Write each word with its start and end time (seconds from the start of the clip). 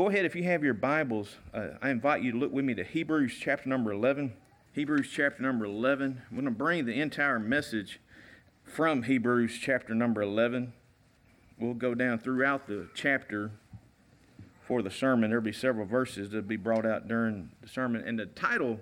Go 0.00 0.08
ahead, 0.08 0.24
if 0.24 0.34
you 0.34 0.44
have 0.44 0.64
your 0.64 0.72
Bibles, 0.72 1.36
uh, 1.52 1.72
I 1.82 1.90
invite 1.90 2.22
you 2.22 2.32
to 2.32 2.38
look 2.38 2.52
with 2.52 2.64
me 2.64 2.72
to 2.72 2.82
Hebrews 2.82 3.36
chapter 3.38 3.68
number 3.68 3.92
11. 3.92 4.32
Hebrews 4.72 5.10
chapter 5.14 5.42
number 5.42 5.66
11. 5.66 6.22
I'm 6.26 6.34
going 6.34 6.46
to 6.46 6.50
bring 6.50 6.86
the 6.86 6.98
entire 6.98 7.38
message 7.38 8.00
from 8.64 9.02
Hebrews 9.02 9.58
chapter 9.60 9.94
number 9.94 10.22
11. 10.22 10.72
We'll 11.58 11.74
go 11.74 11.94
down 11.94 12.18
throughout 12.18 12.66
the 12.66 12.88
chapter 12.94 13.50
for 14.66 14.80
the 14.80 14.90
sermon. 14.90 15.28
There'll 15.28 15.44
be 15.44 15.52
several 15.52 15.84
verses 15.84 16.30
that'll 16.30 16.48
be 16.48 16.56
brought 16.56 16.86
out 16.86 17.06
during 17.06 17.50
the 17.60 17.68
sermon. 17.68 18.02
And 18.02 18.18
the 18.18 18.24
title 18.24 18.80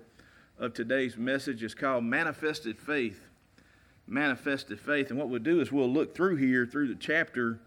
of 0.57 0.73
today's 0.73 1.17
message 1.17 1.63
is 1.63 1.75
called 1.75 2.05
Manifested 2.05 2.79
Faith. 2.79 3.19
Manifested 4.07 4.79
Faith. 4.79 5.09
And 5.09 5.19
what 5.19 5.27
we'll 5.27 5.41
do 5.41 5.59
is 5.59 5.69
we'll 5.69 5.91
look 5.91 6.15
through 6.15 6.37
here, 6.37 6.65
through 6.65 6.87
the 6.87 6.95
chapter, 6.95 7.59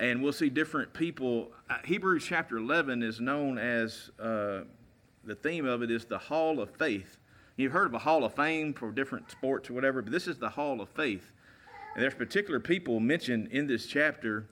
and 0.00 0.22
we'll 0.22 0.32
see 0.32 0.48
different 0.48 0.92
people. 0.94 1.52
Uh, 1.68 1.76
Hebrews 1.84 2.24
chapter 2.26 2.56
11 2.56 3.02
is 3.02 3.20
known 3.20 3.58
as, 3.58 4.10
uh, 4.18 4.62
the 5.24 5.34
theme 5.34 5.66
of 5.66 5.82
it 5.82 5.90
is 5.90 6.06
the 6.06 6.18
Hall 6.18 6.58
of 6.58 6.70
Faith. 6.70 7.18
You've 7.56 7.72
heard 7.72 7.88
of 7.88 7.94
a 7.94 7.98
Hall 7.98 8.24
of 8.24 8.34
Fame 8.34 8.72
for 8.72 8.90
different 8.90 9.30
sports 9.30 9.68
or 9.68 9.74
whatever, 9.74 10.00
but 10.00 10.10
this 10.10 10.26
is 10.26 10.38
the 10.38 10.48
Hall 10.48 10.80
of 10.80 10.88
Faith. 10.88 11.30
And 11.94 12.02
there's 12.02 12.14
particular 12.14 12.58
people 12.58 12.98
mentioned 12.98 13.48
in 13.52 13.66
this 13.66 13.86
chapter 13.86 14.46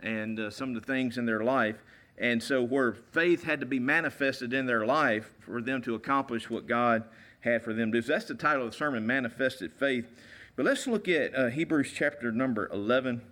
and 0.00 0.38
uh, 0.38 0.50
some 0.50 0.76
of 0.76 0.80
the 0.80 0.86
things 0.86 1.18
in 1.18 1.26
their 1.26 1.42
life. 1.42 1.82
And 2.16 2.40
so, 2.40 2.62
where 2.62 2.92
faith 2.92 3.42
had 3.42 3.58
to 3.58 3.66
be 3.66 3.80
manifested 3.80 4.52
in 4.52 4.66
their 4.66 4.86
life 4.86 5.32
for 5.40 5.60
them 5.60 5.82
to 5.82 5.96
accomplish 5.96 6.48
what 6.48 6.68
God 6.68 7.02
had 7.40 7.64
for 7.64 7.72
them 7.74 7.90
to 7.90 7.98
do. 7.98 8.06
So 8.06 8.12
that's 8.12 8.26
the 8.26 8.36
title 8.36 8.64
of 8.64 8.70
the 8.70 8.76
sermon, 8.76 9.04
Manifested 9.04 9.72
Faith. 9.72 10.06
But 10.54 10.64
let's 10.64 10.86
look 10.86 11.08
at 11.08 11.34
uh, 11.34 11.48
Hebrews 11.48 11.90
chapter 11.92 12.30
number 12.30 12.68
11. 12.72 13.22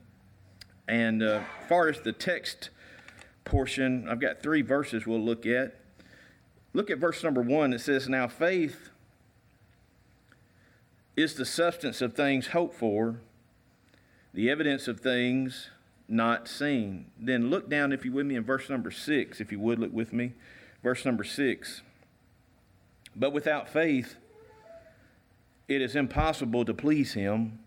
And 0.92 1.23
uh, 1.23 1.41
as 1.62 1.69
far 1.70 1.88
as 1.88 2.01
the 2.01 2.12
text 2.12 2.69
portion, 3.46 4.06
I've 4.10 4.20
got 4.20 4.42
three 4.42 4.60
verses 4.60 5.06
we'll 5.06 5.24
look 5.24 5.46
at. 5.46 5.80
Look 6.74 6.91
at 6.91 6.98
verse 6.98 7.24
number 7.24 7.41
one. 7.41 7.73
It 7.73 7.78
says, 7.78 8.10
Now 8.10 8.28
faith 8.28 8.91
is 11.17 11.33
the 11.33 11.47
substance 11.47 12.02
of 12.02 12.12
things 12.12 12.48
hoped 12.48 12.75
for, 12.75 13.20
the 14.34 14.50
evidence 14.50 14.86
of 14.86 15.00
things 15.00 15.70
not 16.08 16.47
seen. 16.47 17.06
Then 17.19 17.48
look 17.48 17.70
down, 17.70 17.91
if 17.92 18.05
you 18.05 18.12
with 18.12 18.27
me, 18.27 18.36
in 18.36 18.45
verse 18.45 18.69
number 18.69 18.91
six, 18.91 19.41
if 19.41 19.50
you 19.50 19.61
would 19.61 19.78
look 19.78 19.95
with 19.95 20.12
me. 20.12 20.34
Verse 20.83 21.06
number 21.06 21.24
six. 21.24 21.80
But 23.17 23.33
without 23.33 23.67
faith, 23.67 24.17
it 25.69 25.80
is 25.80 25.97
impossible 25.97 26.67
to 26.67 26.74
please 26.74 27.14
him. 27.14 27.61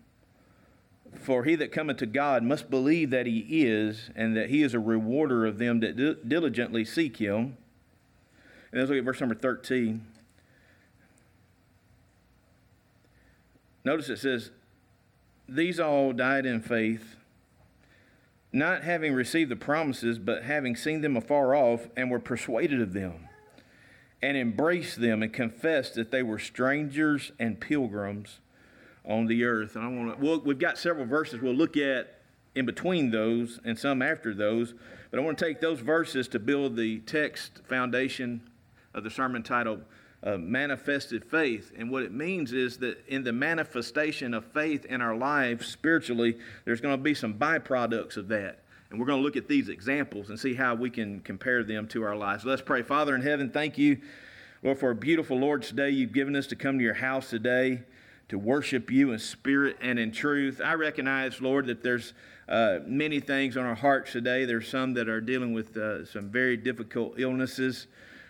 For 1.20 1.44
he 1.44 1.56
that 1.56 1.72
cometh 1.72 1.98
to 1.98 2.06
God 2.06 2.44
must 2.44 2.70
believe 2.70 3.10
that 3.10 3.26
he 3.26 3.46
is, 3.50 4.10
and 4.16 4.36
that 4.36 4.50
he 4.50 4.62
is 4.62 4.74
a 4.74 4.80
rewarder 4.80 5.46
of 5.46 5.58
them 5.58 5.80
that 5.80 6.28
diligently 6.28 6.86
seek 6.86 7.18
him. 7.18 7.58
And 8.72 8.82
let's 8.82 8.90
look 8.90 9.00
at 9.00 9.06
verse 9.06 9.20
number 9.20 9.36
13. 9.36 10.06
Notice 13.84 14.10
it 14.10 14.18
says, 14.18 14.52
These 15.48 15.80
all 15.80 16.12
died 16.12 16.46
in 16.46 16.62
faith, 16.62 17.16
not 18.52 18.84
having 18.84 19.14
received 19.14 19.52
the 19.52 19.56
promises, 19.56 20.18
but 20.18 20.44
having 20.44 20.76
seen 20.76 21.02
them 21.02 21.16
afar 21.16 21.56
off, 21.56 21.88
and 21.96 22.10
were 22.10 22.20
persuaded 22.20 22.82
of 22.82 22.94
them, 22.94 23.30
and 24.22 24.36
embraced 24.36 25.00
them, 25.00 25.22
and 25.22 25.32
confessed 25.32 25.94
that 25.96 26.12
they 26.12 26.24
were 26.24 26.40
strangers 26.40 27.32
and 27.40 27.60
pilgrims 27.60 28.40
on 29.08 29.28
the 29.28 29.44
earth. 29.44 29.76
And 29.76 29.86
I 29.86 29.88
want 29.88 30.18
to, 30.18 30.26
well, 30.26 30.42
we've 30.44 30.60
got 30.60 30.78
several 30.78 31.06
verses 31.06 31.42
we'll 31.42 31.54
look 31.54 31.78
at 31.78 32.20
in 32.56 32.66
between 32.66 33.12
those 33.12 33.60
and 33.66 33.78
some 33.78 34.02
after 34.02 34.34
those, 34.34 34.74
but 35.12 35.20
I 35.20 35.24
want 35.24 35.38
to 35.38 35.46
take 35.46 35.60
those 35.60 35.80
verses 35.80 36.28
to 36.30 36.40
build 36.40 36.76
the 36.76 37.00
text 37.00 37.62
foundation 37.66 38.42
of 38.94 39.04
the 39.04 39.10
sermon 39.10 39.44
titled 39.44 39.84
uh, 40.24 40.38
Manifested 40.38 41.24
Faith. 41.24 41.72
And 41.78 41.92
what 41.92 42.04
it 42.04 42.12
means 42.12 42.54
is 42.54 42.78
that 42.78 43.06
in 43.08 43.24
the 43.24 43.34
manifestation 43.34 44.34
of 44.34 44.46
faith 44.46 44.86
in 44.86 45.02
our 45.02 45.16
lives 45.16 45.68
spiritually, 45.68 46.38
there's 46.64 46.82
going 46.82 46.98
to 46.98 47.04
be 47.04 47.14
some 47.14 47.36
byproducts 47.36 48.18
of 48.18 48.30
that. 48.30 48.62
And 48.90 49.00
we're 49.00 49.06
going 49.06 49.20
to 49.20 49.24
look 49.24 49.36
at 49.36 49.48
these 49.48 49.68
examples 49.68 50.30
and 50.30 50.40
see 50.40 50.54
how 50.54 50.76
we 50.76 50.90
can 50.90 51.20
compare 51.20 51.64
them 51.64 51.88
to 51.90 52.04
our 52.04 52.16
lives. 52.16 52.46
Let's 52.46 52.62
pray. 52.62 52.82
Father 52.82 53.14
in 53.14 53.22
heaven, 53.22 53.50
thank 53.50 53.78
you, 53.78 54.00
Lord, 54.64 54.80
for 54.80 54.92
a 54.92 54.96
beautiful 54.96 55.38
Lord's 55.38 55.72
Day 55.72 55.90
you've 55.90 56.14
given 56.14 56.36
us 56.36 56.48
to 56.48 56.56
come 56.56 56.78
to 56.78 56.84
your 56.84 56.94
house 56.94 57.30
today 57.30 57.82
to 58.30 58.40
worship 58.40 58.92
you 58.92 59.12
in 59.12 59.20
spirit 59.20 59.78
and 59.82 60.00
in 60.00 60.12
truth. 60.12 60.62
I 60.64 60.74
recognize, 60.74 61.42
Lord, 61.42 61.68
that 61.68 61.84
there's 61.84 62.14
uh, 62.50 62.80
many 62.86 63.20
things 63.20 63.58
on 63.58 63.66
our 63.66 63.76
hearts 63.76 64.12
today. 64.12 64.46
There's 64.46 64.68
some 64.68 64.94
that 64.96 65.10
are 65.10 65.22
dealing 65.22 65.54
with 65.54 65.78
uh, 65.78 66.06
some 66.06 66.30
very 66.30 66.58
difficult 66.58 67.20
illnesses. 67.20 67.88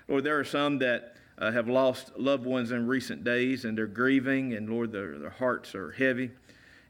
Lord, 0.07 0.23
there 0.23 0.39
are 0.39 0.45
some 0.45 0.79
that 0.79 1.15
uh, 1.37 1.51
have 1.51 1.67
lost 1.67 2.17
loved 2.17 2.45
ones 2.45 2.71
in 2.71 2.87
recent 2.87 3.23
days 3.23 3.65
and 3.65 3.77
they're 3.77 3.87
grieving, 3.87 4.53
and 4.53 4.69
Lord, 4.69 4.91
their, 4.91 5.17
their 5.17 5.29
hearts 5.29 5.75
are 5.75 5.91
heavy. 5.91 6.31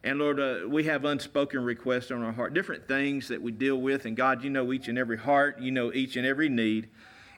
And 0.04 0.20
Lord, 0.20 0.40
uh, 0.40 0.68
we 0.68 0.84
have 0.84 1.04
unspoken 1.04 1.64
requests 1.64 2.12
on 2.12 2.22
our 2.22 2.32
heart, 2.32 2.54
different 2.54 2.88
things 2.88 3.28
that 3.30 3.42
we 3.42 3.52
deal 3.52 3.78
with. 3.78 4.06
And 4.06 4.16
God, 4.16 4.44
you 4.44 4.52
know 4.52 4.72
each 4.72 4.88
and 4.88 5.00
every 5.00 5.18
heart, 5.18 5.60
you 5.60 5.72
know 5.72 5.92
each 5.92 6.16
and 6.16 6.28
every 6.28 6.48
need. 6.48 6.90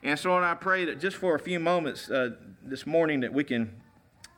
And 0.02 0.18
so, 0.18 0.30
Lord, 0.30 0.44
I 0.44 0.54
pray 0.54 0.84
that 0.84 1.00
just 1.00 1.16
for 1.16 1.34
a 1.34 1.38
few 1.38 1.58
moments 1.58 2.10
uh, 2.10 2.32
this 2.62 2.86
morning 2.86 3.20
that 3.20 3.32
we 3.32 3.42
can 3.42 3.74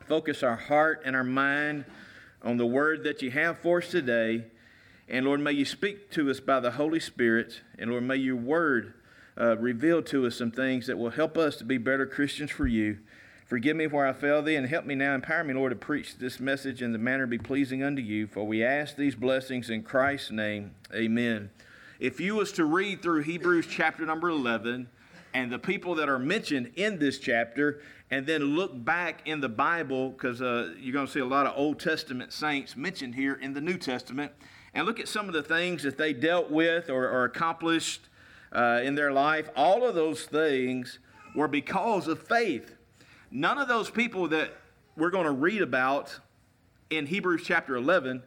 focus 0.07 0.43
our 0.43 0.55
heart 0.55 1.01
and 1.05 1.15
our 1.15 1.23
mind 1.23 1.85
on 2.43 2.57
the 2.57 2.65
word 2.65 3.03
that 3.03 3.21
you 3.21 3.31
have 3.31 3.59
for 3.59 3.79
us 3.79 3.89
today. 3.89 4.45
And 5.07 5.25
Lord, 5.25 5.41
may 5.41 5.51
you 5.51 5.65
speak 5.65 6.11
to 6.11 6.29
us 6.29 6.39
by 6.39 6.59
the 6.59 6.71
Holy 6.71 6.99
Spirit. 6.99 7.61
And 7.77 7.91
Lord, 7.91 8.03
may 8.03 8.15
your 8.15 8.35
word 8.35 8.93
uh, 9.39 9.57
reveal 9.57 10.01
to 10.03 10.25
us 10.25 10.37
some 10.37 10.51
things 10.51 10.87
that 10.87 10.97
will 10.97 11.09
help 11.09 11.37
us 11.37 11.57
to 11.57 11.63
be 11.63 11.77
better 11.77 12.05
Christians 12.05 12.51
for 12.51 12.67
you. 12.67 12.99
Forgive 13.45 13.75
me 13.75 13.87
where 13.87 14.07
I 14.07 14.13
failed 14.13 14.45
thee, 14.45 14.55
and 14.55 14.65
help 14.65 14.85
me 14.85 14.95
now. 14.95 15.13
Empower 15.13 15.43
me, 15.43 15.53
Lord, 15.53 15.71
to 15.71 15.75
preach 15.75 16.17
this 16.17 16.39
message 16.39 16.81
in 16.81 16.93
the 16.93 16.97
manner 16.97 17.27
be 17.27 17.37
pleasing 17.37 17.83
unto 17.83 18.01
you. 18.01 18.25
For 18.25 18.47
we 18.47 18.63
ask 18.63 18.95
these 18.95 19.15
blessings 19.15 19.69
in 19.69 19.83
Christ's 19.83 20.31
name. 20.31 20.71
Amen. 20.93 21.49
If 21.99 22.21
you 22.21 22.35
was 22.35 22.53
to 22.53 22.63
read 22.63 23.01
through 23.01 23.23
Hebrews 23.23 23.67
chapter 23.69 24.05
number 24.05 24.29
11, 24.29 24.87
and 25.33 25.51
the 25.51 25.59
people 25.59 25.95
that 25.95 26.09
are 26.09 26.19
mentioned 26.19 26.71
in 26.75 26.99
this 26.99 27.19
chapter, 27.19 27.81
and 28.11 28.27
then 28.27 28.55
look 28.55 28.71
back 28.83 29.21
in 29.25 29.39
the 29.39 29.49
Bible, 29.49 30.09
because 30.09 30.41
uh, 30.41 30.73
you're 30.77 30.93
going 30.93 31.07
to 31.07 31.11
see 31.11 31.21
a 31.21 31.25
lot 31.25 31.47
of 31.47 31.53
Old 31.55 31.79
Testament 31.79 32.33
saints 32.33 32.75
mentioned 32.75 33.15
here 33.15 33.35
in 33.35 33.53
the 33.53 33.61
New 33.61 33.77
Testament, 33.77 34.33
and 34.73 34.85
look 34.85 34.99
at 34.99 35.07
some 35.07 35.27
of 35.27 35.33
the 35.33 35.41
things 35.41 35.81
that 35.83 35.97
they 35.97 36.11
dealt 36.11 36.51
with 36.51 36.89
or, 36.89 37.07
or 37.09 37.23
accomplished 37.23 38.09
uh, 38.51 38.81
in 38.83 38.95
their 38.95 39.13
life. 39.13 39.49
All 39.55 39.87
of 39.87 39.95
those 39.95 40.25
things 40.25 40.99
were 41.33 41.47
because 41.47 42.09
of 42.09 42.21
faith. 42.21 42.75
None 43.31 43.57
of 43.57 43.69
those 43.69 43.89
people 43.89 44.27
that 44.27 44.51
we're 44.97 45.09
going 45.09 45.25
to 45.25 45.31
read 45.31 45.61
about 45.61 46.19
in 46.89 47.05
Hebrews 47.05 47.43
chapter 47.45 47.77
11, 47.77 48.21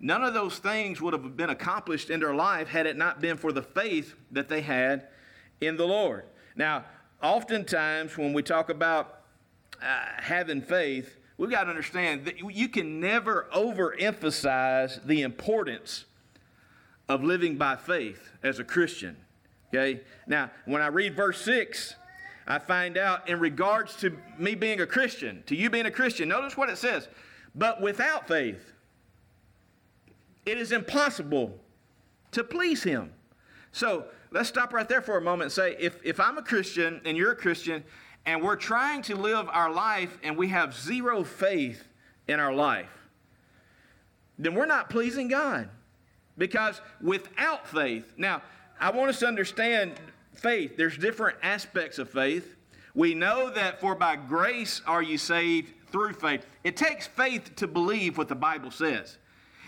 none 0.00 0.24
of 0.24 0.34
those 0.34 0.58
things 0.58 1.00
would 1.00 1.12
have 1.12 1.36
been 1.36 1.50
accomplished 1.50 2.10
in 2.10 2.18
their 2.18 2.34
life 2.34 2.66
had 2.66 2.86
it 2.86 2.96
not 2.96 3.20
been 3.20 3.36
for 3.36 3.52
the 3.52 3.62
faith 3.62 4.16
that 4.32 4.48
they 4.48 4.62
had 4.62 5.06
in 5.60 5.76
the 5.76 5.86
Lord. 5.86 6.24
Now, 6.56 6.84
oftentimes 7.22 8.18
when 8.18 8.32
we 8.32 8.42
talk 8.42 8.68
about 8.68 9.17
uh, 9.82 10.00
having 10.18 10.62
faith, 10.62 11.16
we've 11.36 11.50
got 11.50 11.64
to 11.64 11.70
understand 11.70 12.24
that 12.24 12.38
you 12.38 12.68
can 12.68 13.00
never 13.00 13.46
overemphasize 13.54 15.04
the 15.04 15.22
importance 15.22 16.04
of 17.08 17.24
living 17.24 17.56
by 17.56 17.76
faith 17.76 18.30
as 18.42 18.58
a 18.58 18.64
Christian. 18.64 19.16
Okay? 19.68 20.00
Now, 20.26 20.50
when 20.66 20.82
I 20.82 20.88
read 20.88 21.16
verse 21.16 21.40
6, 21.42 21.94
I 22.46 22.58
find 22.58 22.96
out 22.96 23.28
in 23.28 23.40
regards 23.40 23.96
to 23.96 24.16
me 24.38 24.54
being 24.54 24.80
a 24.80 24.86
Christian, 24.86 25.42
to 25.46 25.54
you 25.54 25.70
being 25.70 25.86
a 25.86 25.90
Christian, 25.90 26.28
notice 26.28 26.56
what 26.56 26.70
it 26.70 26.78
says. 26.78 27.08
But 27.54 27.80
without 27.80 28.26
faith, 28.28 28.72
it 30.46 30.58
is 30.58 30.72
impossible 30.72 31.58
to 32.32 32.42
please 32.42 32.82
Him. 32.82 33.12
So, 33.72 34.06
let's 34.30 34.48
stop 34.48 34.72
right 34.72 34.88
there 34.88 35.02
for 35.02 35.18
a 35.18 35.20
moment 35.20 35.44
and 35.44 35.52
say 35.52 35.76
if, 35.78 35.98
if 36.04 36.20
I'm 36.20 36.38
a 36.38 36.42
Christian 36.42 37.00
and 37.04 37.16
you're 37.16 37.32
a 37.32 37.36
Christian 37.36 37.84
and 38.28 38.42
we're 38.42 38.56
trying 38.56 39.00
to 39.00 39.16
live 39.16 39.48
our 39.50 39.72
life 39.72 40.18
and 40.22 40.36
we 40.36 40.48
have 40.48 40.74
zero 40.74 41.24
faith 41.24 41.82
in 42.28 42.38
our 42.38 42.52
life, 42.52 42.90
then 44.38 44.54
we're 44.54 44.66
not 44.66 44.90
pleasing 44.90 45.28
God. 45.28 45.70
Because 46.36 46.82
without 47.00 47.66
faith, 47.66 48.12
now, 48.18 48.42
I 48.78 48.90
want 48.90 49.08
us 49.08 49.20
to 49.20 49.26
understand 49.26 49.94
faith. 50.34 50.76
There's 50.76 50.98
different 50.98 51.38
aspects 51.42 51.98
of 51.98 52.10
faith. 52.10 52.54
We 52.94 53.14
know 53.14 53.48
that 53.48 53.80
for 53.80 53.94
by 53.94 54.16
grace 54.16 54.82
are 54.86 55.02
you 55.02 55.16
saved 55.16 55.72
through 55.90 56.12
faith. 56.12 56.44
It 56.64 56.76
takes 56.76 57.06
faith 57.06 57.56
to 57.56 57.66
believe 57.66 58.18
what 58.18 58.28
the 58.28 58.34
Bible 58.34 58.70
says. 58.70 59.16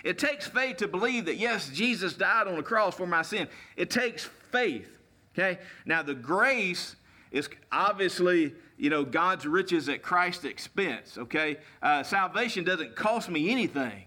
It 0.05 0.19
takes 0.19 0.47
faith 0.47 0.77
to 0.77 0.87
believe 0.87 1.25
that, 1.25 1.39
yes, 1.39 1.71
Jesus 1.71 2.13
died 2.13 2.47
on 2.47 2.57
the 2.57 2.63
cross 2.63 2.95
for 2.95 3.07
my 3.07 3.23
sin. 3.23 3.49
It 3.79 3.89
takes 3.89 4.29
faith. 4.53 4.99
Okay? 5.33 5.59
Now, 5.87 6.03
the 6.03 6.15
grace 6.15 6.97
is 7.31 7.49
obviously, 7.71 8.55
you 8.77 8.91
know, 8.91 9.05
God's 9.05 9.47
riches 9.47 9.89
at 9.89 10.03
Christ's 10.03 10.45
expense. 10.45 11.17
Okay? 11.19 11.59
Uh, 11.83 12.03
salvation 12.03 12.65
doesn't 12.65 12.97
cost 12.97 13.29
me 13.29 13.51
anything, 13.51 14.05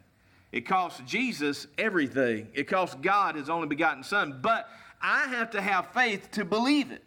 it 0.51 0.67
costs 0.67 1.01
Jesus 1.05 1.67
everything. 1.77 2.47
It 2.53 2.67
costs 2.67 2.95
God 3.01 3.35
his 3.35 3.49
only 3.49 3.67
begotten 3.67 4.03
Son. 4.03 4.39
But 4.41 4.69
I 5.01 5.27
have 5.27 5.51
to 5.51 5.61
have 5.61 5.87
faith 5.93 6.29
to 6.31 6.45
believe 6.45 6.91
it. 6.91 7.03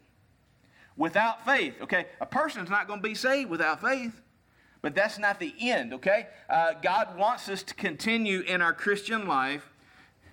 without 0.96 1.44
faith. 1.44 1.74
Okay, 1.80 2.06
a 2.20 2.26
person's 2.26 2.70
not 2.70 2.86
going 2.86 3.02
to 3.02 3.08
be 3.08 3.14
saved 3.14 3.50
without 3.50 3.80
faith. 3.80 4.20
But 4.82 4.94
that's 4.94 5.18
not 5.18 5.40
the 5.40 5.54
end, 5.60 5.92
okay? 5.94 6.28
Uh, 6.48 6.74
God 6.80 7.16
wants 7.16 7.48
us 7.48 7.62
to 7.64 7.74
continue 7.74 8.40
in 8.40 8.62
our 8.62 8.72
Christian 8.72 9.26
life 9.26 9.72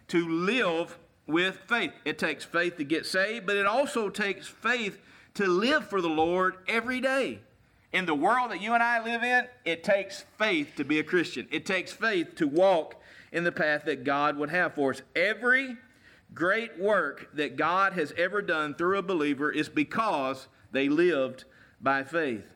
to 0.10 0.28
live 0.28 0.98
with 1.26 1.58
faith. 1.68 1.92
It 2.06 2.20
takes 2.20 2.44
faith 2.46 2.78
to 2.78 2.84
get 2.84 3.06
saved, 3.06 3.48
but 3.48 3.56
it 3.56 3.66
also 3.66 4.10
takes 4.10 4.48
faith 4.48 5.00
to 5.36 5.48
live 5.48 5.88
for 5.88 6.02
the 6.02 6.10
Lord 6.10 6.56
every 6.68 7.02
day. 7.02 7.40
In 7.92 8.06
the 8.06 8.16
world 8.16 8.52
that 8.52 8.62
you 8.62 8.74
and 8.74 8.82
I 8.82 9.04
live 9.04 9.24
in, 9.24 9.48
it 9.66 9.84
takes 9.84 10.26
faith 10.38 10.74
to 10.78 10.84
be 10.84 11.00
a 11.00 11.04
Christian. 11.04 11.48
It 11.52 11.66
takes 11.66 11.92
faith 11.92 12.36
to 12.36 12.48
walk 12.48 12.96
in 13.32 13.44
the 13.44 13.52
path 13.52 13.86
that 13.86 14.04
God 14.04 14.38
would 14.38 14.50
have 14.50 14.74
for 14.74 14.92
us. 14.92 15.02
Every 15.16 15.78
great 16.34 16.80
work 16.80 17.30
that 17.36 17.56
God 17.56 17.94
has 17.94 18.12
ever 18.18 18.42
done 18.42 18.74
through 18.74 18.98
a 18.98 19.04
believer 19.04 19.52
is 19.52 19.70
because 19.70 20.48
they 20.72 20.90
lived 20.90 21.46
by 21.82 22.04
faith. 22.04 22.48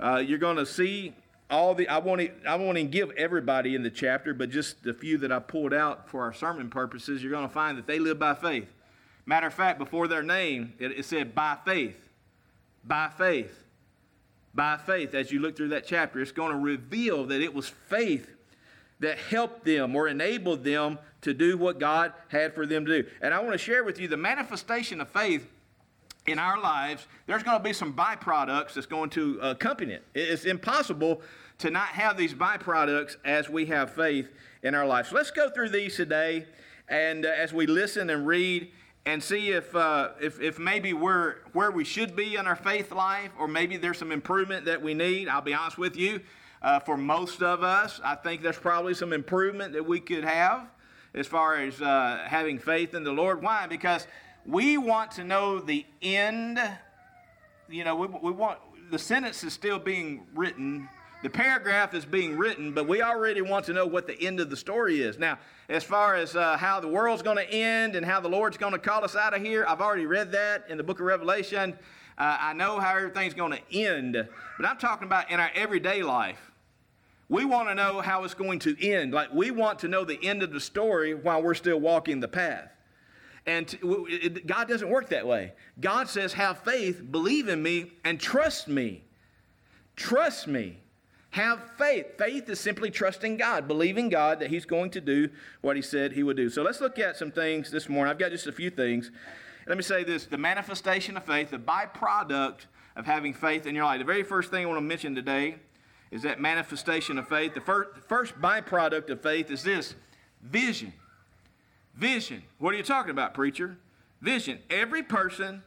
Uh, 0.00 0.22
you're 0.24 0.38
going 0.38 0.56
to 0.56 0.66
see 0.66 1.14
all 1.50 1.74
the 1.74 1.88
I 1.88 1.98
won't 1.98 2.30
I 2.46 2.56
won't 2.56 2.78
even 2.78 2.90
give 2.90 3.10
everybody 3.12 3.74
in 3.74 3.82
the 3.82 3.90
chapter, 3.90 4.34
but 4.34 4.50
just 4.50 4.82
the 4.82 4.94
few 4.94 5.18
that 5.18 5.32
I 5.32 5.38
pulled 5.38 5.74
out 5.74 6.08
for 6.08 6.22
our 6.22 6.32
sermon 6.32 6.70
purposes, 6.70 7.22
you're 7.22 7.32
going 7.32 7.48
to 7.48 7.52
find 7.52 7.76
that 7.78 7.86
they 7.86 7.98
live 7.98 8.18
by 8.18 8.34
faith. 8.34 8.72
Matter 9.26 9.46
of 9.46 9.54
fact, 9.54 9.78
before 9.78 10.08
their 10.08 10.22
name, 10.22 10.74
it, 10.78 10.92
it 10.92 11.04
said 11.04 11.34
by 11.34 11.56
faith, 11.64 11.96
by 12.88 13.10
faith, 13.16 13.64
by 14.54 14.76
faith. 14.78 15.14
As 15.14 15.30
you 15.30 15.38
look 15.38 15.56
through 15.56 15.68
that 15.68 15.86
chapter, 15.86 16.20
it's 16.20 16.32
going 16.32 16.52
to 16.52 16.58
reveal 16.58 17.26
that 17.26 17.40
it 17.40 17.54
was 17.54 17.68
faith 17.68 18.34
that 19.00 19.18
helped 19.18 19.64
them 19.64 19.94
or 19.94 20.08
enabled 20.08 20.64
them 20.64 20.98
to 21.20 21.32
do 21.32 21.56
what 21.56 21.78
God 21.78 22.12
had 22.28 22.54
for 22.54 22.66
them 22.66 22.84
to 22.86 23.02
do. 23.02 23.08
And 23.20 23.32
I 23.32 23.40
want 23.40 23.52
to 23.52 23.58
share 23.58 23.84
with 23.84 24.00
you 24.00 24.08
the 24.08 24.16
manifestation 24.16 25.00
of 25.00 25.08
faith 25.08 25.48
in 26.26 26.38
our 26.38 26.60
lives, 26.60 27.06
there's 27.26 27.42
going 27.42 27.58
to 27.58 27.64
be 27.64 27.72
some 27.72 27.94
byproducts 27.94 28.74
that's 28.74 28.86
going 28.86 29.10
to 29.10 29.38
accompany 29.40 29.94
it. 29.94 30.04
It's 30.14 30.44
impossible 30.44 31.22
to 31.58 31.70
not 31.70 31.88
have 31.88 32.16
these 32.16 32.34
byproducts 32.34 33.16
as 33.24 33.48
we 33.48 33.66
have 33.66 33.92
faith 33.92 34.28
in 34.62 34.74
our 34.74 34.86
lives. 34.86 35.08
So 35.08 35.16
let's 35.16 35.30
go 35.30 35.48
through 35.50 35.70
these 35.70 35.96
today, 35.96 36.46
and 36.88 37.24
uh, 37.24 37.30
as 37.30 37.52
we 37.52 37.66
listen 37.66 38.10
and 38.10 38.26
read 38.26 38.70
and 39.08 39.22
see 39.22 39.52
if, 39.52 39.74
uh, 39.74 40.10
if, 40.20 40.38
if 40.38 40.58
maybe 40.58 40.92
we're 40.92 41.36
where 41.54 41.70
we 41.70 41.82
should 41.82 42.14
be 42.14 42.36
in 42.36 42.46
our 42.46 42.54
faith 42.54 42.92
life, 42.92 43.30
or 43.38 43.48
maybe 43.48 43.78
there's 43.78 43.96
some 43.96 44.12
improvement 44.12 44.66
that 44.66 44.82
we 44.82 44.92
need. 44.92 45.28
I'll 45.28 45.40
be 45.40 45.54
honest 45.54 45.78
with 45.78 45.96
you, 45.96 46.20
uh, 46.60 46.80
for 46.80 46.98
most 46.98 47.42
of 47.42 47.62
us, 47.62 48.02
I 48.04 48.16
think 48.16 48.42
there's 48.42 48.58
probably 48.58 48.92
some 48.92 49.14
improvement 49.14 49.72
that 49.72 49.86
we 49.86 49.98
could 49.98 50.24
have 50.24 50.68
as 51.14 51.26
far 51.26 51.56
as 51.56 51.80
uh, 51.80 52.22
having 52.26 52.58
faith 52.58 52.92
in 52.92 53.02
the 53.02 53.10
Lord. 53.10 53.40
Why? 53.40 53.66
Because 53.66 54.06
we 54.44 54.76
want 54.76 55.12
to 55.12 55.24
know 55.24 55.58
the 55.58 55.86
end. 56.02 56.60
You 57.70 57.84
know, 57.84 57.96
we, 57.96 58.08
we 58.08 58.30
want 58.30 58.58
the 58.90 58.98
sentence 58.98 59.42
is 59.42 59.54
still 59.54 59.78
being 59.78 60.26
written, 60.34 60.86
the 61.22 61.30
paragraph 61.30 61.94
is 61.94 62.04
being 62.04 62.36
written, 62.36 62.72
but 62.72 62.86
we 62.86 63.02
already 63.02 63.40
want 63.40 63.64
to 63.66 63.72
know 63.72 63.86
what 63.86 64.06
the 64.06 64.20
end 64.22 64.38
of 64.38 64.50
the 64.50 64.56
story 64.56 65.02
is. 65.02 65.18
Now, 65.18 65.38
as 65.68 65.82
far 65.82 66.14
as 66.14 66.36
uh, 66.36 66.56
how 66.56 66.78
the 66.78 66.88
world's 66.88 67.22
going 67.22 67.38
to 67.38 67.50
end 67.50 67.96
and 67.96 68.06
how 68.06 68.20
the 68.20 68.28
Lord's 68.28 68.56
going 68.56 68.72
to 68.72 68.78
call 68.78 69.04
us 69.04 69.16
out 69.16 69.34
of 69.34 69.42
here, 69.42 69.64
I've 69.68 69.80
already 69.80 70.06
read 70.06 70.30
that 70.32 70.64
in 70.68 70.76
the 70.76 70.84
book 70.84 71.00
of 71.00 71.06
Revelation. 71.06 71.76
Uh, 72.16 72.36
I 72.40 72.52
know 72.52 72.78
how 72.78 72.96
everything's 72.96 73.34
going 73.34 73.52
to 73.52 73.76
end, 73.76 74.16
but 74.56 74.66
I'm 74.66 74.78
talking 74.78 75.06
about 75.06 75.30
in 75.30 75.40
our 75.40 75.50
everyday 75.54 76.02
life. 76.02 76.52
We 77.28 77.44
want 77.44 77.68
to 77.68 77.74
know 77.74 78.00
how 78.00 78.24
it's 78.24 78.34
going 78.34 78.60
to 78.60 78.76
end. 78.80 79.12
Like, 79.12 79.32
we 79.34 79.50
want 79.50 79.80
to 79.80 79.88
know 79.88 80.04
the 80.04 80.24
end 80.24 80.42
of 80.42 80.52
the 80.52 80.60
story 80.60 81.14
while 81.14 81.42
we're 81.42 81.54
still 81.54 81.78
walking 81.78 82.20
the 82.20 82.28
path. 82.28 82.70
And 83.44 83.76
God 84.46 84.68
doesn't 84.68 84.88
work 84.88 85.08
that 85.08 85.26
way. 85.26 85.52
God 85.80 86.08
says, 86.08 86.32
have 86.34 86.58
faith, 86.60 87.02
believe 87.10 87.48
in 87.48 87.62
me, 87.62 87.92
and 88.04 88.20
trust 88.20 88.68
me. 88.68 89.04
Trust 89.96 90.46
me. 90.46 90.78
Have 91.38 91.70
faith. 91.78 92.18
Faith 92.18 92.48
is 92.48 92.58
simply 92.58 92.90
trusting 92.90 93.36
God, 93.36 93.68
believing 93.68 94.08
God 94.08 94.40
that 94.40 94.50
He's 94.50 94.64
going 94.64 94.90
to 94.90 95.00
do 95.00 95.28
what 95.60 95.76
He 95.76 95.82
said 95.82 96.10
He 96.10 96.24
would 96.24 96.36
do. 96.36 96.50
So 96.50 96.62
let's 96.62 96.80
look 96.80 96.98
at 96.98 97.16
some 97.16 97.30
things 97.30 97.70
this 97.70 97.88
morning. 97.88 98.10
I've 98.10 98.18
got 98.18 98.32
just 98.32 98.48
a 98.48 98.52
few 98.52 98.70
things. 98.70 99.12
Let 99.68 99.76
me 99.76 99.84
say 99.84 100.02
this 100.02 100.26
the 100.26 100.36
manifestation 100.36 101.16
of 101.16 101.24
faith, 101.24 101.52
the 101.52 101.58
byproduct 101.58 102.66
of 102.96 103.06
having 103.06 103.32
faith 103.32 103.66
in 103.66 103.76
your 103.76 103.84
life. 103.84 104.00
The 104.00 104.04
very 104.04 104.24
first 104.24 104.50
thing 104.50 104.64
I 104.64 104.66
want 104.66 104.78
to 104.78 104.82
mention 104.82 105.14
today 105.14 105.54
is 106.10 106.22
that 106.22 106.40
manifestation 106.40 107.18
of 107.18 107.28
faith. 107.28 107.54
The 107.54 107.60
first, 107.60 107.90
first 108.08 108.34
byproduct 108.40 109.08
of 109.08 109.22
faith 109.22 109.48
is 109.52 109.62
this 109.62 109.94
vision. 110.42 110.92
Vision. 111.94 112.42
What 112.58 112.74
are 112.74 112.78
you 112.78 112.82
talking 112.82 113.12
about, 113.12 113.34
preacher? 113.34 113.78
Vision. 114.20 114.58
Every 114.70 115.04
person 115.04 115.62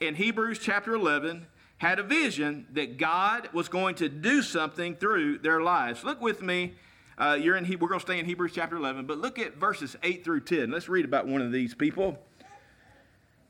in 0.00 0.14
Hebrews 0.14 0.60
chapter 0.60 0.94
11 0.94 1.46
had 1.80 1.98
a 1.98 2.02
vision 2.02 2.66
that 2.74 2.98
God 2.98 3.48
was 3.54 3.68
going 3.68 3.94
to 3.96 4.08
do 4.10 4.42
something 4.42 4.96
through 4.96 5.38
their 5.38 5.62
lives. 5.62 6.04
Look 6.04 6.20
with 6.20 6.42
me. 6.42 6.74
Uh, 7.16 7.38
you're 7.40 7.56
in. 7.56 7.64
We're 7.66 7.88
going 7.88 8.00
to 8.00 8.06
stay 8.06 8.18
in 8.18 8.26
Hebrews 8.26 8.52
chapter 8.54 8.76
11, 8.76 9.06
but 9.06 9.16
look 9.16 9.38
at 9.38 9.56
verses 9.56 9.96
8 10.02 10.22
through 10.22 10.42
10. 10.42 10.70
Let's 10.70 10.90
read 10.90 11.06
about 11.06 11.26
one 11.26 11.40
of 11.40 11.52
these 11.52 11.74
people. 11.74 12.18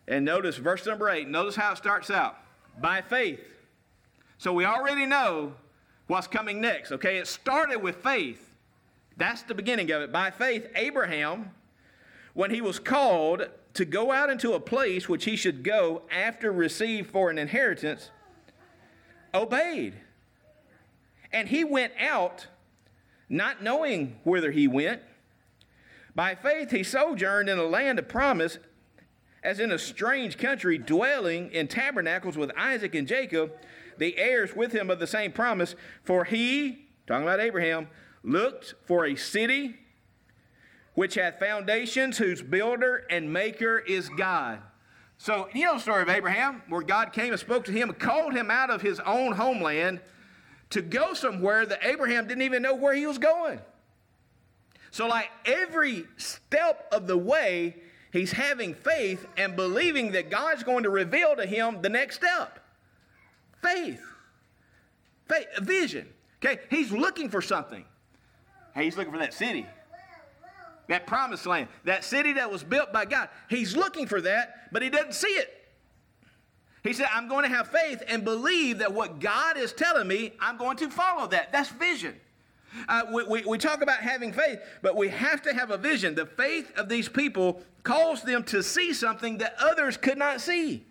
And 0.06 0.24
notice 0.24 0.56
verse 0.56 0.86
number 0.86 1.10
8. 1.10 1.28
Notice 1.28 1.56
how 1.56 1.72
it 1.72 1.76
starts 1.76 2.08
out. 2.08 2.36
By 2.80 3.02
faith. 3.02 3.40
So 4.38 4.52
we 4.52 4.64
already 4.64 5.06
know 5.06 5.54
what's 6.06 6.28
coming 6.28 6.60
next. 6.60 6.92
Okay, 6.92 7.18
it 7.18 7.26
started 7.26 7.78
with 7.78 7.96
faith. 7.96 8.54
That's 9.16 9.42
the 9.42 9.54
beginning 9.54 9.90
of 9.90 10.02
it. 10.02 10.12
By 10.12 10.30
faith, 10.30 10.68
Abraham 10.76 11.50
when 12.34 12.50
he 12.50 12.60
was 12.60 12.78
called 12.78 13.48
to 13.74 13.84
go 13.84 14.12
out 14.12 14.30
into 14.30 14.52
a 14.52 14.60
place 14.60 15.08
which 15.08 15.24
he 15.24 15.36
should 15.36 15.62
go 15.62 16.02
after 16.10 16.52
receive 16.52 17.08
for 17.08 17.30
an 17.30 17.38
inheritance, 17.38 18.10
obeyed. 19.34 19.94
And 21.32 21.48
he 21.48 21.64
went 21.64 21.92
out, 21.98 22.48
not 23.28 23.62
knowing 23.62 24.18
whither 24.24 24.50
he 24.50 24.66
went. 24.66 25.02
By 26.14 26.34
faith, 26.34 26.70
he 26.70 26.82
sojourned 26.82 27.48
in 27.48 27.58
a 27.58 27.64
land 27.64 27.98
of 27.98 28.08
promise, 28.08 28.58
as 29.42 29.60
in 29.60 29.70
a 29.70 29.78
strange 29.78 30.36
country, 30.38 30.76
dwelling 30.76 31.50
in 31.52 31.68
tabernacles 31.68 32.36
with 32.36 32.50
Isaac 32.56 32.94
and 32.94 33.06
Jacob, 33.06 33.52
the 33.98 34.18
heirs 34.18 34.56
with 34.56 34.72
him 34.72 34.90
of 34.90 34.98
the 34.98 35.06
same 35.06 35.32
promise. 35.32 35.76
For 36.02 36.24
he, 36.24 36.88
talking 37.06 37.22
about 37.22 37.40
Abraham, 37.40 37.88
looked 38.22 38.74
for 38.84 39.06
a 39.06 39.14
city 39.14 39.76
which 40.94 41.14
hath 41.14 41.38
foundations, 41.38 42.18
whose 42.18 42.42
builder 42.42 43.06
and 43.08 43.32
maker 43.32 43.78
is 43.78 44.08
God. 44.10 44.60
So, 45.20 45.50
you 45.52 45.66
know 45.66 45.74
the 45.74 45.80
story 45.80 46.00
of 46.00 46.08
Abraham, 46.08 46.62
where 46.70 46.80
God 46.80 47.12
came 47.12 47.30
and 47.32 47.38
spoke 47.38 47.66
to 47.66 47.72
him 47.72 47.90
and 47.90 47.98
called 47.98 48.32
him 48.32 48.50
out 48.50 48.70
of 48.70 48.80
his 48.80 49.00
own 49.00 49.32
homeland 49.32 50.00
to 50.70 50.80
go 50.80 51.12
somewhere 51.12 51.66
that 51.66 51.80
Abraham 51.82 52.26
didn't 52.26 52.40
even 52.40 52.62
know 52.62 52.74
where 52.74 52.94
he 52.94 53.06
was 53.06 53.18
going. 53.18 53.60
So, 54.90 55.06
like 55.06 55.30
every 55.44 56.06
step 56.16 56.88
of 56.90 57.06
the 57.06 57.18
way, 57.18 57.76
he's 58.14 58.32
having 58.32 58.72
faith 58.72 59.26
and 59.36 59.56
believing 59.56 60.12
that 60.12 60.30
God's 60.30 60.62
going 60.62 60.84
to 60.84 60.90
reveal 60.90 61.36
to 61.36 61.44
him 61.44 61.82
the 61.82 61.90
next 61.90 62.16
step. 62.16 62.58
Faith. 63.62 64.02
Faith, 65.28 65.48
vision. 65.60 66.08
Okay, 66.42 66.62
he's 66.70 66.92
looking 66.92 67.28
for 67.28 67.42
something. 67.42 67.84
Hey, 68.74 68.84
he's 68.84 68.96
looking 68.96 69.12
for 69.12 69.18
that 69.18 69.34
city 69.34 69.66
that 70.90 71.06
promised 71.06 71.46
land, 71.46 71.68
that 71.84 72.02
city 72.02 72.32
that 72.32 72.50
was 72.50 72.64
built 72.64 72.92
by 72.92 73.04
God. 73.04 73.28
He's 73.48 73.76
looking 73.76 74.08
for 74.08 74.20
that, 74.22 74.72
but 74.72 74.82
he 74.82 74.90
doesn't 74.90 75.14
see 75.14 75.28
it. 75.28 75.56
He 76.82 76.92
said, 76.92 77.06
I'm 77.14 77.28
going 77.28 77.48
to 77.48 77.56
have 77.56 77.68
faith 77.68 78.02
and 78.08 78.24
believe 78.24 78.78
that 78.78 78.92
what 78.92 79.20
God 79.20 79.56
is 79.56 79.72
telling 79.72 80.08
me, 80.08 80.32
I'm 80.40 80.56
going 80.56 80.76
to 80.78 80.90
follow 80.90 81.28
that. 81.28 81.52
That's 81.52 81.68
vision. 81.68 82.18
Uh, 82.88 83.02
we, 83.12 83.24
we, 83.24 83.42
we 83.44 83.58
talk 83.58 83.82
about 83.82 84.00
having 84.00 84.32
faith, 84.32 84.58
but 84.82 84.96
we 84.96 85.08
have 85.10 85.42
to 85.42 85.54
have 85.54 85.70
a 85.70 85.78
vision. 85.78 86.16
The 86.16 86.26
faith 86.26 86.72
of 86.76 86.88
these 86.88 87.08
people 87.08 87.62
caused 87.84 88.26
them 88.26 88.42
to 88.44 88.60
see 88.60 88.92
something 88.92 89.38
that 89.38 89.54
others 89.60 89.96
could 89.96 90.18
not 90.18 90.40
see. 90.40 90.84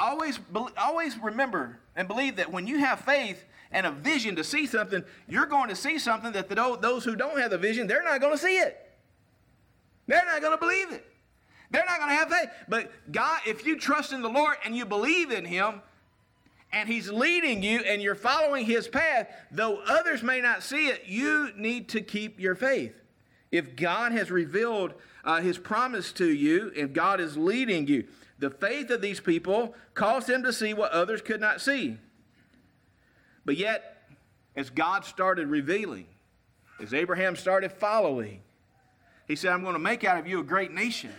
Always, 0.00 0.40
always 0.76 1.16
remember 1.18 1.78
and 1.94 2.08
believe 2.08 2.36
that 2.36 2.50
when 2.50 2.66
you 2.66 2.78
have 2.78 3.00
faith, 3.00 3.44
and 3.72 3.86
a 3.86 3.90
vision 3.90 4.36
to 4.36 4.44
see 4.44 4.66
something, 4.66 5.04
you're 5.28 5.46
going 5.46 5.68
to 5.68 5.76
see 5.76 5.98
something 5.98 6.32
that 6.32 6.48
the, 6.48 6.78
those 6.80 7.04
who 7.04 7.16
don't 7.16 7.38
have 7.38 7.50
the 7.50 7.58
vision, 7.58 7.86
they're 7.86 8.02
not 8.02 8.20
going 8.20 8.32
to 8.32 8.38
see 8.38 8.58
it. 8.58 8.84
They're 10.06 10.24
not 10.24 10.40
going 10.40 10.52
to 10.52 10.58
believe 10.58 10.90
it. 10.92 11.04
They're 11.70 11.84
not 11.84 11.98
going 11.98 12.10
to 12.10 12.16
have 12.16 12.30
faith. 12.30 12.48
But 12.68 12.90
God, 13.12 13.40
if 13.46 13.66
you 13.66 13.78
trust 13.78 14.12
in 14.12 14.22
the 14.22 14.28
Lord 14.28 14.56
and 14.64 14.74
you 14.74 14.86
believe 14.86 15.30
in 15.30 15.44
Him, 15.44 15.82
and 16.72 16.88
He's 16.88 17.10
leading 17.10 17.62
you 17.62 17.80
and 17.80 18.00
you're 18.00 18.14
following 18.14 18.64
His 18.64 18.88
path, 18.88 19.28
though 19.50 19.82
others 19.86 20.22
may 20.22 20.40
not 20.40 20.62
see 20.62 20.88
it, 20.88 21.04
you 21.06 21.50
need 21.56 21.88
to 21.90 22.00
keep 22.00 22.40
your 22.40 22.54
faith. 22.54 22.94
If 23.50 23.76
God 23.76 24.12
has 24.12 24.30
revealed 24.30 24.94
uh, 25.24 25.40
His 25.40 25.58
promise 25.58 26.12
to 26.14 26.26
you, 26.26 26.72
if 26.74 26.92
God 26.92 27.20
is 27.20 27.36
leading 27.36 27.86
you, 27.86 28.06
the 28.38 28.50
faith 28.50 28.90
of 28.90 29.00
these 29.00 29.20
people 29.20 29.74
caused 29.94 30.28
them 30.28 30.42
to 30.44 30.52
see 30.52 30.72
what 30.72 30.92
others 30.92 31.20
could 31.20 31.40
not 31.40 31.60
see. 31.60 31.98
But 33.44 33.56
yet, 33.56 34.02
as 34.56 34.70
God 34.70 35.04
started 35.04 35.48
revealing, 35.48 36.06
as 36.80 36.94
Abraham 36.94 37.36
started 37.36 37.72
following, 37.72 38.40
he 39.26 39.36
said, 39.36 39.52
I'm 39.52 39.62
going 39.62 39.74
to 39.74 39.78
make 39.78 40.04
out 40.04 40.18
of 40.18 40.26
you 40.26 40.40
a 40.40 40.44
great 40.44 40.72
nation. 40.72 41.12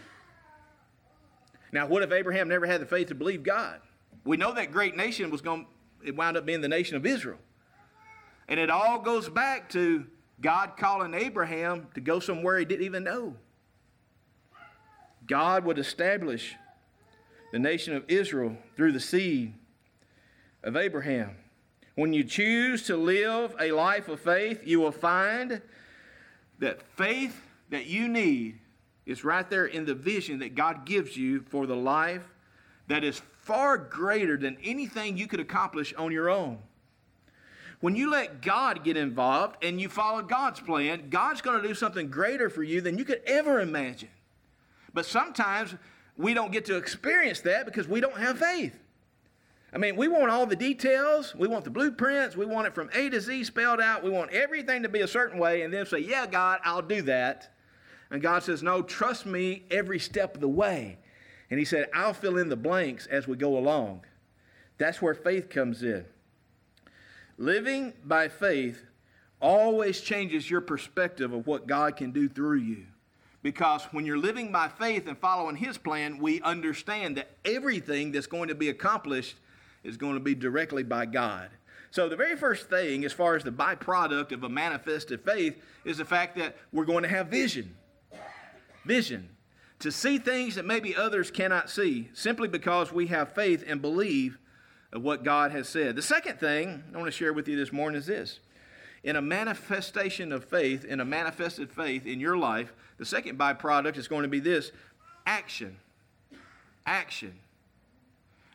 Now, 1.71 1.87
what 1.87 2.01
if 2.01 2.11
Abraham 2.11 2.47
never 2.47 2.65
had 2.65 2.81
the 2.81 2.85
faith 2.85 3.07
to 3.09 3.15
believe 3.15 3.43
God? 3.43 3.79
We 4.25 4.37
know 4.37 4.53
that 4.53 4.71
great 4.71 4.95
nation 4.95 5.29
was 5.29 5.41
going, 5.41 5.67
it 6.03 6.15
wound 6.15 6.37
up 6.37 6.45
being 6.45 6.61
the 6.61 6.67
nation 6.67 6.97
of 6.97 7.05
Israel. 7.05 7.37
And 8.47 8.59
it 8.59 8.69
all 8.69 8.99
goes 8.99 9.29
back 9.29 9.69
to 9.69 10.07
God 10.41 10.71
calling 10.77 11.13
Abraham 11.13 11.87
to 11.93 12.01
go 12.01 12.19
somewhere 12.19 12.57
he 12.57 12.65
didn't 12.65 12.85
even 12.85 13.03
know. 13.03 13.35
God 15.27 15.65
would 15.65 15.77
establish 15.77 16.55
the 17.51 17.59
nation 17.59 17.95
of 17.95 18.03
Israel 18.07 18.57
through 18.75 18.93
the 18.93 18.99
seed 18.99 19.53
of 20.63 20.75
Abraham. 20.75 21.35
When 21.99 22.13
you 22.13 22.23
choose 22.23 22.83
to 22.83 22.95
live 22.95 23.53
a 23.59 23.73
life 23.73 24.07
of 24.07 24.21
faith, 24.21 24.65
you 24.65 24.79
will 24.79 24.93
find 24.93 25.61
that 26.59 26.81
faith 26.95 27.41
that 27.71 27.87
you 27.87 28.07
need 28.07 28.57
is 29.05 29.25
right 29.25 29.49
there 29.49 29.65
in 29.65 29.83
the 29.83 29.95
vision 29.95 30.39
that 30.39 30.55
God 30.55 30.85
gives 30.85 31.17
you 31.17 31.41
for 31.49 31.67
the 31.67 31.75
life 31.75 32.23
that 32.87 33.03
is 33.03 33.21
far 33.41 33.77
greater 33.77 34.37
than 34.37 34.55
anything 34.63 35.17
you 35.17 35.27
could 35.27 35.41
accomplish 35.41 35.93
on 35.95 36.13
your 36.13 36.29
own. 36.29 36.59
When 37.81 37.97
you 37.97 38.09
let 38.09 38.41
God 38.41 38.85
get 38.85 38.95
involved 38.95 39.57
and 39.61 39.81
you 39.81 39.89
follow 39.89 40.21
God's 40.21 40.61
plan, 40.61 41.09
God's 41.09 41.41
going 41.41 41.61
to 41.61 41.67
do 41.67 41.75
something 41.75 42.09
greater 42.09 42.49
for 42.49 42.63
you 42.63 42.79
than 42.79 42.97
you 42.97 43.03
could 43.03 43.21
ever 43.25 43.59
imagine. 43.59 44.07
But 44.93 45.05
sometimes 45.05 45.75
we 46.15 46.33
don't 46.33 46.53
get 46.53 46.63
to 46.67 46.77
experience 46.77 47.41
that 47.41 47.65
because 47.65 47.89
we 47.89 47.99
don't 47.99 48.17
have 48.17 48.39
faith. 48.39 48.79
I 49.71 49.77
mean, 49.77 49.95
we 49.95 50.07
want 50.07 50.31
all 50.31 50.45
the 50.45 50.55
details. 50.55 51.35
We 51.35 51.47
want 51.47 51.63
the 51.63 51.69
blueprints. 51.69 52.35
We 52.35 52.45
want 52.45 52.67
it 52.67 52.73
from 52.73 52.89
A 52.93 53.09
to 53.09 53.21
Z 53.21 53.43
spelled 53.43 53.79
out. 53.79 54.03
We 54.03 54.09
want 54.09 54.31
everything 54.31 54.81
to 54.83 54.89
be 54.89 55.01
a 55.01 55.07
certain 55.07 55.39
way 55.39 55.61
and 55.61 55.73
then 55.73 55.85
say, 55.85 55.99
Yeah, 55.99 56.25
God, 56.25 56.59
I'll 56.63 56.81
do 56.81 57.01
that. 57.03 57.53
And 58.09 58.21
God 58.21 58.43
says, 58.43 58.63
No, 58.63 58.81
trust 58.81 59.25
me 59.25 59.63
every 59.69 59.99
step 59.99 60.35
of 60.35 60.41
the 60.41 60.47
way. 60.47 60.97
And 61.51 61.59
He 61.59 61.65
said, 61.65 61.89
I'll 61.93 62.13
fill 62.13 62.37
in 62.37 62.49
the 62.49 62.55
blanks 62.55 63.05
as 63.07 63.27
we 63.27 63.35
go 63.35 63.57
along. 63.57 64.05
That's 64.79 65.01
where 65.01 65.13
faith 65.13 65.49
comes 65.49 65.83
in. 65.83 66.05
Living 67.37 67.93
by 68.03 68.27
faith 68.27 68.85
always 69.41 70.01
changes 70.01 70.49
your 70.49 70.61
perspective 70.61 71.31
of 71.31 71.45
what 71.45 71.67
God 71.67 71.95
can 71.95 72.11
do 72.11 72.27
through 72.27 72.57
you. 72.57 72.85
Because 73.41 73.83
when 73.91 74.05
you're 74.05 74.17
living 74.17 74.51
by 74.51 74.67
faith 74.67 75.07
and 75.07 75.17
following 75.17 75.55
His 75.55 75.77
plan, 75.77 76.17
we 76.17 76.41
understand 76.41 77.17
that 77.17 77.29
everything 77.45 78.11
that's 78.11 78.27
going 78.27 78.49
to 78.49 78.55
be 78.55 78.69
accomplished 78.69 79.35
is 79.83 79.97
going 79.97 80.15
to 80.15 80.19
be 80.19 80.35
directly 80.35 80.83
by 80.83 81.05
God. 81.05 81.49
So, 81.91 82.07
the 82.07 82.15
very 82.15 82.35
first 82.35 82.69
thing, 82.69 83.03
as 83.03 83.13
far 83.13 83.35
as 83.35 83.43
the 83.43 83.51
byproduct 83.51 84.31
of 84.31 84.43
a 84.43 84.49
manifested 84.49 85.21
faith, 85.21 85.59
is 85.85 85.97
the 85.97 86.05
fact 86.05 86.37
that 86.37 86.55
we're 86.71 86.85
going 86.85 87.03
to 87.03 87.09
have 87.09 87.27
vision. 87.27 87.75
Vision. 88.85 89.29
To 89.79 89.91
see 89.91 90.19
things 90.19 90.55
that 90.55 90.65
maybe 90.65 90.95
others 90.95 91.31
cannot 91.31 91.69
see, 91.69 92.09
simply 92.13 92.47
because 92.47 92.91
we 92.91 93.07
have 93.07 93.33
faith 93.33 93.63
and 93.65 93.81
believe 93.81 94.37
of 94.91 95.01
what 95.01 95.23
God 95.23 95.51
has 95.51 95.69
said. 95.69 95.95
The 95.95 96.01
second 96.01 96.39
thing 96.39 96.83
I 96.93 96.97
want 96.97 97.07
to 97.07 97.17
share 97.17 97.33
with 97.33 97.47
you 97.47 97.55
this 97.55 97.71
morning 97.71 97.97
is 97.97 98.07
this. 98.07 98.39
In 99.03 99.15
a 99.15 99.21
manifestation 99.21 100.31
of 100.31 100.43
faith, 100.43 100.83
in 100.83 100.99
a 100.99 101.05
manifested 101.05 101.71
faith 101.71 102.05
in 102.05 102.19
your 102.19 102.37
life, 102.37 102.73
the 102.97 103.05
second 103.05 103.39
byproduct 103.39 103.97
is 103.97 104.07
going 104.07 104.23
to 104.23 104.29
be 104.29 104.41
this 104.41 104.71
action. 105.25 105.77
Action. 106.85 107.39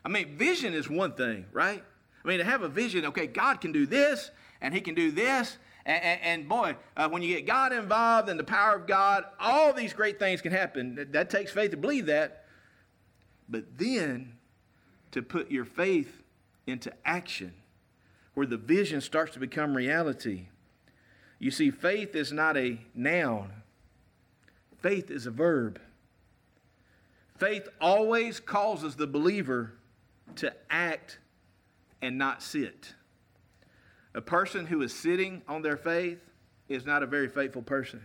I 0.05 0.09
mean, 0.09 0.37
vision 0.37 0.75
is 0.75 0.87
one 0.87 1.13
thing, 1.13 1.47
right? 1.51 1.83
I 2.23 2.27
mean, 2.27 2.37
to 2.37 2.45
have 2.45 2.61
a 2.61 2.69
vision, 2.69 3.05
okay, 3.07 3.25
God 3.25 3.59
can 3.59 3.71
do 3.71 3.87
this, 3.87 4.29
and 4.61 4.71
He 4.73 4.79
can 4.79 4.93
do 4.93 5.11
this, 5.11 5.57
and, 5.85 6.03
and, 6.03 6.21
and 6.21 6.49
boy, 6.49 6.75
uh, 6.95 7.09
when 7.09 7.23
you 7.23 7.35
get 7.35 7.47
God 7.47 7.73
involved 7.73 8.29
and 8.29 8.39
the 8.39 8.43
power 8.43 8.75
of 8.75 8.87
God, 8.87 9.25
all 9.39 9.73
these 9.73 9.93
great 9.93 10.19
things 10.19 10.41
can 10.41 10.51
happen. 10.51 10.95
That, 10.95 11.13
that 11.13 11.29
takes 11.29 11.51
faith 11.51 11.71
to 11.71 11.77
believe 11.77 12.05
that. 12.05 12.45
But 13.49 13.77
then 13.77 14.33
to 15.11 15.21
put 15.21 15.51
your 15.51 15.65
faith 15.65 16.21
into 16.67 16.91
action, 17.03 17.53
where 18.33 18.47
the 18.47 18.57
vision 18.57 19.01
starts 19.01 19.33
to 19.33 19.39
become 19.39 19.75
reality. 19.75 20.47
You 21.39 21.51
see, 21.51 21.71
faith 21.71 22.15
is 22.15 22.31
not 22.31 22.57
a 22.57 22.79
noun, 22.93 23.51
faith 24.81 25.09
is 25.09 25.25
a 25.25 25.31
verb. 25.31 25.79
Faith 27.37 27.67
always 27.81 28.39
causes 28.39 28.95
the 28.95 29.07
believer 29.07 29.73
to 30.37 30.53
act 30.69 31.19
and 32.01 32.17
not 32.17 32.41
sit. 32.41 32.93
A 34.13 34.21
person 34.21 34.65
who 34.65 34.81
is 34.81 34.93
sitting 34.93 35.41
on 35.47 35.61
their 35.61 35.77
faith 35.77 36.19
is 36.69 36.85
not 36.85 37.03
a 37.03 37.05
very 37.05 37.27
faithful 37.27 37.61
person. 37.61 38.01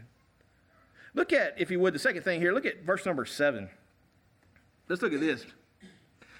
Look 1.14 1.32
at, 1.32 1.60
if 1.60 1.70
you 1.70 1.80
would, 1.80 1.94
the 1.94 1.98
second 1.98 2.22
thing 2.22 2.40
here, 2.40 2.52
look 2.52 2.66
at 2.66 2.84
verse 2.84 3.04
number 3.04 3.24
seven. 3.24 3.68
Let's 4.88 5.02
look 5.02 5.12
at 5.12 5.20
this. 5.20 5.44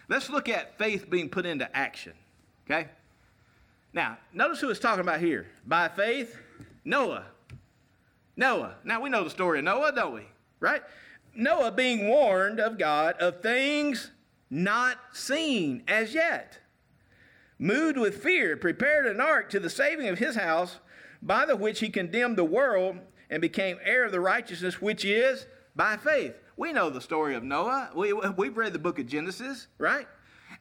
Let's 0.08 0.28
look 0.28 0.49
at 0.49 0.76
faith 0.78 1.08
being 1.08 1.28
put 1.28 1.46
into 1.46 1.75
action. 1.76 2.12
Okay? 2.66 2.88
Now, 3.92 4.18
notice 4.32 4.60
who 4.60 4.70
it's 4.70 4.80
talking 4.80 5.00
about 5.00 5.20
here. 5.20 5.46
By 5.66 5.88
faith, 5.88 6.37
Noah. 6.84 7.26
Noah. 8.37 8.75
Now, 8.84 9.00
we 9.00 9.10
know 9.10 9.25
the 9.25 9.30
story 9.30 9.58
of 9.58 9.64
Noah, 9.64 9.92
don't 9.92 10.14
we? 10.14 10.22
Right? 10.60 10.82
Noah 11.34 11.72
being 11.72 12.08
warned 12.08 12.58
of 12.60 12.78
God 12.78 13.16
of 13.16 13.40
things 13.40 14.10
not 14.50 14.99
seen 15.12 15.85
as 15.87 16.12
yet. 16.12 16.59
Moved 17.59 17.99
with 17.99 18.23
fear, 18.23 18.57
prepared 18.57 19.07
an 19.07 19.21
ark 19.21 19.50
to 19.50 19.61
the 19.61 19.71
saving 19.71 20.09
of 20.09 20.19
his 20.19 20.35
house, 20.35 20.78
by 21.23 21.45
the 21.45 21.57
which 21.57 21.80
he 21.80 21.88
condemned 21.88 22.37
the 22.37 22.45
world 22.45 22.99
and 23.28 23.40
became 23.40 23.78
heir 23.85 24.04
of 24.04 24.12
the 24.12 24.21
righteousness 24.21 24.80
which 24.80 25.04
is 25.04 25.47
by 25.76 25.97
faith. 25.97 26.35
We 26.57 26.73
know 26.73 26.90
the 26.90 27.00
story 27.00 27.35
of 27.35 27.45
Noah. 27.45 27.90
We, 27.95 28.12
we've 28.12 28.57
read 28.57 28.73
the 28.73 28.78
book 28.78 28.99
of 28.99 29.07
Genesis, 29.07 29.69
right? 29.78 30.09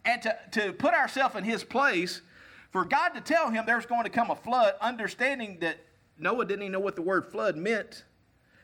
And 0.05 0.21
to, 0.21 0.37
to 0.51 0.73
put 0.73 0.93
ourselves 0.93 1.35
in 1.35 1.43
his 1.43 1.63
place, 1.63 2.21
for 2.71 2.85
God 2.85 3.09
to 3.09 3.21
tell 3.21 3.49
him 3.49 3.65
there's 3.65 3.85
going 3.85 4.03
to 4.03 4.09
come 4.09 4.29
a 4.29 4.35
flood, 4.35 4.75
understanding 4.79 5.57
that 5.61 5.77
Noah 6.17 6.45
didn't 6.45 6.63
even 6.63 6.73
know 6.73 6.79
what 6.79 6.95
the 6.95 7.01
word 7.01 7.31
flood 7.31 7.57
meant, 7.57 8.03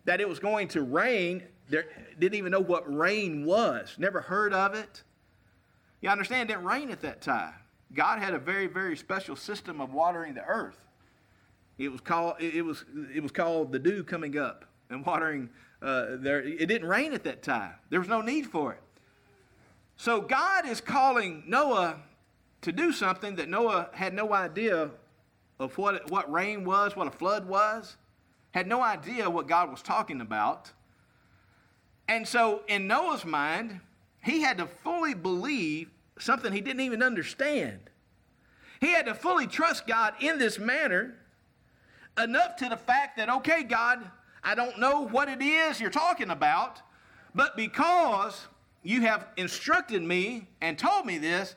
that 0.05 0.21
it 0.21 0.29
was 0.29 0.39
going 0.39 0.67
to 0.69 0.83
rain, 0.83 1.43
there, 1.69 1.85
didn't 2.19 2.37
even 2.37 2.51
know 2.51 2.59
what 2.59 2.93
rain 2.93 3.45
was, 3.45 3.95
never 3.97 4.21
heard 4.21 4.53
of 4.53 4.75
it. 4.75 5.03
You 6.05 6.11
understand, 6.11 6.51
it 6.51 6.53
didn't 6.53 6.67
rain 6.67 6.91
at 6.91 7.01
that 7.01 7.19
time. 7.19 7.55
God 7.91 8.19
had 8.19 8.35
a 8.35 8.37
very, 8.37 8.67
very 8.67 8.95
special 8.95 9.35
system 9.35 9.81
of 9.81 9.91
watering 9.91 10.35
the 10.35 10.45
earth. 10.45 10.77
It 11.79 11.91
was 11.91 11.99
called, 11.99 12.35
it 12.39 12.63
was, 12.63 12.85
it 13.11 13.23
was 13.23 13.31
called 13.31 13.71
the 13.71 13.79
dew 13.79 14.03
coming 14.03 14.37
up 14.37 14.65
and 14.91 15.03
watering 15.03 15.49
uh, 15.81 16.17
there, 16.19 16.43
it 16.43 16.67
didn't 16.67 16.87
rain 16.87 17.13
at 17.13 17.23
that 17.23 17.41
time. 17.41 17.73
There 17.89 17.99
was 17.99 18.07
no 18.07 18.21
need 18.21 18.45
for 18.45 18.73
it. 18.73 18.81
So 19.97 20.21
God 20.21 20.67
is 20.67 20.79
calling 20.79 21.41
Noah 21.47 21.95
to 22.61 22.71
do 22.71 22.91
something 22.91 23.37
that 23.37 23.49
Noah 23.49 23.89
had 23.91 24.13
no 24.13 24.31
idea 24.31 24.91
of 25.57 25.75
what, 25.75 26.11
what 26.11 26.31
rain 26.31 26.65
was, 26.65 26.95
what 26.95 27.07
a 27.07 27.17
flood 27.17 27.47
was, 27.47 27.97
had 28.51 28.67
no 28.67 28.83
idea 28.83 29.27
what 29.27 29.47
God 29.47 29.71
was 29.71 29.81
talking 29.81 30.21
about. 30.21 30.71
And 32.07 32.27
so, 32.27 32.61
in 32.67 32.85
Noah's 32.85 33.25
mind, 33.25 33.79
he 34.23 34.41
had 34.41 34.59
to 34.59 34.67
fully 34.67 35.15
believe 35.15 35.89
something 36.19 36.53
he 36.53 36.61
didn't 36.61 36.81
even 36.81 37.03
understand. 37.03 37.79
He 38.79 38.91
had 38.91 39.05
to 39.05 39.13
fully 39.13 39.47
trust 39.47 39.87
God 39.87 40.13
in 40.19 40.37
this 40.37 40.59
manner, 40.59 41.15
enough 42.17 42.55
to 42.57 42.69
the 42.69 42.77
fact 42.77 43.17
that, 43.17 43.29
okay, 43.29 43.63
God, 43.63 43.99
I 44.43 44.55
don't 44.55 44.79
know 44.79 45.07
what 45.07 45.27
it 45.27 45.41
is 45.41 45.79
you're 45.81 45.89
talking 45.89 46.29
about, 46.29 46.81
but 47.33 47.57
because 47.57 48.47
you 48.83 49.01
have 49.01 49.27
instructed 49.37 50.01
me 50.01 50.47
and 50.61 50.77
told 50.77 51.05
me 51.05 51.17
this, 51.17 51.55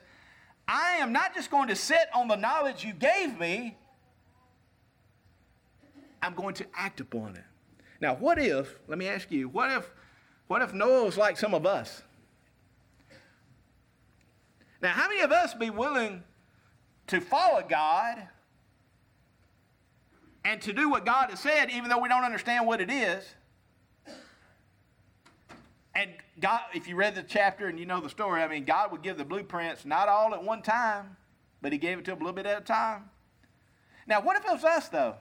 I 0.67 0.97
am 0.97 1.13
not 1.13 1.33
just 1.33 1.49
going 1.51 1.67
to 1.69 1.75
sit 1.75 2.07
on 2.13 2.27
the 2.27 2.35
knowledge 2.35 2.83
you 2.83 2.93
gave 2.93 3.39
me, 3.39 3.77
I'm 6.21 6.33
going 6.33 6.55
to 6.55 6.65
act 6.75 6.99
upon 6.99 7.35
it. 7.35 7.43
Now, 8.01 8.15
what 8.15 8.39
if, 8.39 8.79
let 8.87 8.97
me 8.97 9.07
ask 9.07 9.31
you, 9.31 9.47
what 9.49 9.71
if, 9.71 9.89
what 10.47 10.61
if 10.61 10.73
Noah 10.73 11.05
was 11.05 11.17
like 11.17 11.37
some 11.37 11.53
of 11.53 11.65
us? 11.65 12.01
Now, 14.81 14.89
how 14.89 15.07
many 15.07 15.21
of 15.21 15.31
us 15.31 15.53
be 15.53 15.69
willing 15.69 16.23
to 17.07 17.19
follow 17.19 17.63
God 17.67 18.27
and 20.45 20.61
to 20.61 20.73
do 20.73 20.89
what 20.89 21.05
God 21.05 21.29
has 21.31 21.39
said, 21.39 21.69
even 21.71 21.89
though 21.89 21.99
we 21.99 22.07
don't 22.07 22.23
understand 22.23 22.65
what 22.65 22.81
it 22.81 22.89
is. 22.89 23.23
And 25.95 26.11
God, 26.39 26.61
if 26.73 26.87
you 26.87 26.95
read 26.95 27.15
the 27.15 27.23
chapter 27.23 27.67
and 27.67 27.79
you 27.79 27.85
know 27.85 27.99
the 27.99 28.09
story, 28.09 28.41
I 28.41 28.47
mean, 28.47 28.63
God 28.63 28.91
would 28.91 29.01
give 29.01 29.17
the 29.17 29.25
blueprints 29.25 29.85
not 29.85 30.07
all 30.07 30.33
at 30.33 30.43
one 30.43 30.61
time, 30.61 31.17
but 31.61 31.71
He 31.71 31.77
gave 31.77 31.97
it 31.97 32.05
to 32.05 32.11
them 32.11 32.21
a 32.21 32.23
little 32.23 32.35
bit 32.35 32.45
at 32.45 32.61
a 32.61 32.63
time. 32.63 33.09
Now, 34.07 34.21
what 34.21 34.37
if 34.37 34.45
it 34.45 34.51
was 34.51 34.63
us, 34.63 34.87
though? 34.87 35.15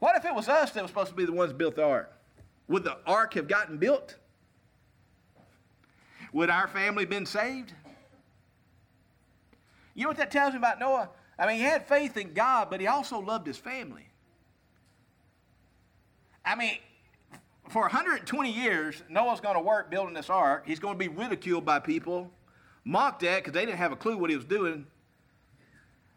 What 0.00 0.16
if 0.16 0.24
it 0.24 0.34
was 0.34 0.48
us 0.48 0.72
that 0.72 0.82
was 0.82 0.90
supposed 0.90 1.10
to 1.10 1.16
be 1.16 1.24
the 1.24 1.32
ones 1.32 1.52
built 1.52 1.76
the 1.76 1.84
ark? 1.84 2.12
Would 2.68 2.84
the 2.84 2.98
ark 3.06 3.34
have 3.34 3.48
gotten 3.48 3.78
built? 3.78 4.16
Would 6.32 6.50
our 6.50 6.68
family 6.68 7.06
been 7.06 7.24
saved? 7.24 7.72
You 9.98 10.04
know 10.04 10.10
what 10.10 10.18
that 10.18 10.30
tells 10.30 10.52
me 10.52 10.58
about 10.58 10.78
Noah? 10.78 11.08
I 11.36 11.48
mean, 11.48 11.56
he 11.56 11.64
had 11.64 11.88
faith 11.88 12.16
in 12.16 12.32
God, 12.32 12.70
but 12.70 12.80
he 12.80 12.86
also 12.86 13.18
loved 13.18 13.48
his 13.48 13.56
family. 13.56 14.06
I 16.44 16.54
mean, 16.54 16.76
for 17.68 17.82
120 17.82 18.48
years, 18.48 19.02
Noah's 19.08 19.40
going 19.40 19.56
to 19.56 19.60
work 19.60 19.90
building 19.90 20.14
this 20.14 20.30
ark. 20.30 20.62
He's 20.68 20.78
going 20.78 20.94
to 20.94 20.98
be 20.98 21.08
ridiculed 21.08 21.64
by 21.64 21.80
people, 21.80 22.30
mocked 22.84 23.24
at 23.24 23.38
because 23.38 23.54
they 23.54 23.66
didn't 23.66 23.78
have 23.78 23.90
a 23.90 23.96
clue 23.96 24.16
what 24.16 24.30
he 24.30 24.36
was 24.36 24.44
doing. 24.44 24.86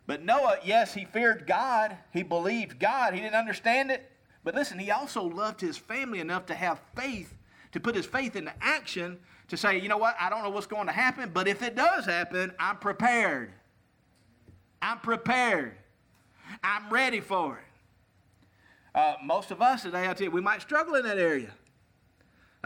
But 0.06 0.24
Noah, 0.24 0.60
yes, 0.64 0.94
he 0.94 1.06
feared 1.06 1.48
God. 1.48 1.98
He 2.14 2.22
believed 2.22 2.78
God. 2.78 3.16
He 3.16 3.20
didn't 3.20 3.34
understand 3.34 3.90
it. 3.90 4.12
But 4.44 4.54
listen, 4.54 4.78
he 4.78 4.92
also 4.92 5.24
loved 5.24 5.60
his 5.60 5.76
family 5.76 6.20
enough 6.20 6.46
to 6.46 6.54
have 6.54 6.80
faith, 6.96 7.34
to 7.72 7.80
put 7.80 7.96
his 7.96 8.06
faith 8.06 8.36
into 8.36 8.54
action, 8.62 9.18
to 9.48 9.58
say, 9.58 9.80
you 9.80 9.90
know 9.90 9.98
what, 9.98 10.16
I 10.20 10.30
don't 10.30 10.44
know 10.44 10.52
what's 10.52 10.68
going 10.68 10.86
to 10.86 10.94
happen, 10.94 11.32
but 11.34 11.48
if 11.48 11.64
it 11.64 11.76
does 11.76 12.06
happen, 12.06 12.54
I'm 12.60 12.78
prepared. 12.78 13.54
I'm 14.82 15.00
prepared. 15.00 15.74
I'm 16.64 16.90
ready 16.90 17.20
for 17.20 17.58
it. 17.58 17.64
Uh, 18.94 19.16
most 19.24 19.52
of 19.52 19.62
us 19.62 19.84
today, 19.84 20.10
I 20.10 20.14
tell 20.14 20.26
you, 20.26 20.32
we 20.32 20.42
might 20.42 20.62
struggle 20.62 20.96
in 20.96 21.04
that 21.04 21.18
area. 21.18 21.52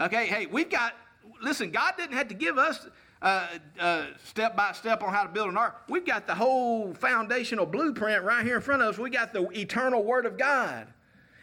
Okay, 0.00 0.26
hey, 0.26 0.46
we've 0.46 0.70
got, 0.70 0.94
listen, 1.40 1.70
God 1.70 1.94
didn't 1.96 2.16
have 2.16 2.28
to 2.28 2.34
give 2.34 2.58
us 2.58 2.88
uh, 3.22 3.46
uh, 3.78 4.06
step 4.24 4.56
by 4.56 4.72
step 4.72 5.02
on 5.02 5.12
how 5.12 5.22
to 5.22 5.28
build 5.28 5.48
an 5.48 5.56
ark. 5.56 5.82
We've 5.88 6.04
got 6.04 6.26
the 6.26 6.34
whole 6.34 6.92
foundational 6.94 7.64
blueprint 7.64 8.24
right 8.24 8.44
here 8.44 8.56
in 8.56 8.62
front 8.62 8.82
of 8.82 8.88
us. 8.88 8.98
We 8.98 9.10
got 9.10 9.32
the 9.32 9.48
eternal 9.58 10.02
Word 10.02 10.26
of 10.26 10.36
God. 10.36 10.88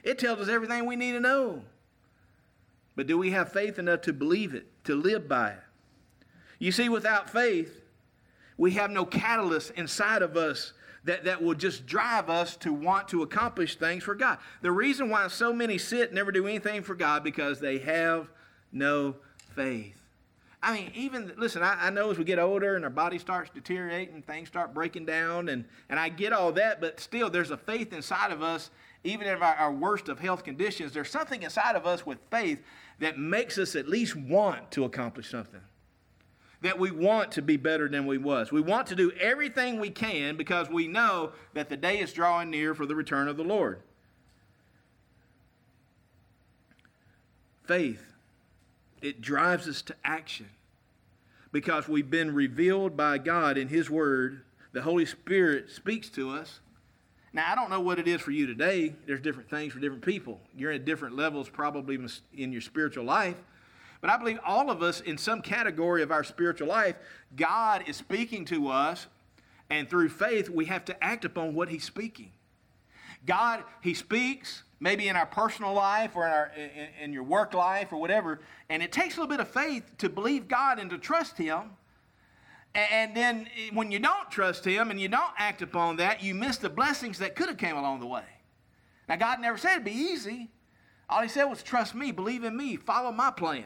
It 0.04 0.20
tells 0.20 0.40
us 0.40 0.50
everything 0.50 0.86
we 0.86 0.96
need 0.96 1.14
to 1.14 1.20
know. 1.20 1.64
But 2.96 3.08
do 3.08 3.18
we 3.18 3.32
have 3.32 3.52
faith 3.52 3.80
enough 3.80 4.02
to 4.02 4.14
believe 4.14 4.54
it, 4.54 4.68
to 4.84 4.96
live 4.96 5.28
by 5.28 5.52
it? 5.52 5.60
You 6.60 6.72
see, 6.72 6.90
without 6.90 7.30
faith, 7.30 7.83
we 8.58 8.72
have 8.72 8.92
no 8.92 9.06
catalyst 9.06 9.72
inside 9.72 10.22
of 10.22 10.38
us 10.38 10.74
that, 11.06 11.26
that 11.26 11.42
will 11.42 11.56
just 11.56 11.86
drive 11.86 12.30
us 12.30 12.56
to 12.58 12.72
want 12.72 13.08
to 13.10 13.24
accomplish 13.24 13.76
things 13.76 14.04
for 14.04 14.16
God. 14.16 14.38
The 14.62 14.72
reason 14.72 15.10
why 15.10 15.28
so 15.28 15.52
many 15.52 15.78
sit 15.78 16.10
and 16.10 16.16
never 16.16 16.32
do 16.32 16.48
anything 16.48 16.82
for 16.82 16.96
God 16.96 17.24
because 17.24 17.60
they 17.60 17.80
have 17.80 18.30
no 18.72 19.16
faith. 19.56 19.98
I 20.62 20.74
mean, 20.74 20.92
even, 20.96 21.34
listen, 21.38 21.62
I, 21.62 21.88
I, 21.88 21.90
know 21.90 22.10
as 22.10 22.18
we 22.18 22.24
get 22.24 22.40
older 22.40 22.78
and 22.78 22.86
our 22.86 22.90
body 22.90 23.20
starts 23.20 23.50
deteriorating, 23.54 24.22
things 24.22 24.48
start 24.48 24.74
breaking 24.74 25.06
down, 25.06 25.50
and, 25.50 25.66
and 25.90 26.00
I 26.00 26.08
get 26.08 26.32
all 26.32 26.54
that, 26.54 26.80
but 26.80 27.02
still, 27.02 27.30
there's 27.30 27.52
a 27.52 27.58
faith 27.58 27.92
inside 27.92 28.32
of 28.32 28.42
us, 28.42 28.70
even 29.04 29.28
in 29.28 29.34
our, 29.36 29.56
our 29.56 29.74
worst 29.74 30.08
of 30.08 30.20
health 30.20 30.46
conditions. 30.46 30.94
There's 30.94 31.10
something 31.12 31.44
inside 31.44 31.76
of 31.76 31.86
us 31.86 32.06
with 32.06 32.18
faith 32.32 32.60
that 33.00 33.20
makes 33.20 33.58
us 33.58 33.76
at 33.76 33.90
least 33.90 34.16
want 34.16 34.72
to 34.72 34.86
accomplish 34.86 35.30
something 35.30 35.60
that 36.64 36.80
we 36.80 36.92
want 36.92 37.34
to 37.34 37.42
be 37.42 37.58
better 37.58 37.90
than 37.90 38.08
we 38.08 38.18
was. 38.18 38.52
We 38.52 38.62
want 38.62 38.88
to 38.88 38.96
do 38.96 39.12
everything 39.20 39.80
we 39.80 39.90
can 39.90 40.38
because 40.38 40.70
we 40.70 40.88
know 40.88 41.34
that 41.54 41.70
the 41.70 41.76
day 41.76 42.00
is 42.00 42.14
drawing 42.14 42.50
near 42.50 42.74
for 42.74 42.86
the 42.86 42.96
return 42.96 43.28
of 43.28 43.36
the 43.36 43.44
Lord. 43.44 43.82
Faith, 47.66 48.14
it 49.02 49.22
drives 49.22 49.68
us 49.68 49.82
to 49.84 49.96
action 50.06 50.50
because 51.52 51.88
we've 51.90 52.10
been 52.10 52.34
revealed 52.34 52.96
by 52.96 53.18
God 53.18 53.58
in 53.58 53.68
His 53.68 53.90
Word. 53.90 54.42
The 54.72 54.82
Holy 54.82 55.06
Spirit 55.06 55.70
speaks 55.70 56.10
to 56.12 56.32
us. 56.32 56.62
Now, 57.34 57.44
I 57.52 57.56
don't 57.56 57.70
know 57.70 57.82
what 57.82 58.00
it 58.00 58.08
is 58.08 58.22
for 58.22 58.32
you 58.32 58.48
today. 58.48 58.96
There's 59.06 59.22
different 59.22 59.50
things 59.50 59.74
for 59.74 59.80
different 59.80 60.06
people. 60.06 60.40
You're 60.56 60.72
at 60.72 60.86
different 60.86 61.18
levels 61.18 61.50
probably 61.50 62.00
in 62.34 62.54
your 62.54 62.62
spiritual 62.62 63.04
life. 63.04 63.36
But 64.04 64.10
I 64.10 64.18
believe 64.18 64.40
all 64.46 64.70
of 64.70 64.84
us, 64.84 65.00
in 65.00 65.18
some 65.18 65.42
category 65.42 66.04
of 66.04 66.12
our 66.12 66.26
spiritual 66.26 66.68
life, 66.68 66.98
God 67.38 67.86
is 67.88 67.96
speaking 67.96 68.44
to 68.48 68.68
us, 68.68 69.08
and 69.70 69.90
through 69.90 70.10
faith, 70.10 70.50
we 70.50 70.66
have 70.66 70.84
to 70.86 71.04
act 71.04 71.24
upon 71.24 71.56
what 71.56 71.70
He's 71.70 71.86
speaking. 71.86 72.34
God, 73.26 73.64
He 73.80 73.94
speaks, 73.94 74.64
maybe 74.82 75.08
in 75.08 75.16
our 75.16 75.26
personal 75.26 75.74
life 75.74 76.18
or 76.18 76.26
in, 76.26 76.34
our, 76.34 76.52
in, 76.58 76.88
in 77.02 77.14
your 77.14 77.24
work 77.24 77.54
life 77.54 77.94
or 77.94 78.02
whatever, 78.02 78.42
and 78.68 78.84
it 78.84 78.92
takes 78.92 79.16
a 79.16 79.22
little 79.22 79.30
bit 79.30 79.40
of 79.40 79.48
faith 79.48 79.90
to 80.00 80.10
believe 80.10 80.50
God 80.50 80.80
and 80.80 80.90
to 80.90 80.98
trust 80.98 81.38
Him. 81.38 81.62
And 82.76 83.16
then 83.16 83.48
when 83.72 83.90
you 83.90 84.00
don't 84.00 84.30
trust 84.30 84.66
Him 84.66 84.92
and 84.92 85.00
you 85.00 85.08
don't 85.08 85.32
act 85.38 85.62
upon 85.62 85.96
that, 85.96 86.22
you 86.22 86.36
miss 86.36 86.58
the 86.58 86.70
blessings 86.70 87.20
that 87.20 87.38
could 87.38 87.48
have 87.48 87.58
came 87.58 87.78
along 87.78 88.02
the 88.02 88.08
way. 88.08 88.26
Now, 89.08 89.16
God 89.16 89.40
never 89.40 89.58
said 89.58 89.76
it'd 89.76 89.86
be 89.86 89.92
easy. 89.92 90.50
All 91.10 91.22
He 91.22 91.30
said 91.30 91.46
was, 91.46 91.64
trust 91.64 91.96
me, 91.96 92.12
believe 92.12 92.44
in 92.44 92.58
me, 92.58 92.76
follow 92.76 93.14
my 93.14 93.32
plan. 93.32 93.64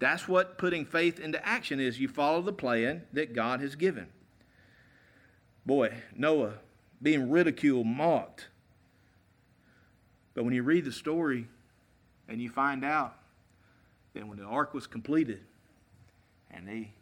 That's 0.00 0.26
what 0.26 0.56
putting 0.56 0.86
faith 0.86 1.20
into 1.20 1.46
action 1.46 1.78
is. 1.78 2.00
You 2.00 2.08
follow 2.08 2.40
the 2.40 2.54
plan 2.54 3.02
that 3.12 3.34
God 3.34 3.60
has 3.60 3.76
given. 3.76 4.06
Boy, 5.66 5.92
Noah 6.16 6.54
being 7.02 7.30
ridiculed, 7.30 7.86
mocked. 7.86 8.48
But 10.32 10.44
when 10.44 10.54
you 10.54 10.62
read 10.62 10.86
the 10.86 10.92
story 10.92 11.46
and 12.28 12.40
you 12.40 12.48
find 12.48 12.82
out 12.82 13.14
that 14.14 14.26
when 14.26 14.38
the 14.38 14.44
ark 14.44 14.72
was 14.72 14.86
completed 14.86 15.42
and 16.50 16.66
they 16.66 16.92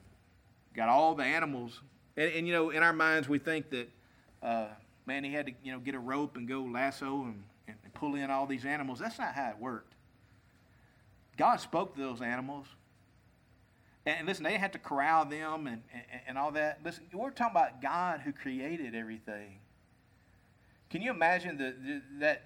got 0.74 0.88
all 0.88 1.14
the 1.14 1.24
animals, 1.24 1.80
and, 2.16 2.32
and 2.32 2.46
you 2.48 2.52
know, 2.52 2.70
in 2.70 2.82
our 2.82 2.92
minds 2.92 3.28
we 3.28 3.38
think 3.38 3.70
that, 3.70 3.88
uh, 4.42 4.66
man, 5.06 5.22
he 5.22 5.32
had 5.32 5.46
to, 5.46 5.52
you 5.62 5.70
know, 5.70 5.78
get 5.78 5.94
a 5.94 6.00
rope 6.00 6.36
and 6.36 6.48
go 6.48 6.62
lasso 6.62 7.22
and, 7.22 7.44
and 7.68 7.94
pull 7.94 8.16
in 8.16 8.28
all 8.28 8.44
these 8.44 8.64
animals. 8.64 8.98
That's 8.98 9.20
not 9.20 9.34
how 9.34 9.50
it 9.50 9.56
worked. 9.60 9.94
God 11.36 11.60
spoke 11.60 11.94
to 11.94 12.00
those 12.00 12.20
animals 12.20 12.66
and 14.08 14.26
listen, 14.26 14.44
they 14.44 14.56
had 14.56 14.72
to 14.72 14.78
corral 14.78 15.24
them 15.24 15.66
and, 15.66 15.82
and, 15.92 16.02
and, 16.28 16.38
all 16.38 16.50
that. 16.52 16.80
Listen, 16.84 17.04
we're 17.12 17.30
talking 17.30 17.56
about 17.56 17.82
God 17.82 18.20
who 18.20 18.32
created 18.32 18.94
everything. 18.94 19.58
Can 20.88 21.02
you 21.02 21.10
imagine 21.10 21.58
the, 21.58 21.74
the, 21.84 22.02
that, 22.20 22.44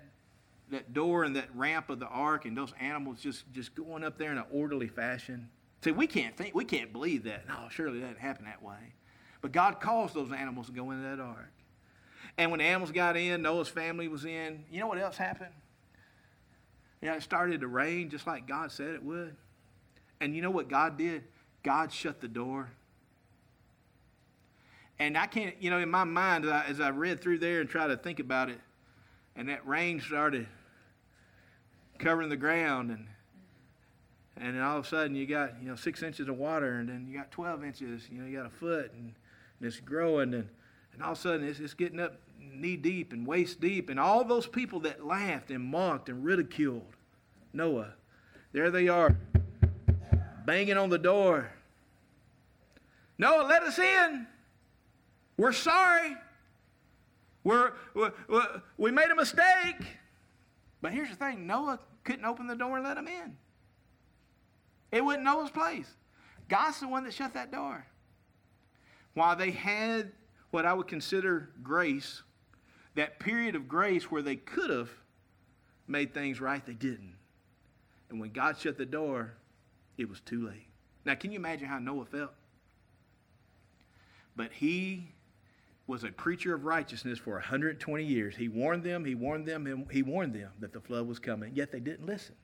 that 0.71 0.93
door 0.93 1.23
and 1.23 1.37
that 1.37 1.55
ramp 1.55 1.89
of 1.89 2.01
the 2.01 2.07
ark 2.07 2.47
and 2.47 2.57
those 2.57 2.73
animals 2.81 3.21
just, 3.21 3.45
just 3.53 3.75
going 3.75 4.03
up 4.03 4.19
there 4.19 4.33
in 4.33 4.39
an 4.39 4.45
orderly 4.51 4.89
fashion? 4.89 5.49
See, 5.85 5.93
we 5.93 6.07
can't 6.07 6.37
think, 6.37 6.55
we 6.55 6.65
can't 6.65 6.93
believe 6.93 7.25
that. 7.25 7.47
No, 7.47 7.69
surely 7.71 8.01
that 8.01 8.09
didn't 8.09 8.21
happen 8.21 8.45
that 8.47 8.63
way. 8.63 8.95
But 9.41 9.53
God 9.53 9.81
caused 9.81 10.15
those 10.15 10.33
animals 10.33 10.67
to 10.67 10.73
go 10.73 10.91
into 10.91 11.03
that 11.05 11.21
ark. 11.21 11.53
And 12.39 12.51
when 12.51 12.59
the 12.59 12.65
animals 12.65 12.91
got 12.91 13.17
in, 13.17 13.43
Noah's 13.43 13.69
family 13.69 14.09
was 14.09 14.25
in, 14.25 14.65
you 14.71 14.81
know 14.81 14.87
what 14.87 14.99
else 14.99 15.17
happened? 15.17 15.53
Yeah, 17.01 17.15
it 17.15 17.23
started 17.23 17.61
to 17.61 17.69
rain 17.69 18.11
just 18.11 18.27
like 18.27 18.47
God 18.49 18.73
said 18.73 18.95
it 18.95 19.03
would. 19.03 19.37
And 20.21 20.35
you 20.35 20.43
know 20.43 20.51
what 20.51 20.69
God 20.69 20.97
did? 20.97 21.25
God 21.63 21.93
shut 21.93 22.21
the 22.21 22.29
door. 22.29 22.71
And 24.99 25.17
I 25.17 25.27
can't, 25.27 25.55
you 25.61 25.71
know, 25.71 25.79
in 25.79 25.91
my 25.91 26.05
mind, 26.05 26.45
as 26.45 26.81
I, 26.81 26.91
read 26.91 27.21
through 27.21 27.39
there 27.39 27.61
and 27.61 27.69
try 27.69 27.87
to 27.89 27.97
think 27.97 28.21
about 28.21 28.49
it, 28.49 28.61
and 29.35 29.49
that 29.49 29.67
rain 29.67 30.01
started 30.01 30.47
covering 31.99 32.29
the 32.29 32.37
ground, 32.37 32.91
and 32.91 33.07
and 34.37 34.57
then 34.57 34.63
all 34.63 34.79
of 34.79 34.85
a 34.85 34.89
sudden 34.89 35.15
you 35.15 35.27
got, 35.27 35.55
you 35.61 35.69
know, 35.69 35.77
six 35.77 36.03
inches 36.03 36.29
of 36.29 36.39
water, 36.39 36.79
and 36.79 36.89
then 36.89 37.07
you 37.09 37.17
got 37.17 37.31
12 37.31 37.65
inches, 37.65 38.03
you 38.11 38.21
know, 38.21 38.27
you 38.27 38.37
got 38.37 38.47
a 38.47 38.51
foot, 38.51 38.93
and, 38.93 39.13
and 39.59 39.67
it's 39.69 39.79
growing, 39.79 40.35
and, 40.35 40.49
and 40.93 41.03
all 41.03 41.13
of 41.13 41.19
a 41.19 41.21
sudden 41.21 41.47
it's, 41.47 41.61
it's 41.61 41.75
getting 41.75 42.01
up 42.01 42.15
knee 42.41 42.77
deep 42.77 43.13
and 43.13 43.27
waist 43.27 43.61
deep, 43.61 43.91
and 43.91 44.01
all 44.01 44.25
those 44.25 44.47
people 44.47 44.81
that 44.81 45.05
laughed 45.07 45.51
and 45.51 45.63
mocked 45.63 46.09
and 46.09 46.25
ridiculed 46.25 46.83
Noah, 47.53 47.93
there 48.53 48.71
they 48.71 48.89
are 48.89 49.17
banging 50.45 50.77
on 50.77 50.91
the 50.91 50.99
door. 50.99 51.51
Noah, 53.19 53.47
let 53.47 53.63
us 53.63 53.79
in. 53.79 54.27
We're 55.37 55.53
sorry. 55.53 56.17
We're, 57.45 57.73
we're, 57.95 58.13
we 58.77 58.91
made 58.91 59.11
a 59.11 59.15
mistake. 59.15 59.87
But 60.81 60.93
here's 60.93 61.11
the 61.11 61.17
thing 61.17 61.47
Noah 61.47 61.79
couldn't 62.05 62.25
open 62.25 62.47
the 62.47 62.57
door 62.57 62.77
and 62.77 62.85
let 62.85 62.97
him 62.97 63.09
in. 63.09 63.37
It 64.91 65.05
wasn't 65.05 65.25
Noah's 65.25 65.51
place. 65.51 65.87
God's 66.49 66.81
the 66.81 66.89
one 66.89 67.05
that 67.05 67.15
shut 67.15 67.35
that 67.35 67.51
door. 67.51 67.87
While 69.15 69.37
they 69.37 69.51
had 69.51 70.13
what 70.51 70.67
I 70.67 70.75
would 70.75 70.89
consider 70.89 71.51
grace, 71.63 72.23
that 72.95 73.19
period 73.19 73.55
of 73.55 73.69
grace 73.69 74.11
where 74.11 74.23
they 74.23 74.37
could 74.37 74.71
have 74.71 74.91
made 75.87 76.13
things 76.13 76.41
right, 76.41 76.65
they 76.65 76.75
didn't. 76.75 77.15
And 78.11 78.21
when 78.21 78.31
God 78.31 78.59
shut 78.59 78.77
the 78.77 78.85
door, 78.85 79.35
it 80.03 80.09
was 80.09 80.21
too 80.21 80.47
late. 80.47 80.69
Now, 81.05 81.15
can 81.15 81.33
you 81.33 81.39
imagine 81.39 81.67
how 81.67 81.79
Noah 81.79 82.05
felt? 82.05 82.33
But 84.37 84.53
he 84.53 85.13
was 85.87 86.05
a 86.05 86.09
preacher 86.09 86.55
of 86.55 86.65
righteousness 86.65 87.19
for 87.19 87.35
120 87.35 88.05
years. 88.05 88.37
He 88.37 88.49
warned 88.49 88.85
them, 88.85 89.05
he 89.05 89.15
warned 89.15 89.47
them, 89.47 89.87
he 89.91 90.03
warned 90.03 90.35
them 90.35 90.51
that 90.61 90.73
the 90.73 90.81
flood 90.81 91.07
was 91.07 91.19
coming, 91.19 91.53
yet 91.55 91.73
they 91.73 91.81
didn't 91.81 92.07
listen. 92.07 92.35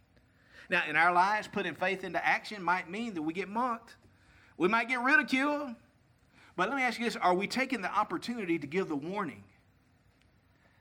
Now, 0.71 0.83
in 0.88 0.97
our 0.97 1.12
lives, 1.12 1.49
putting 1.49 1.75
faith 1.75 2.05
into 2.05 2.25
action 2.25 2.62
might 2.62 2.90
mean 2.90 3.14
that 3.14 3.23
we 3.23 3.33
get 3.33 3.49
mocked. 3.49 3.97
We 4.57 4.68
might 4.68 4.88
get 4.88 5.01
ridiculed. 5.01 5.75
But 6.57 6.68
let 6.68 6.77
me 6.77 6.83
ask 6.83 6.99
you 6.99 7.05
this 7.05 7.16
are 7.16 7.35
we 7.35 7.47
taking 7.47 7.81
the 7.81 7.90
opportunity 7.90 8.59
to 8.59 8.66
give 8.66 8.88
the 8.88 8.97
warning? 8.97 9.44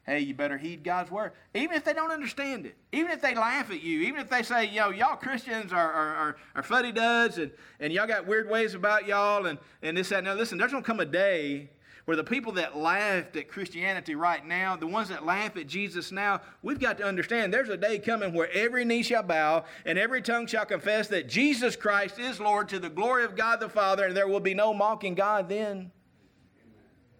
Hey, 0.07 0.21
you 0.21 0.33
better 0.33 0.57
heed 0.57 0.83
God's 0.83 1.11
word. 1.11 1.33
Even 1.53 1.75
if 1.75 1.83
they 1.83 1.93
don't 1.93 2.11
understand 2.11 2.65
it, 2.65 2.77
even 2.93 3.11
if 3.11 3.21
they 3.21 3.35
laugh 3.35 3.69
at 3.69 3.83
you, 3.83 4.01
even 4.01 4.21
if 4.21 4.29
they 4.29 4.41
say, 4.41 4.73
know, 4.73 4.89
y'all 4.89 5.17
Christians 5.17 5.73
are, 5.73 5.91
are, 5.91 6.15
are, 6.15 6.37
are 6.55 6.63
fuddy 6.63 6.93
duds 6.93 7.37
and, 7.37 7.51
and 7.81 7.91
y'all 7.91 8.07
got 8.07 8.25
weird 8.25 8.49
ways 8.49 8.73
about 8.73 9.05
y'all 9.05 9.45
and, 9.45 9.59
and 9.81 9.97
this, 9.97 10.09
that. 10.09 10.23
Now, 10.23 10.33
listen, 10.33 10.57
there's 10.57 10.71
going 10.71 10.83
to 10.83 10.87
come 10.87 11.01
a 11.01 11.05
day 11.05 11.69
where 12.05 12.15
the 12.15 12.23
people 12.23 12.53
that 12.53 12.77
laughed 12.77 13.35
at 13.35 13.49
Christianity 13.49 14.15
right 14.15 14.45
now, 14.45 14.77
the 14.77 14.87
ones 14.87 15.09
that 15.09 15.25
laugh 15.25 15.57
at 15.57 15.67
Jesus 15.67 16.09
now, 16.09 16.39
we've 16.61 16.79
got 16.79 16.97
to 16.99 17.03
understand 17.03 17.53
there's 17.53 17.67
a 17.67 17.75
day 17.75 17.99
coming 17.99 18.33
where 18.33 18.49
every 18.53 18.85
knee 18.85 19.03
shall 19.03 19.23
bow 19.23 19.65
and 19.85 19.99
every 19.99 20.21
tongue 20.21 20.47
shall 20.47 20.65
confess 20.65 21.09
that 21.09 21.27
Jesus 21.27 21.75
Christ 21.75 22.17
is 22.17 22.39
Lord 22.39 22.69
to 22.69 22.79
the 22.79 22.89
glory 22.89 23.25
of 23.25 23.35
God 23.35 23.59
the 23.59 23.67
Father, 23.67 24.05
and 24.05 24.15
there 24.15 24.29
will 24.29 24.39
be 24.39 24.53
no 24.53 24.73
mocking 24.73 25.15
God 25.15 25.49
then. 25.49 25.91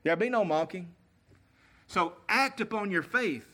There'll 0.03 0.17
be 0.17 0.29
no 0.29 0.45
mocking. 0.45 0.93
So 1.87 2.13
act 2.27 2.61
upon 2.61 2.91
your 2.91 3.01
faith. 3.01 3.45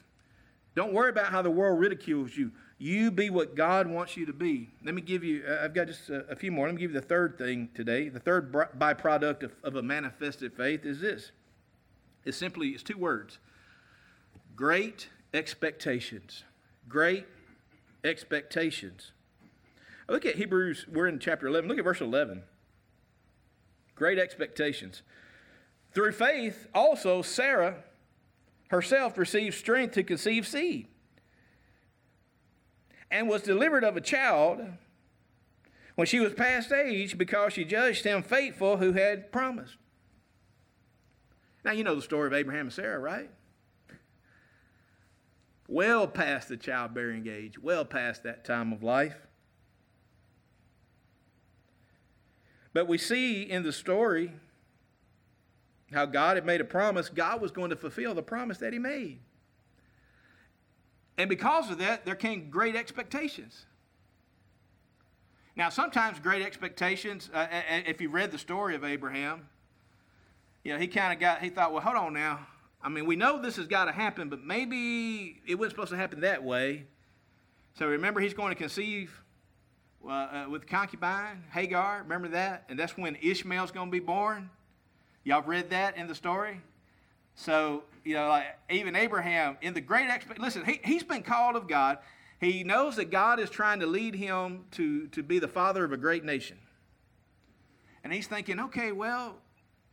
Don't 0.76 0.92
worry 0.92 1.10
about 1.10 1.28
how 1.28 1.42
the 1.42 1.52
world 1.52 1.80
ridicules 1.80 2.36
you. 2.36 2.52
You 2.80 3.12
be 3.12 3.30
what 3.30 3.56
God 3.56 3.88
wants 3.88 4.18
you 4.18 4.26
to 4.26 4.34
be. 4.34 4.70
Let 4.84 4.96
me 4.96 5.02
give 5.02 5.24
you, 5.24 5.44
uh, 5.48 5.64
I've 5.64 5.74
got 5.74 5.88
just 5.88 6.10
a, 6.10 6.36
few 6.36 6.52
more. 6.52 6.66
Let 6.66 6.76
me 6.76 6.82
give 6.82 6.92
you 6.94 7.00
the 7.00 7.06
third 7.06 7.38
thing 7.38 7.70
today. 7.76 8.10
The 8.10 8.20
third 8.20 8.52
byproduct 8.52 9.44
of, 9.44 9.54
of 9.64 9.76
a 9.76 9.84
manifested 9.84 10.54
faith 10.54 10.86
is 10.86 11.00
this 11.00 11.32
it's 12.26 12.38
simply, 12.38 12.70
it's 12.70 12.84
two 12.84 12.98
words 12.98 13.38
great 14.56 15.10
expectations. 15.34 16.44
Great 16.90 17.26
expectations. 18.04 19.12
Look 20.10 20.26
at 20.26 20.36
Hebrews, 20.36 20.86
we're 20.92 21.08
in 21.08 21.20
chapter 21.20 21.48
11. 21.48 21.70
Look 21.70 21.78
at 21.78 21.84
verse 21.84 22.02
11. 22.02 22.44
Great 23.96 24.20
expectations. 24.20 25.02
Through 25.94 26.12
faith, 26.12 26.68
also, 26.74 27.22
Sarah 27.22 27.84
herself 28.74 29.20
received 29.20 29.56
strength 29.56 29.94
to 29.94 30.04
conceive 30.04 30.48
seed 30.48 30.88
and 33.12 33.30
was 33.30 33.44
delivered 33.44 33.84
of 33.84 33.96
a 33.96 34.02
child 34.02 34.62
when 35.94 36.08
she 36.08 36.20
was 36.20 36.34
past 36.34 36.72
age 36.72 37.16
because 37.16 37.54
she 37.54 37.64
judged 37.66 38.04
him 38.04 38.24
faithful 38.24 38.78
who 38.78 38.94
had 38.94 39.32
promised. 39.32 39.78
Now, 41.64 41.72
you 41.74 41.84
know 41.84 41.94
the 41.94 42.02
story 42.02 42.26
of 42.26 42.34
Abraham 42.34 42.66
and 42.66 42.74
Sarah, 42.74 42.98
right? 42.98 43.30
Well 45.68 46.08
past 46.08 46.50
the 46.50 46.58
childbearing 46.58 47.28
age, 47.28 47.60
well 47.60 47.86
past 47.86 48.24
that 48.24 48.44
time 48.44 48.74
of 48.74 48.82
life. 48.82 49.28
But 52.74 52.88
we 52.88 52.98
see 52.98 53.44
in 53.44 53.62
the 53.62 53.72
story 53.72 54.32
how 55.94 56.06
God 56.06 56.38
had 56.38 56.46
made 56.46 56.62
a 56.62 56.66
promise, 56.66 57.10
God 57.10 57.42
was 57.42 57.52
going 57.52 57.70
to 57.70 57.76
fulfill 57.76 58.14
the 58.14 58.24
promise 58.24 58.58
that 58.60 58.74
He 58.74 58.80
made. 58.80 59.20
And 61.18 61.30
because 61.30 61.70
of 61.70 61.78
that, 61.78 62.06
there 62.06 62.16
came 62.16 62.50
great 62.50 62.76
expectations. 62.76 63.66
Now, 65.56 65.70
sometimes 65.70 66.20
great 66.20 66.42
expectations, 66.42 67.30
uh, 67.34 67.46
if 67.86 68.02
you 68.02 68.10
read 68.10 68.32
the 68.32 68.40
story 68.40 68.74
of 68.76 68.84
Abraham, 68.84 69.48
you 70.64 70.74
know, 70.74 70.80
he 70.80 70.88
kind 70.88 71.14
of 71.14 71.20
got, 71.20 71.42
he 71.42 71.50
thought, 71.50 71.72
well, 71.72 71.82
hold 71.82 71.96
on 71.96 72.14
now. 72.14 72.48
I 72.82 72.90
mean, 72.90 73.06
we 73.06 73.16
know 73.16 73.42
this 73.42 73.58
has 73.58 73.68
got 73.68 73.86
to 73.86 73.92
happen, 73.92 74.30
but 74.30 74.44
maybe 74.44 75.42
it 75.46 75.56
wasn't 75.56 75.74
supposed 75.74 75.92
to 75.92 75.98
happen 75.98 76.22
that 76.22 76.44
way. 76.44 76.86
So 77.76 77.88
remember, 77.88 78.20
he's 78.20 78.34
going 78.34 78.50
to 78.50 78.56
conceive 78.56 79.22
uh, 80.06 80.10
uh, 80.10 80.46
with 80.50 80.68
concubine, 80.68 81.44
Hagar. 81.52 82.02
Remember 82.04 82.30
that? 82.30 82.66
And 82.68 82.78
that's 82.78 82.98
when 82.98 83.16
Ishmael's 83.22 83.72
going 83.72 83.88
to 83.88 83.92
be 83.92 84.00
born. 84.00 84.50
Y'all 85.24 85.42
read 85.42 85.70
that 85.70 85.98
in 85.98 86.08
the 86.08 86.16
story? 86.16 86.60
So, 87.36 87.84
you 88.04 88.16
know, 88.16 88.28
like 88.28 88.46
even 88.70 88.96
Abraham, 88.96 89.58
in 89.62 89.74
the 89.74 89.82
great 89.82 90.10
expect, 90.10 90.40
listen, 90.40 90.66
he, 90.66 90.80
he's 90.84 91.04
been 91.04 91.24
called 91.24 91.56
of 91.56 91.68
God. 91.68 92.00
He 92.40 92.64
knows 92.64 92.98
that 92.98 93.10
God 93.10 93.40
is 93.40 93.50
trying 93.50 93.80
to 93.80 93.86
lead 93.86 94.16
him 94.16 94.66
to, 94.72 95.08
to 95.08 95.24
be 95.24 95.40
the 95.40 95.48
father 95.48 95.86
of 95.86 95.94
a 95.94 95.98
great 95.98 96.26
nation. 96.26 96.58
And 98.04 98.12
he's 98.12 98.28
thinking, 98.28 98.60
okay, 98.60 98.92
well, 98.92 99.38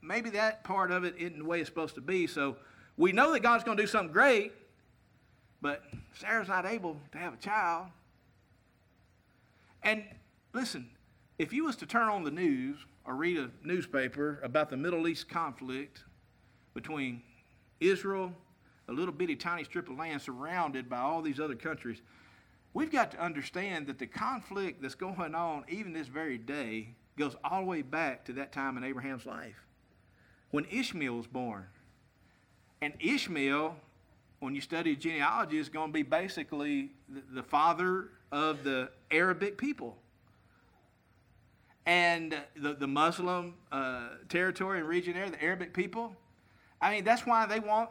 maybe 0.02 0.30
that 0.30 0.64
part 0.64 0.90
of 0.90 1.04
it 1.04 1.14
isn't 1.16 1.38
the 1.38 1.44
way 1.44 1.60
it's 1.60 1.68
supposed 1.68 1.94
to 1.94 2.00
be. 2.00 2.26
So 2.26 2.56
we 2.96 3.12
know 3.12 3.32
that 3.32 3.40
God's 3.40 3.62
going 3.62 3.76
to 3.76 3.82
do 3.82 3.86
something 3.86 4.12
great, 4.12 4.52
but 5.62 5.84
Sarah's 6.14 6.48
not 6.48 6.66
able 6.66 6.96
to 7.12 7.18
have 7.18 7.34
a 7.34 7.36
child. 7.36 7.86
And 9.82 10.04
listen, 10.52 10.90
if 11.38 11.52
you 11.52 11.64
was 11.64 11.76
to 11.76 11.86
turn 11.86 12.08
on 12.08 12.24
the 12.24 12.30
news 12.30 12.78
or 13.10 13.16
read 13.16 13.38
a 13.38 13.50
newspaper 13.64 14.38
about 14.44 14.70
the 14.70 14.76
Middle 14.76 15.08
East 15.08 15.28
conflict 15.28 16.04
between 16.74 17.20
Israel, 17.80 18.32
a 18.88 18.92
little 18.92 19.12
bitty 19.12 19.34
tiny 19.34 19.64
strip 19.64 19.88
of 19.90 19.98
land 19.98 20.22
surrounded 20.22 20.88
by 20.88 20.98
all 20.98 21.20
these 21.20 21.40
other 21.40 21.56
countries. 21.56 22.02
We've 22.72 22.92
got 22.92 23.10
to 23.10 23.20
understand 23.20 23.88
that 23.88 23.98
the 23.98 24.06
conflict 24.06 24.80
that's 24.80 24.94
going 24.94 25.34
on, 25.34 25.64
even 25.68 25.92
this 25.92 26.06
very 26.06 26.38
day, 26.38 26.94
goes 27.18 27.34
all 27.42 27.62
the 27.62 27.66
way 27.66 27.82
back 27.82 28.24
to 28.26 28.32
that 28.34 28.52
time 28.52 28.76
in 28.76 28.84
Abraham's 28.84 29.26
life 29.26 29.66
when 30.52 30.64
Ishmael 30.70 31.16
was 31.16 31.26
born. 31.26 31.66
And 32.80 32.94
Ishmael, 33.00 33.74
when 34.38 34.54
you 34.54 34.60
study 34.60 34.94
genealogy, 34.94 35.58
is 35.58 35.68
going 35.68 35.88
to 35.88 35.92
be 35.92 36.04
basically 36.04 36.92
the, 37.08 37.22
the 37.32 37.42
father 37.42 38.10
of 38.30 38.62
the 38.62 38.90
Arabic 39.10 39.58
people. 39.58 39.98
And 41.90 42.36
the, 42.54 42.74
the 42.74 42.86
Muslim 42.86 43.54
uh, 43.72 44.10
territory 44.28 44.78
and 44.78 44.86
region 44.86 45.14
there, 45.14 45.28
the 45.28 45.42
Arabic 45.42 45.74
people, 45.74 46.14
I 46.80 46.94
mean, 46.94 47.02
that's 47.02 47.26
why 47.26 47.46
they 47.46 47.58
want 47.58 47.90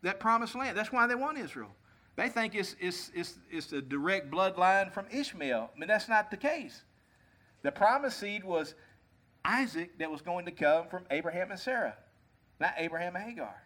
that 0.00 0.18
promised 0.18 0.54
land. 0.54 0.78
That's 0.78 0.92
why 0.92 1.06
they 1.06 1.14
want 1.14 1.36
Israel. 1.36 1.68
They 2.16 2.30
think 2.30 2.54
it's, 2.54 2.74
it's, 2.80 3.10
it's, 3.14 3.38
it's 3.50 3.70
a 3.74 3.82
direct 3.82 4.30
bloodline 4.30 4.90
from 4.90 5.04
Ishmael. 5.12 5.70
I 5.76 5.78
mean, 5.78 5.88
that's 5.88 6.08
not 6.08 6.30
the 6.30 6.38
case. 6.38 6.84
The 7.60 7.70
promised 7.70 8.18
seed 8.18 8.44
was 8.44 8.74
Isaac 9.44 9.98
that 9.98 10.10
was 10.10 10.22
going 10.22 10.46
to 10.46 10.50
come 10.50 10.88
from 10.88 11.04
Abraham 11.10 11.50
and 11.50 11.60
Sarah, 11.60 11.98
not 12.58 12.72
Abraham 12.78 13.14
and 13.14 13.26
Hagar. 13.26 13.62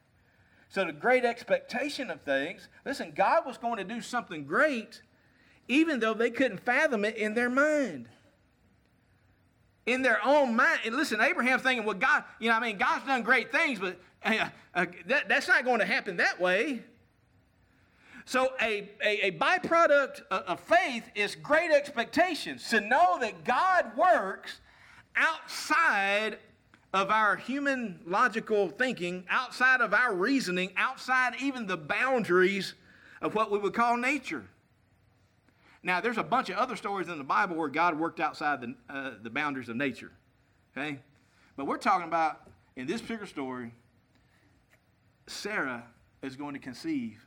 So, 0.71 0.85
the 0.85 0.93
great 0.93 1.25
expectation 1.25 2.11
of 2.11 2.23
things 2.23 2.69
listen, 2.85 3.13
God 3.15 3.47
was 3.47 3.59
going 3.59 3.77
to 3.77 3.85
do 3.85 4.01
something 4.01 4.45
great, 4.45 5.03
even 5.69 6.01
though 6.01 6.15
they 6.15 6.31
couldn't 6.31 6.59
fathom 6.59 7.05
it 7.05 7.15
in 7.17 7.35
their 7.35 7.51
mind 7.51 8.09
in 9.87 10.03
their 10.03 10.25
own 10.25 10.55
mind. 10.55 10.81
And 10.85 10.95
listen, 10.95 11.21
Abraham's 11.21 11.63
thinking, 11.63 11.85
well, 11.85 11.97
God, 11.97 12.25
you 12.39 12.49
know, 12.49 12.57
I 12.57 12.61
mean, 12.61 12.79
God's 12.79 13.07
done 13.07 13.23
great 13.23 13.51
things, 13.51 13.79
but 13.79 13.99
uh, 14.25 14.49
uh, 14.75 14.87
that, 15.07 15.29
that's 15.29 15.49
not 15.49 15.65
going 15.65 15.81
to 15.81 15.87
happen 15.87 16.17
that 16.19 16.41
way. 16.41 16.83
So, 18.25 18.53
a, 18.61 18.89
a, 19.05 19.27
a 19.27 19.31
byproduct 19.33 20.23
of 20.31 20.61
faith 20.61 21.11
is 21.17 21.35
great 21.35 21.73
expectations 21.73 22.69
to 22.71 22.81
know 22.81 23.19
that 23.21 23.43
God 23.43 23.97
works 23.97 24.61
outside 25.17 26.39
of 26.95 27.11
our 27.11 27.35
human 27.35 27.99
logical 28.07 28.69
thinking, 28.69 29.25
outside 29.29 29.81
of 29.81 29.93
our 29.93 30.15
reasoning, 30.15 30.73
outside 30.77 31.35
even 31.41 31.67
the 31.67 31.77
boundaries 31.77 32.75
of 33.21 33.35
what 33.35 33.51
we 33.51 33.59
would 33.59 33.75
call 33.75 33.97
nature. 33.97 34.45
Now, 35.83 36.01
there's 36.01 36.19
a 36.19 36.23
bunch 36.23 36.49
of 36.49 36.57
other 36.57 36.77
stories 36.77 37.09
in 37.09 37.19
the 37.19 37.25
Bible 37.25 37.57
where 37.57 37.69
God 37.69 37.99
worked 37.99 38.21
outside 38.21 38.61
the, 38.61 38.75
uh, 38.89 39.13
the 39.21 39.31
boundaries 39.31 39.69
of 39.69 39.77
nature. 39.77 40.13
Okay? 40.77 41.01
But 41.57 41.67
we're 41.67 41.77
talking 41.77 42.07
about, 42.07 42.43
in 42.77 42.87
this 42.87 43.01
particular 43.01 43.27
story, 43.27 43.73
Sarah 45.27 45.85
is 46.23 46.37
going 46.37 46.55
to 46.55 46.61
conceive. 46.61 47.27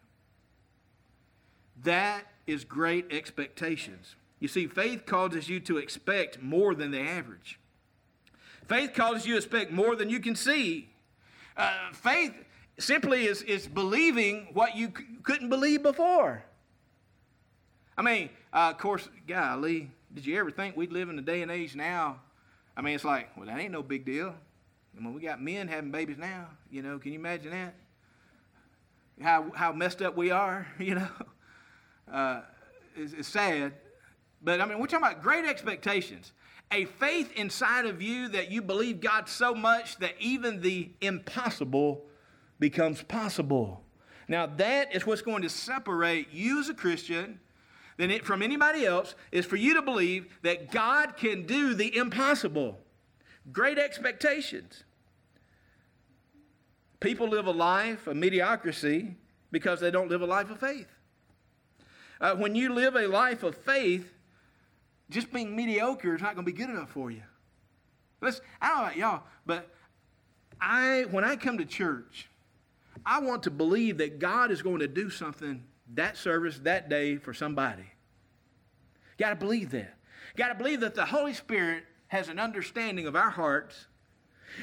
That 1.84 2.24
is 2.48 2.64
great 2.64 3.12
expectations. 3.12 4.16
You 4.40 4.48
see, 4.48 4.68
faith 4.68 5.06
causes 5.06 5.50
you 5.50 5.60
to 5.62 5.78
expect 5.78 6.42
more 6.42 6.76
than 6.76 6.92
the 6.92 7.02
average. 7.02 7.60
Faith 8.68 8.94
causes 8.94 9.26
you 9.26 9.34
to 9.34 9.38
expect 9.38 9.72
more 9.72 9.96
than 9.96 10.10
you 10.10 10.20
can 10.20 10.36
see. 10.36 10.90
Uh, 11.58 11.92
faith 11.94 12.34
simply 12.80 13.26
is, 13.26 13.42
is 13.44 13.68
believing 13.68 14.48
what 14.54 14.76
you 14.76 14.92
c- 14.98 15.04
couldn't 15.24 15.50
believe 15.50 15.84
before. 15.84 16.44
I 17.98 18.02
mean, 18.02 18.30
uh, 18.54 18.72
of 18.72 18.78
course, 18.78 19.08
golly, 19.28 19.90
did 20.14 20.26
you 20.26 20.38
ever 20.40 20.52
think 20.52 20.76
we'd 20.76 20.92
live 20.92 21.10
in 21.10 21.18
a 21.18 21.22
day 21.22 21.42
and 21.42 21.52
age 21.52 21.76
now? 21.76 22.20
I 22.76 22.82
mean, 22.82 22.96
it's 22.96 23.06
like, 23.06 23.36
well, 23.38 23.46
that 23.46 23.58
ain't 23.58 23.72
no 23.72 23.84
big 23.84 24.06
deal. 24.06 24.36
I 24.98 25.02
mean, 25.02 25.14
we 25.14 25.22
got 25.22 25.42
men 25.42 25.68
having 25.68 25.92
babies 25.92 26.18
now. 26.18 26.48
You 26.70 26.82
know, 26.82 27.00
can 27.00 27.14
you 27.14 27.20
imagine 27.20 27.52
that? 27.52 27.76
How, 29.22 29.52
how 29.56 29.72
messed 29.72 30.02
up 30.02 30.18
we 30.18 30.32
are, 30.32 30.68
you 30.80 30.96
know? 30.96 31.08
Uh, 32.12 32.42
it's, 32.96 33.14
it's 33.14 33.28
sad. 33.28 33.74
But 34.42 34.62
I 34.62 34.66
mean, 34.66 34.80
we're 34.80 34.88
talking 34.88 35.06
about 35.06 35.24
great 35.24 35.46
expectations. 35.46 36.34
A 36.72 36.86
faith 36.86 37.32
inside 37.36 37.86
of 37.86 38.02
you 38.02 38.28
that 38.30 38.52
you 38.52 38.62
believe 38.62 39.00
God 39.00 39.30
so 39.30 39.54
much 39.54 39.98
that 39.98 40.14
even 40.20 40.62
the 40.62 40.90
impossible 41.02 42.04
becomes 42.60 43.02
possible. 43.04 43.84
Now, 44.28 44.48
that 44.48 44.94
is 44.94 45.06
what's 45.06 45.22
going 45.22 45.44
to 45.44 45.50
separate 45.50 46.34
you 46.34 46.60
as 46.60 46.70
a 46.70 46.74
Christian 46.74 47.40
than 47.98 48.12
it 48.12 48.26
from 48.26 48.42
anybody 48.42 48.86
else 48.86 49.16
is 49.32 49.46
for 49.46 49.56
you 49.56 49.74
to 49.76 49.82
believe 49.82 50.28
that 50.42 50.72
God 50.72 51.16
can 51.18 51.46
do 51.46 51.74
the 51.74 51.96
impossible. 51.96 52.78
Great 53.52 53.78
expectations. 53.78 54.84
People 57.00 57.30
live 57.30 57.48
a 57.48 57.52
life 57.52 58.08
of 58.08 58.18
mediocrity 58.18 59.16
because 59.52 59.80
they 59.80 59.92
don't 59.92 60.10
live 60.10 60.22
a 60.22 60.26
life 60.26 60.50
of 60.50 60.60
faith. 60.60 60.88
Uh, 62.20 62.36
when 62.36 62.56
you 62.56 62.74
live 62.74 62.96
a 62.96 63.08
life 63.08 63.44
of 63.44 63.56
faith, 63.56 64.14
just 65.10 65.32
being 65.32 65.56
mediocre 65.56 66.16
is 66.16 66.22
not 66.22 66.36
going 66.36 66.46
to 66.46 66.52
be 66.52 66.58
good 66.58 66.70
enough 66.70 66.90
for 66.90 67.12
you. 67.12 67.22
Listen, 68.22 68.44
I 68.62 68.70
don't 68.70 68.78
know 68.78 68.84
about 68.84 68.98
y'all, 68.98 69.24
but 69.46 69.76
I, 70.60 71.06
when 71.12 71.24
I 71.24 71.36
come 71.36 71.58
to 71.60 71.66
church, 71.66 72.30
I 73.06 73.20
want 73.20 73.44
to 73.44 73.52
believe 73.52 74.00
that 74.00 74.20
God 74.20 74.50
is 74.50 74.62
going 74.62 74.80
to 74.80 74.88
do 74.88 75.10
something 75.10 75.64
that 75.94 76.18
service, 76.18 76.60
that 76.64 76.90
day 76.90 77.18
for 77.18 77.34
somebody. 77.34 77.86
Got 79.18 79.30
to 79.30 79.36
believe 79.36 79.72
that. 79.72 79.96
Got 80.36 80.50
to 80.50 80.56
believe 80.56 80.82
that 80.82 80.96
the 80.96 81.06
Holy 81.06 81.34
Spirit 81.34 81.86
has 82.08 82.30
an 82.30 82.40
understanding 82.40 83.08
of 83.08 83.16
our 83.16 83.30
hearts 83.30 83.88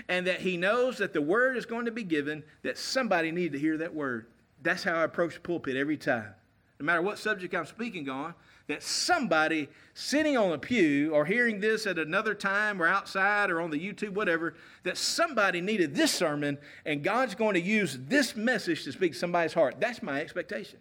and 0.09 0.27
that 0.27 0.41
He 0.41 0.57
knows 0.57 0.99
that 0.99 1.13
the 1.13 1.23
word 1.23 1.57
is 1.57 1.67
going 1.67 1.87
to 1.87 1.91
be 1.91 2.05
given, 2.05 2.43
that 2.63 2.79
somebody 2.79 3.31
needs 3.31 3.53
to 3.53 3.59
hear 3.59 3.79
that 3.79 3.95
word. 3.95 4.27
That's 4.63 4.83
how 4.83 4.95
I 4.95 5.05
approach 5.05 5.35
the 5.35 5.41
pulpit 5.41 5.77
every 5.77 5.97
time. 5.97 6.35
No 6.79 6.87
matter 6.87 7.03
what 7.03 7.19
subject 7.19 7.55
I'm 7.55 7.67
speaking 7.67 8.09
on, 8.09 8.35
that 8.69 8.83
somebody 8.83 9.69
sitting 9.95 10.37
on 10.37 10.53
a 10.53 10.59
pew 10.59 11.13
or 11.13 11.25
hearing 11.25 11.61
this 11.61 11.87
at 11.87 11.99
another 11.99 12.35
time 12.35 12.81
or 12.81 12.87
outside 12.87 13.51
or 13.51 13.61
on 13.61 13.71
the 13.71 13.79
YouTube, 13.79 14.15
whatever, 14.15 14.55
that 14.85 14.97
somebody 14.97 15.61
needed 15.61 15.95
this 15.95 16.13
sermon 16.13 16.59
and 16.85 17.03
God's 17.03 17.35
going 17.35 17.55
to 17.55 17.61
use 17.61 17.99
this 18.09 18.37
message 18.37 18.85
to 18.85 18.93
speak 18.93 19.13
to 19.13 19.19
somebody's 19.19 19.53
heart. 19.53 19.77
That's 19.79 20.03
my 20.03 20.21
expectation. 20.21 20.79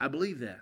I 0.00 0.08
believe 0.08 0.40
that. 0.40 0.60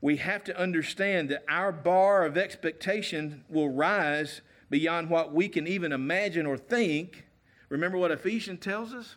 We 0.00 0.18
have 0.18 0.44
to 0.44 0.58
understand 0.60 1.30
that 1.30 1.44
our 1.48 1.72
bar 1.72 2.24
of 2.24 2.36
expectation 2.36 3.44
will 3.48 3.70
rise 3.70 4.42
beyond 4.68 5.08
what 5.08 5.32
we 5.32 5.48
can 5.48 5.66
even 5.66 5.92
imagine 5.92 6.46
or 6.46 6.58
think. 6.58 7.24
Remember 7.68 7.96
what 7.96 8.10
Ephesians 8.10 8.60
tells 8.60 8.92
us? 8.92 9.16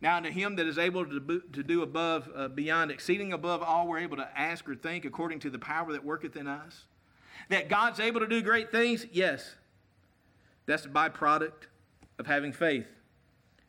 Now, 0.00 0.16
unto 0.16 0.30
him 0.30 0.56
that 0.56 0.66
is 0.66 0.76
able 0.78 1.06
to, 1.06 1.42
to 1.52 1.62
do 1.62 1.82
above, 1.82 2.28
uh, 2.34 2.48
beyond, 2.48 2.90
exceeding 2.90 3.32
above 3.32 3.62
all 3.62 3.86
we're 3.86 4.00
able 4.00 4.16
to 4.16 4.28
ask 4.38 4.68
or 4.68 4.74
think, 4.74 5.04
according 5.04 5.38
to 5.40 5.50
the 5.50 5.58
power 5.58 5.92
that 5.92 6.04
worketh 6.04 6.36
in 6.36 6.46
us. 6.46 6.84
That 7.48 7.68
God's 7.68 8.00
able 8.00 8.20
to 8.20 8.26
do 8.26 8.42
great 8.42 8.70
things, 8.70 9.06
yes. 9.12 9.54
That's 10.66 10.82
the 10.82 10.88
byproduct 10.88 11.68
of 12.18 12.26
having 12.26 12.52
faith. 12.52 12.86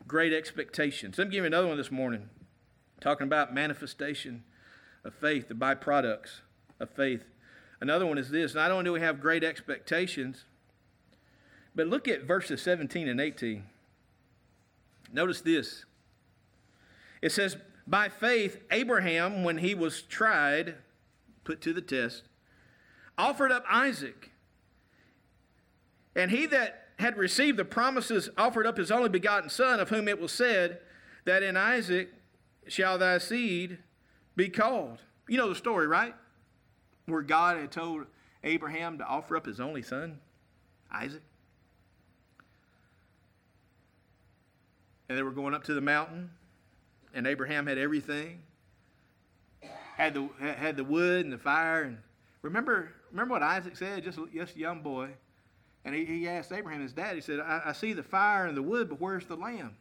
Great 0.07 0.33
expectations. 0.33 1.17
Let 1.17 1.27
me 1.27 1.31
give 1.31 1.43
you 1.43 1.47
another 1.47 1.67
one 1.67 1.77
this 1.77 1.91
morning, 1.91 2.29
talking 2.99 3.27
about 3.27 3.53
manifestation 3.53 4.43
of 5.03 5.13
faith, 5.13 5.47
the 5.47 5.53
byproducts 5.53 6.41
of 6.79 6.89
faith. 6.89 7.23
Another 7.81 8.05
one 8.05 8.17
is 8.17 8.29
this 8.29 8.55
not 8.55 8.71
only 8.71 8.85
do 8.85 8.93
we 8.93 9.01
have 9.01 9.19
great 9.19 9.43
expectations, 9.43 10.45
but 11.75 11.87
look 11.87 12.07
at 12.07 12.23
verses 12.23 12.61
17 12.61 13.07
and 13.07 13.19
18. 13.19 13.63
Notice 15.11 15.41
this. 15.41 15.85
It 17.21 17.31
says, 17.31 17.57
By 17.85 18.09
faith, 18.09 18.57
Abraham, 18.71 19.43
when 19.43 19.57
he 19.57 19.75
was 19.75 20.01
tried, 20.01 20.75
put 21.43 21.61
to 21.61 21.73
the 21.73 21.81
test, 21.81 22.23
offered 23.17 23.51
up 23.51 23.65
Isaac. 23.69 24.31
And 26.15 26.31
he 26.31 26.45
that 26.47 26.87
had 26.99 27.17
received 27.17 27.57
the 27.57 27.65
promises 27.65 28.29
offered 28.37 28.65
up 28.65 28.77
his 28.77 28.89
only 28.89 29.09
begotten 29.09 29.49
son, 29.49 29.79
of 29.79 29.89
whom 29.89 30.07
it 30.07 30.19
was 30.19 30.31
said, 30.31 30.79
That 31.25 31.43
in 31.43 31.57
Isaac 31.57 32.09
shall 32.67 32.97
thy 32.97 33.17
seed 33.17 33.79
be 34.35 34.49
called. 34.49 34.99
You 35.27 35.37
know 35.37 35.49
the 35.49 35.55
story, 35.55 35.87
right? 35.87 36.15
Where 37.05 37.21
God 37.21 37.57
had 37.57 37.71
told 37.71 38.05
Abraham 38.43 38.97
to 38.97 39.05
offer 39.05 39.37
up 39.37 39.45
his 39.45 39.59
only 39.59 39.81
son, 39.81 40.19
Isaac. 40.91 41.21
And 45.07 45.17
they 45.17 45.23
were 45.23 45.31
going 45.31 45.53
up 45.53 45.63
to 45.65 45.73
the 45.73 45.81
mountain 45.81 46.31
and 47.15 47.25
Abraham 47.25 47.65
had 47.65 47.77
everything. 47.77 48.41
Had 49.95 50.13
the, 50.13 50.29
had 50.39 50.75
the 50.75 50.83
wood 50.83 51.23
and 51.23 51.33
the 51.33 51.37
fire. 51.37 51.83
And 51.83 51.97
remember, 52.41 52.91
remember 53.09 53.31
what 53.31 53.41
Isaac 53.41 53.77
said, 53.77 54.03
just, 54.03 54.19
just 54.33 54.57
a 54.57 54.59
young 54.59 54.81
boy. 54.81 55.09
And 55.85 55.95
he, 55.95 56.03
he 56.03 56.27
asked 56.27 56.51
Abraham, 56.51 56.81
his 56.81 56.91
dad, 56.91 57.15
he 57.15 57.21
said, 57.21 57.39
I, 57.39 57.61
I 57.67 57.71
see 57.71 57.93
the 57.93 58.03
fire 58.03 58.45
and 58.45 58.57
the 58.57 58.61
wood, 58.61 58.89
but 58.89 58.99
where's 58.99 59.25
the 59.25 59.37
lamb? 59.37 59.77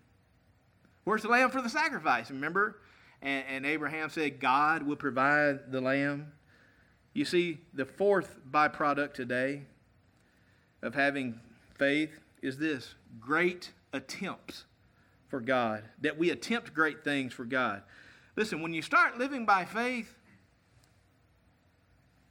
Where's 1.05 1.23
the 1.23 1.29
lamb 1.29 1.51
for 1.51 1.63
the 1.63 1.69
sacrifice? 1.69 2.31
Remember? 2.31 2.81
And, 3.23 3.45
and 3.49 3.67
Abraham 3.67 4.11
said, 4.11 4.41
God 4.41 4.83
will 4.83 4.97
provide 4.97 5.71
the 5.71 5.81
lamb. 5.81 6.33
You 7.13 7.25
see, 7.25 7.59
the 7.73 7.85
fourth 7.85 8.41
byproduct 8.51 9.15
today 9.15 9.63
of 10.83 10.95
having 10.95 11.39
faith 11.79 12.19
is 12.43 12.59
this 12.59 12.95
great 13.21 13.71
attempts 13.93 14.65
for 15.29 15.41
God, 15.41 15.85
that 16.01 16.19
we 16.19 16.31
attempt 16.31 16.75
great 16.75 17.05
things 17.05 17.33
for 17.33 17.45
God. 17.45 17.83
Listen, 18.37 18.63
when 18.63 18.75
you 18.75 18.83
start 18.83 19.19
living 19.19 19.47
by 19.47 19.65
faith, 19.65 20.15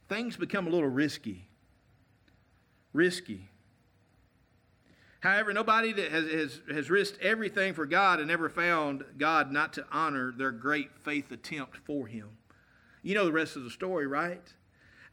things 0.08 0.36
become 0.36 0.66
a 0.66 0.70
little 0.70 0.88
risky. 0.88 1.48
Risky. 2.92 3.48
However, 5.24 5.54
nobody 5.54 5.90
that 5.94 6.12
has, 6.12 6.30
has, 6.30 6.60
has 6.70 6.90
risked 6.90 7.18
everything 7.22 7.72
for 7.72 7.86
God 7.86 8.18
and 8.18 8.28
never 8.28 8.50
found 8.50 9.06
God 9.16 9.50
not 9.50 9.72
to 9.72 9.86
honor 9.90 10.34
their 10.36 10.50
great 10.50 10.90
faith 11.02 11.32
attempt 11.32 11.78
for 11.78 12.06
Him. 12.06 12.28
You 13.02 13.14
know 13.14 13.24
the 13.24 13.32
rest 13.32 13.56
of 13.56 13.64
the 13.64 13.70
story, 13.70 14.06
right? 14.06 14.42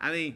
I 0.02 0.12
mean, 0.12 0.36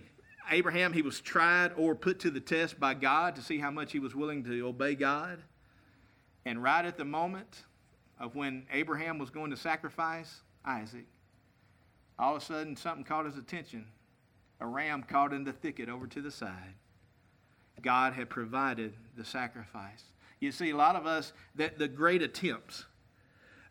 Abraham, 0.49 0.93
he 0.93 1.01
was 1.01 1.19
tried 1.19 1.73
or 1.75 1.93
put 1.93 2.21
to 2.21 2.31
the 2.31 2.39
test 2.39 2.79
by 2.79 2.93
God 2.93 3.35
to 3.35 3.41
see 3.41 3.57
how 3.57 3.69
much 3.69 3.91
he 3.91 3.99
was 3.99 4.15
willing 4.15 4.45
to 4.45 4.65
obey 4.65 4.95
God. 4.95 5.39
And 6.45 6.63
right 6.63 6.85
at 6.85 6.95
the 6.95 7.03
moment 7.03 7.63
of 8.17 8.33
when 8.33 8.67
Abraham 8.71 9.17
was 9.17 9.29
going 9.29 9.51
to 9.51 9.57
sacrifice 9.57 10.39
Isaac, 10.63 11.05
all 12.17 12.37
of 12.37 12.41
a 12.41 12.45
sudden 12.45 12.77
something 12.77 13.03
caught 13.03 13.25
his 13.25 13.37
attention. 13.37 13.87
A 14.61 14.67
ram 14.67 15.03
caught 15.03 15.33
in 15.33 15.43
the 15.43 15.51
thicket 15.51 15.89
over 15.89 16.07
to 16.07 16.21
the 16.21 16.31
side. 16.31 16.75
God 17.85 18.13
had 18.13 18.29
provided 18.29 18.93
the 19.15 19.23
sacrifice. 19.23 20.03
You 20.39 20.51
see, 20.51 20.71
a 20.71 20.75
lot 20.75 20.95
of 20.95 21.05
us, 21.05 21.31
that 21.53 21.77
the 21.77 21.87
great 21.87 22.23
attempts, 22.23 22.83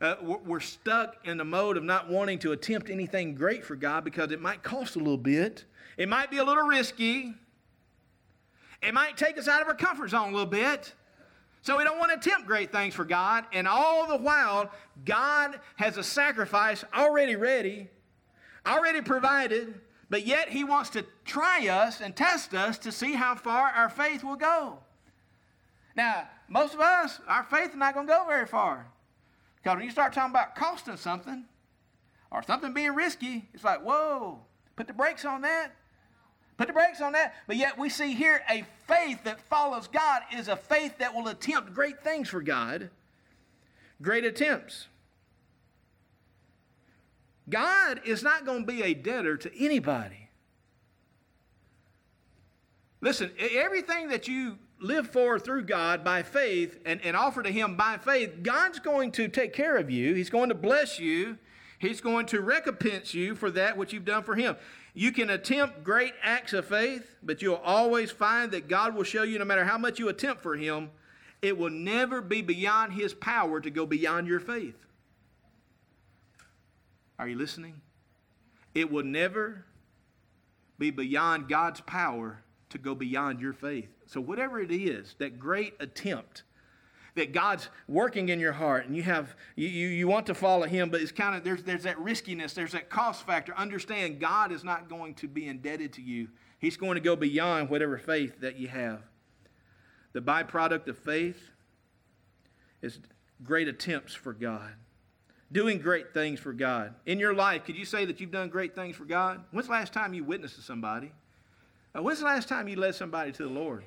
uh, 0.00 0.14
we're 0.22 0.60
stuck 0.60 1.16
in 1.26 1.36
the 1.36 1.44
mode 1.44 1.76
of 1.76 1.82
not 1.82 2.08
wanting 2.08 2.38
to 2.38 2.52
attempt 2.52 2.90
anything 2.90 3.34
great 3.34 3.64
for 3.64 3.74
God 3.74 4.04
because 4.04 4.30
it 4.30 4.40
might 4.40 4.62
cost 4.62 4.94
a 4.94 5.00
little 5.00 5.18
bit. 5.18 5.64
It 5.96 6.08
might 6.08 6.30
be 6.30 6.38
a 6.38 6.44
little 6.44 6.62
risky. 6.62 7.34
It 8.82 8.94
might 8.94 9.16
take 9.16 9.36
us 9.36 9.48
out 9.48 9.60
of 9.60 9.66
our 9.66 9.74
comfort 9.74 10.10
zone 10.10 10.28
a 10.28 10.32
little 10.32 10.46
bit. 10.46 10.94
So 11.62 11.76
we 11.76 11.82
don't 11.82 11.98
want 11.98 12.12
to 12.12 12.18
attempt 12.18 12.46
great 12.46 12.70
things 12.70 12.94
for 12.94 13.04
God. 13.04 13.46
And 13.52 13.66
all 13.66 14.06
the 14.06 14.18
while, 14.18 14.70
God 15.04 15.58
has 15.76 15.96
a 15.96 16.04
sacrifice 16.04 16.84
already 16.94 17.34
ready, 17.34 17.88
already 18.64 19.00
provided, 19.00 19.74
but 20.10 20.26
yet 20.26 20.48
He 20.48 20.64
wants 20.64 20.90
to 20.90 21.04
try 21.24 21.68
us 21.68 22.00
and 22.00 22.14
test 22.14 22.54
us 22.54 22.78
to 22.78 22.92
see 22.92 23.14
how 23.14 23.34
far 23.34 23.68
our 23.68 23.88
faith 23.88 24.22
will 24.24 24.36
go. 24.36 24.78
Now, 25.96 26.28
most 26.48 26.74
of 26.74 26.80
us, 26.80 27.20
our 27.28 27.44
faith 27.44 27.70
is 27.70 27.76
not 27.76 27.94
going 27.94 28.06
to 28.06 28.12
go 28.12 28.24
very 28.26 28.46
far. 28.46 28.86
Because 29.62 29.76
when 29.76 29.84
you 29.84 29.90
start 29.90 30.12
talking 30.12 30.30
about 30.30 30.54
costing 30.54 30.96
something 30.96 31.44
or 32.30 32.42
something 32.42 32.72
being 32.74 32.94
risky, 32.94 33.48
it's 33.54 33.64
like, 33.64 33.82
whoa, 33.82 34.40
put 34.76 34.86
the 34.86 34.92
brakes 34.92 35.24
on 35.24 35.42
that. 35.42 35.72
Put 36.56 36.68
the 36.68 36.72
brakes 36.72 37.00
on 37.00 37.12
that. 37.12 37.34
But 37.46 37.56
yet 37.56 37.78
we 37.78 37.88
see 37.88 38.14
here 38.14 38.42
a 38.48 38.64
faith 38.86 39.24
that 39.24 39.40
follows 39.40 39.88
God 39.88 40.22
is 40.36 40.48
a 40.48 40.56
faith 40.56 40.98
that 40.98 41.14
will 41.14 41.28
attempt 41.28 41.74
great 41.74 42.02
things 42.02 42.28
for 42.28 42.42
God. 42.42 42.90
Great 44.02 44.24
attempts. 44.24 44.88
God 47.48 48.00
is 48.04 48.22
not 48.22 48.46
going 48.46 48.66
to 48.66 48.66
be 48.66 48.82
a 48.82 48.94
debtor 48.94 49.36
to 49.38 49.64
anybody. 49.64 50.28
Listen, 53.00 53.30
everything 53.38 54.08
that 54.08 54.28
you 54.28 54.58
live 54.80 55.10
for 55.10 55.38
through 55.38 55.64
God 55.64 56.02
by 56.02 56.22
faith 56.22 56.78
and, 56.86 57.00
and 57.04 57.16
offer 57.16 57.42
to 57.42 57.50
Him 57.50 57.76
by 57.76 57.98
faith, 57.98 58.42
God's 58.42 58.78
going 58.78 59.12
to 59.12 59.28
take 59.28 59.52
care 59.52 59.76
of 59.76 59.90
you. 59.90 60.14
He's 60.14 60.30
going 60.30 60.48
to 60.48 60.54
bless 60.54 60.98
you. 60.98 61.38
He's 61.78 62.00
going 62.00 62.26
to 62.26 62.40
recompense 62.40 63.12
you 63.12 63.34
for 63.34 63.50
that 63.50 63.76
which 63.76 63.92
you've 63.92 64.06
done 64.06 64.22
for 64.22 64.34
Him. 64.34 64.56
You 64.94 65.12
can 65.12 65.28
attempt 65.28 65.84
great 65.84 66.14
acts 66.22 66.52
of 66.52 66.66
faith, 66.66 67.16
but 67.22 67.42
you'll 67.42 67.56
always 67.56 68.10
find 68.10 68.52
that 68.52 68.68
God 68.68 68.94
will 68.94 69.04
show 69.04 69.22
you 69.22 69.38
no 69.38 69.44
matter 69.44 69.64
how 69.64 69.76
much 69.76 69.98
you 69.98 70.08
attempt 70.08 70.42
for 70.42 70.56
Him, 70.56 70.90
it 71.42 71.58
will 71.58 71.70
never 71.70 72.22
be 72.22 72.40
beyond 72.40 72.94
His 72.94 73.12
power 73.12 73.60
to 73.60 73.70
go 73.70 73.84
beyond 73.84 74.26
your 74.28 74.40
faith. 74.40 74.76
Are 77.18 77.28
you 77.28 77.36
listening? 77.36 77.80
It 78.74 78.90
will 78.90 79.04
never 79.04 79.64
be 80.78 80.90
beyond 80.90 81.48
God's 81.48 81.80
power 81.82 82.42
to 82.70 82.78
go 82.78 82.94
beyond 82.94 83.40
your 83.40 83.52
faith. 83.52 83.88
So, 84.06 84.20
whatever 84.20 84.60
it 84.60 84.72
is, 84.72 85.14
that 85.18 85.38
great 85.38 85.74
attempt 85.80 86.42
that 87.14 87.32
God's 87.32 87.68
working 87.86 88.28
in 88.28 88.40
your 88.40 88.52
heart 88.52 88.86
and 88.86 88.96
you 88.96 89.02
have 89.02 89.36
you, 89.56 89.68
you, 89.68 89.88
you 89.88 90.08
want 90.08 90.26
to 90.26 90.34
follow 90.34 90.66
him, 90.66 90.90
but 90.90 91.00
it's 91.00 91.12
kind 91.12 91.36
of 91.36 91.44
there's 91.44 91.62
there's 91.62 91.84
that 91.84 91.98
riskiness, 91.98 92.52
there's 92.54 92.72
that 92.72 92.90
cost 92.90 93.26
factor. 93.26 93.54
Understand 93.56 94.20
God 94.20 94.52
is 94.52 94.64
not 94.64 94.88
going 94.88 95.14
to 95.14 95.28
be 95.28 95.46
indebted 95.46 95.92
to 95.94 96.02
you. 96.02 96.28
He's 96.58 96.76
going 96.76 96.94
to 96.94 97.00
go 97.00 97.14
beyond 97.14 97.70
whatever 97.70 97.98
faith 97.98 98.40
that 98.40 98.56
you 98.56 98.68
have. 98.68 99.02
The 100.12 100.20
byproduct 100.20 100.88
of 100.88 100.98
faith 100.98 101.50
is 102.82 102.98
great 103.42 103.68
attempts 103.68 104.14
for 104.14 104.32
God. 104.32 104.72
Doing 105.54 105.78
great 105.78 106.12
things 106.12 106.40
for 106.40 106.52
God. 106.52 106.94
In 107.06 107.20
your 107.20 107.32
life, 107.32 107.64
could 107.64 107.76
you 107.76 107.84
say 107.84 108.04
that 108.06 108.20
you've 108.20 108.32
done 108.32 108.48
great 108.48 108.74
things 108.74 108.96
for 108.96 109.04
God? 109.04 109.44
When's 109.52 109.68
the 109.68 109.72
last 109.72 109.92
time 109.92 110.12
you 110.12 110.24
witnessed 110.24 110.56
to 110.56 110.62
somebody? 110.62 111.12
Uh, 111.96 112.02
when's 112.02 112.18
the 112.18 112.24
last 112.24 112.48
time 112.48 112.66
you 112.66 112.74
led 112.74 112.96
somebody 112.96 113.30
to 113.30 113.44
the 113.44 113.48
Lord? 113.48 113.84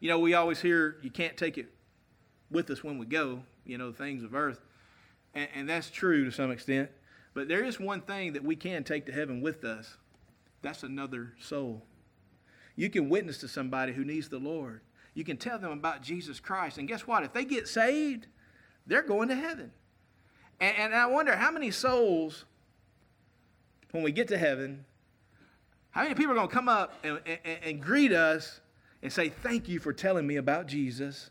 You 0.00 0.08
know, 0.08 0.18
we 0.18 0.32
always 0.32 0.62
hear 0.62 0.96
you 1.02 1.10
can't 1.10 1.36
take 1.36 1.58
it 1.58 1.66
with 2.50 2.70
us 2.70 2.82
when 2.82 2.96
we 2.96 3.04
go, 3.04 3.42
you 3.66 3.76
know, 3.76 3.92
things 3.92 4.22
of 4.22 4.34
earth. 4.34 4.60
And, 5.34 5.48
and 5.54 5.68
that's 5.68 5.90
true 5.90 6.24
to 6.24 6.32
some 6.32 6.50
extent. 6.50 6.88
But 7.34 7.46
there 7.46 7.62
is 7.62 7.78
one 7.78 8.00
thing 8.00 8.32
that 8.32 8.42
we 8.42 8.56
can 8.56 8.82
take 8.82 9.04
to 9.04 9.12
heaven 9.12 9.42
with 9.42 9.62
us 9.62 9.98
that's 10.62 10.84
another 10.84 11.34
soul. 11.38 11.82
You 12.76 12.88
can 12.88 13.10
witness 13.10 13.36
to 13.38 13.48
somebody 13.48 13.92
who 13.92 14.06
needs 14.06 14.30
the 14.30 14.38
Lord. 14.38 14.80
You 15.12 15.22
can 15.22 15.36
tell 15.36 15.58
them 15.58 15.72
about 15.72 16.02
Jesus 16.02 16.40
Christ. 16.40 16.78
And 16.78 16.88
guess 16.88 17.06
what? 17.06 17.24
If 17.24 17.34
they 17.34 17.44
get 17.44 17.68
saved, 17.68 18.26
they're 18.86 19.02
going 19.02 19.28
to 19.28 19.34
heaven. 19.34 19.70
And, 20.64 20.78
and 20.78 20.94
I 20.94 21.04
wonder 21.06 21.36
how 21.36 21.50
many 21.50 21.70
souls, 21.70 22.46
when 23.90 24.02
we 24.02 24.12
get 24.12 24.28
to 24.28 24.38
heaven, 24.38 24.86
how 25.90 26.04
many 26.04 26.14
people 26.14 26.32
are 26.32 26.36
going 26.36 26.48
to 26.48 26.54
come 26.54 26.70
up 26.70 26.94
and, 27.04 27.20
and, 27.26 27.58
and 27.62 27.82
greet 27.82 28.12
us 28.12 28.60
and 29.02 29.12
say, 29.12 29.28
Thank 29.28 29.68
you 29.68 29.78
for 29.78 29.92
telling 29.92 30.26
me 30.26 30.36
about 30.36 30.66
Jesus? 30.66 31.30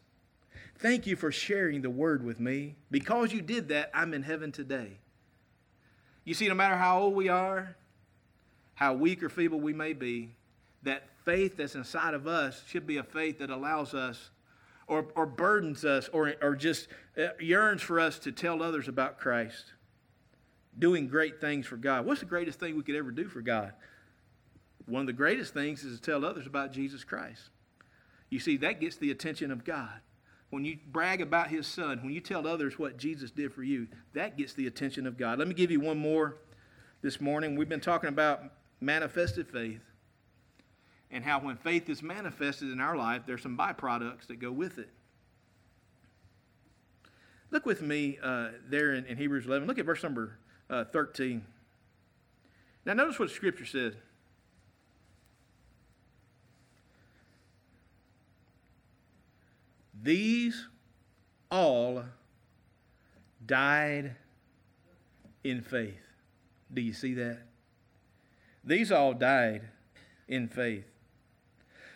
Thank 0.78 1.08
you 1.08 1.16
for 1.16 1.32
sharing 1.32 1.82
the 1.82 1.90
word 1.90 2.24
with 2.24 2.40
me. 2.40 2.76
Because 2.92 3.34
you 3.34 3.42
did 3.42 3.70
that, 3.70 3.90
I'm 3.92 4.14
in 4.14 4.22
heaven 4.22 4.52
today. 4.52 5.00
You 6.26 6.36
see, 6.36 6.48
no 6.48 6.54
matter 6.54 6.76
how 6.76 7.00
old 7.00 7.16
we 7.16 7.30
are, 7.30 7.76
how 8.76 8.94
weak 8.94 9.24
or 9.24 9.30
feeble 9.30 9.60
we 9.60 9.74
may 9.74 9.94
be, 9.94 10.36
that 10.84 11.08
faith 11.26 11.58
that's 11.58 11.74
inside 11.74 12.14
of 12.14 12.28
us 12.28 12.62
should 12.68 12.86
be 12.86 12.98
a 12.98 13.04
faith 13.04 13.40
that 13.40 13.50
allows 13.50 13.96
us 13.96 14.30
or, 14.94 15.08
or 15.16 15.26
burdens 15.26 15.84
us 15.84 16.08
or, 16.10 16.34
or 16.42 16.56
just 16.56 16.88
uh, 17.18 17.30
yearns 17.40 17.82
for 17.82 18.00
us 18.00 18.20
to 18.20 18.32
tell 18.32 18.62
others 18.62 18.88
about 18.88 19.20
Christ. 19.20 19.74
Doing 20.78 21.08
great 21.08 21.42
things 21.42 21.66
for 21.66 21.78
God. 21.78 22.06
What's 22.06 22.20
the 22.20 22.28
greatest 22.28 22.60
thing 22.60 22.76
we 22.76 22.84
could 22.84 22.96
ever 22.96 23.12
do 23.12 23.28
for 23.28 23.42
God? 23.42 23.74
One 24.86 25.02
of 25.02 25.08
the 25.08 25.14
greatest 25.14 25.54
things 25.54 25.84
is 25.84 26.00
to 26.00 26.06
tell 26.06 26.24
others 26.24 26.46
about 26.46 26.72
Jesus 26.72 27.04
Christ. 27.04 27.50
You 28.30 28.40
see, 28.40 28.58
that 28.58 28.80
gets 28.80 28.98
the 28.98 29.12
attention 29.12 29.52
of 29.52 29.64
God. 29.64 30.02
When 30.50 30.66
you 30.66 30.78
brag 30.92 31.22
about 31.22 31.48
his 31.48 31.66
son, 31.66 32.00
when 32.04 32.14
you 32.14 32.22
tell 32.22 32.48
others 32.48 32.78
what 32.78 32.98
Jesus 32.98 33.32
did 33.32 33.54
for 33.54 33.64
you, 33.64 33.88
that 34.14 34.38
gets 34.38 34.54
the 34.54 34.68
attention 34.68 35.08
of 35.08 35.18
God. 35.18 35.40
Let 35.40 35.48
me 35.48 35.56
give 35.56 35.72
you 35.72 35.80
one 35.80 35.98
more 35.98 36.38
this 37.02 37.20
morning. 37.20 37.56
We've 37.56 37.70
been 37.70 37.80
talking 37.80 38.10
about 38.10 38.44
manifested 38.80 39.48
faith 39.48 39.82
and 41.14 41.24
how 41.24 41.40
when 41.40 41.56
faith 41.56 41.90
is 41.90 42.02
manifested 42.02 42.72
in 42.72 42.82
our 42.82 42.98
life, 42.98 43.22
there's 43.28 43.44
some 43.44 43.56
byproducts 43.56 44.26
that 44.28 44.40
go 44.40 44.52
with 44.52 44.80
it. 44.80 44.90
Look 47.52 47.68
with 47.68 47.84
me 47.84 48.18
uh, 48.22 48.50
there 48.68 48.96
in, 48.96 49.06
in, 49.06 49.16
Hebrews 49.16 49.46
11. 49.46 49.68
Look 49.68 49.78
at 49.78 49.86
verse 49.86 50.02
number 50.02 50.40
uh, 50.72 50.86
13. 50.86 51.46
Now, 52.84 52.94
notice 52.94 53.20
what 53.20 53.30
the 53.30 53.36
Scripture 53.36 53.66
says. 53.66 53.94
These 60.02 60.68
all 61.52 62.04
died 63.46 64.16
in 65.44 65.62
faith. 65.62 66.02
Do 66.74 66.82
you 66.82 66.92
see 66.92 67.14
that? 67.14 67.44
These 68.64 68.92
all 68.92 69.14
died 69.14 69.62
in 70.28 70.48
faith 70.48 70.86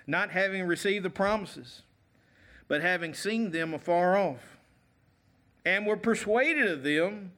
not 0.07 0.31
having 0.31 0.65
received 0.65 1.03
the 1.03 1.09
promises, 1.09 1.83
but 2.67 2.81
having 2.81 3.13
seen 3.13 3.51
them 3.51 3.73
afar 3.73 4.17
off, 4.17 4.57
and 5.65 5.85
were 5.85 5.97
persuaded 5.97 6.67
of 6.67 6.83
them, 6.83 7.33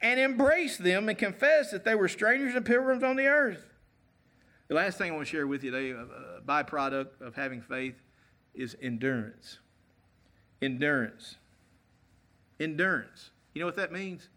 and 0.00 0.20
embraced 0.20 0.84
them, 0.84 1.08
and 1.08 1.18
confessed 1.18 1.72
that 1.72 1.84
they 1.84 1.94
were 1.94 2.08
strangers 2.08 2.54
and 2.54 2.64
pilgrims 2.64 3.02
on 3.02 3.16
the 3.16 3.26
earth. 3.26 3.64
The 4.68 4.74
last 4.74 4.98
thing 4.98 5.10
I 5.10 5.14
want 5.14 5.26
to 5.26 5.30
share 5.30 5.46
with 5.46 5.64
you 5.64 5.70
today, 5.70 5.90
a 5.90 6.40
byproduct 6.46 7.22
of 7.22 7.34
having 7.34 7.62
faith, 7.62 7.96
is 8.54 8.76
endurance. 8.82 9.58
Endurance. 10.60 11.36
Endurance. 12.60 13.30
You 13.54 13.60
know 13.60 13.66
what 13.66 13.76
that 13.76 13.92
means? 13.92 14.28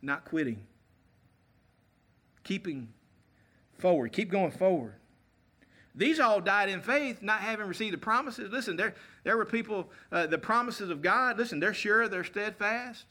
Not 0.00 0.24
quitting. 0.24 0.66
Keeping 2.44 2.88
forward. 3.78 4.12
Keep 4.12 4.30
going 4.30 4.52
forward. 4.52 4.94
These 5.94 6.18
all 6.18 6.40
died 6.40 6.68
in 6.68 6.80
faith, 6.80 7.22
not 7.22 7.40
having 7.40 7.66
received 7.66 7.94
the 7.94 7.98
promises. 7.98 8.50
Listen, 8.50 8.76
there, 8.76 8.94
there 9.22 9.36
were 9.36 9.44
people, 9.44 9.90
uh, 10.10 10.26
the 10.26 10.38
promises 10.38 10.90
of 10.90 11.02
God, 11.02 11.38
listen, 11.38 11.60
they're 11.60 11.74
sure, 11.74 12.08
they're 12.08 12.24
steadfast. 12.24 13.06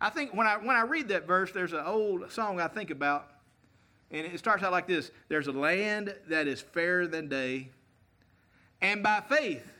I 0.00 0.10
think 0.10 0.34
when 0.34 0.46
I, 0.46 0.56
when 0.56 0.76
I 0.76 0.82
read 0.82 1.08
that 1.08 1.26
verse, 1.26 1.52
there's 1.52 1.72
an 1.72 1.84
old 1.84 2.30
song 2.30 2.60
I 2.60 2.68
think 2.68 2.90
about, 2.90 3.30
and 4.10 4.26
it 4.26 4.38
starts 4.38 4.62
out 4.62 4.72
like 4.72 4.86
this 4.86 5.10
There's 5.28 5.46
a 5.46 5.52
land 5.52 6.14
that 6.28 6.46
is 6.46 6.60
fairer 6.60 7.06
than 7.06 7.28
day, 7.28 7.70
and 8.82 9.02
by 9.02 9.22
faith 9.26 9.72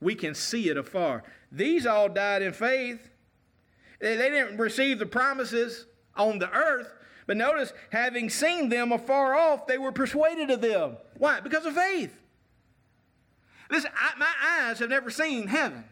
we 0.00 0.14
can 0.14 0.34
see 0.34 0.70
it 0.70 0.78
afar. 0.78 1.22
These 1.52 1.86
all 1.86 2.08
died 2.08 2.40
in 2.40 2.54
faith. 2.54 3.10
They, 4.00 4.16
they 4.16 4.30
didn't 4.30 4.56
receive 4.56 4.98
the 4.98 5.06
promises 5.06 5.86
on 6.16 6.38
the 6.38 6.50
earth, 6.50 6.90
but 7.26 7.36
notice, 7.36 7.72
having 7.90 8.28
seen 8.28 8.68
them 8.68 8.92
afar 8.92 9.34
off, 9.34 9.66
they 9.66 9.78
were 9.78 9.92
persuaded 9.92 10.50
of 10.50 10.60
them. 10.60 10.96
Why? 11.16 11.40
Because 11.40 11.64
of 11.64 11.74
faith. 11.74 12.14
Listen, 13.70 13.90
I, 13.98 14.18
my 14.18 14.32
eyes 14.68 14.78
have 14.80 14.90
never 14.90 15.10
seen 15.10 15.46
heaven. 15.46 15.84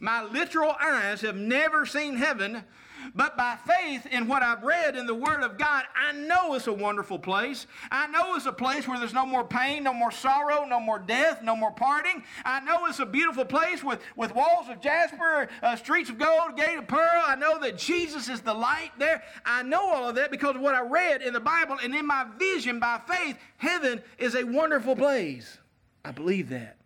My 0.00 0.22
literal 0.22 0.74
eyes 0.80 1.20
have 1.22 1.36
never 1.36 1.86
seen 1.86 2.16
heaven, 2.16 2.64
but 3.14 3.36
by 3.36 3.56
faith 3.56 4.06
in 4.06 4.28
what 4.28 4.42
I've 4.42 4.62
read 4.62 4.96
in 4.96 5.06
the 5.06 5.14
Word 5.14 5.42
of 5.42 5.58
God, 5.58 5.84
I 5.94 6.12
know 6.12 6.54
it's 6.54 6.66
a 6.66 6.72
wonderful 6.72 7.18
place. 7.18 7.66
I 7.90 8.06
know 8.08 8.34
it's 8.34 8.46
a 8.46 8.52
place 8.52 8.86
where 8.86 8.98
there's 8.98 9.14
no 9.14 9.26
more 9.26 9.44
pain, 9.44 9.84
no 9.84 9.92
more 9.92 10.10
sorrow, 10.10 10.64
no 10.64 10.80
more 10.80 10.98
death, 10.98 11.42
no 11.42 11.56
more 11.56 11.70
parting. 11.70 12.22
I 12.44 12.60
know 12.60 12.86
it's 12.86 12.98
a 12.98 13.06
beautiful 13.06 13.44
place 13.44 13.82
with, 13.82 14.00
with 14.16 14.34
walls 14.34 14.68
of 14.68 14.80
jasper, 14.80 15.48
uh, 15.62 15.76
streets 15.76 16.10
of 16.10 16.18
gold, 16.18 16.56
gate 16.56 16.78
of 16.78 16.88
pearl. 16.88 17.22
I 17.26 17.36
know 17.36 17.58
that 17.60 17.78
Jesus 17.78 18.28
is 18.28 18.40
the 18.40 18.54
light 18.54 18.92
there. 18.98 19.22
I 19.44 19.62
know 19.62 19.92
all 19.92 20.08
of 20.08 20.16
that 20.16 20.30
because 20.30 20.56
of 20.56 20.62
what 20.62 20.74
I 20.74 20.82
read 20.82 21.22
in 21.22 21.32
the 21.32 21.40
Bible 21.40 21.78
and 21.82 21.94
in 21.94 22.06
my 22.06 22.26
vision 22.38 22.78
by 22.78 23.00
faith. 23.06 23.36
Heaven 23.56 24.02
is 24.18 24.34
a 24.34 24.44
wonderful 24.44 24.96
place. 24.96 25.58
I 26.04 26.12
believe 26.12 26.48
that. 26.50 26.76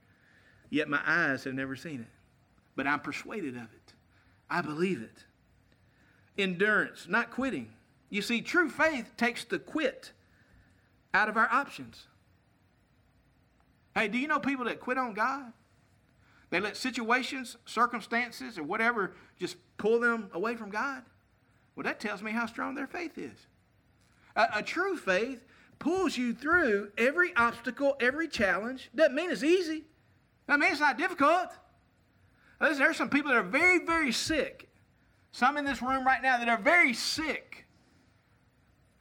Yet 0.70 0.88
my 0.88 1.00
eyes 1.06 1.44
have 1.44 1.54
never 1.54 1.76
seen 1.76 2.00
it. 2.00 2.06
But 2.76 2.86
I'm 2.86 3.00
persuaded 3.00 3.56
of 3.56 3.64
it. 3.64 3.92
I 4.48 4.62
believe 4.62 5.02
it 5.02 5.24
endurance, 6.38 7.06
not 7.08 7.30
quitting. 7.30 7.70
You 8.10 8.22
see, 8.22 8.40
true 8.40 8.68
faith 8.68 9.16
takes 9.16 9.44
the 9.44 9.58
quit 9.58 10.12
out 11.14 11.28
of 11.28 11.36
our 11.36 11.48
options. 11.50 12.06
Hey, 13.94 14.08
do 14.08 14.18
you 14.18 14.28
know 14.28 14.38
people 14.38 14.64
that 14.66 14.80
quit 14.80 14.98
on 14.98 15.14
God? 15.14 15.52
They 16.50 16.60
let 16.60 16.76
situations, 16.76 17.56
circumstances, 17.64 18.58
or 18.58 18.62
whatever 18.62 19.12
just 19.38 19.56
pull 19.78 20.00
them 20.00 20.30
away 20.34 20.56
from 20.56 20.70
God. 20.70 21.02
Well, 21.74 21.84
that 21.84 22.00
tells 22.00 22.22
me 22.22 22.32
how 22.32 22.46
strong 22.46 22.74
their 22.74 22.86
faith 22.86 23.16
is. 23.16 23.46
A, 24.36 24.48
a 24.56 24.62
true 24.62 24.96
faith 24.96 25.44
pulls 25.78 26.16
you 26.16 26.34
through 26.34 26.92
every 26.98 27.34
obstacle, 27.36 27.96
every 28.00 28.28
challenge. 28.28 28.90
Doesn't 28.94 29.14
mean 29.14 29.30
it's 29.30 29.42
easy. 29.42 29.84
I 30.48 30.56
mean, 30.56 30.72
it's 30.72 30.80
not 30.80 30.98
difficult. 30.98 31.48
Listen, 32.60 32.78
there 32.78 32.90
are 32.90 32.94
some 32.94 33.08
people 33.08 33.30
that 33.30 33.38
are 33.38 33.42
very, 33.42 33.84
very 33.84 34.12
sick 34.12 34.68
some 35.32 35.56
in 35.56 35.64
this 35.64 35.82
room 35.82 36.06
right 36.06 36.22
now 36.22 36.38
that 36.38 36.48
are 36.48 36.58
very 36.58 36.92
sick. 36.94 37.66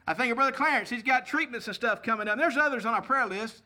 I 0.08 0.14
think 0.14 0.32
of 0.32 0.38
Brother 0.38 0.52
Clarence. 0.52 0.90
He's 0.90 1.04
got 1.04 1.26
treatments 1.26 1.68
and 1.68 1.76
stuff 1.76 2.02
coming 2.02 2.28
up. 2.28 2.38
There's 2.38 2.58
others 2.58 2.86
on 2.86 2.94
our 2.94 3.02
prayer 3.02 3.28
list. 3.28 3.62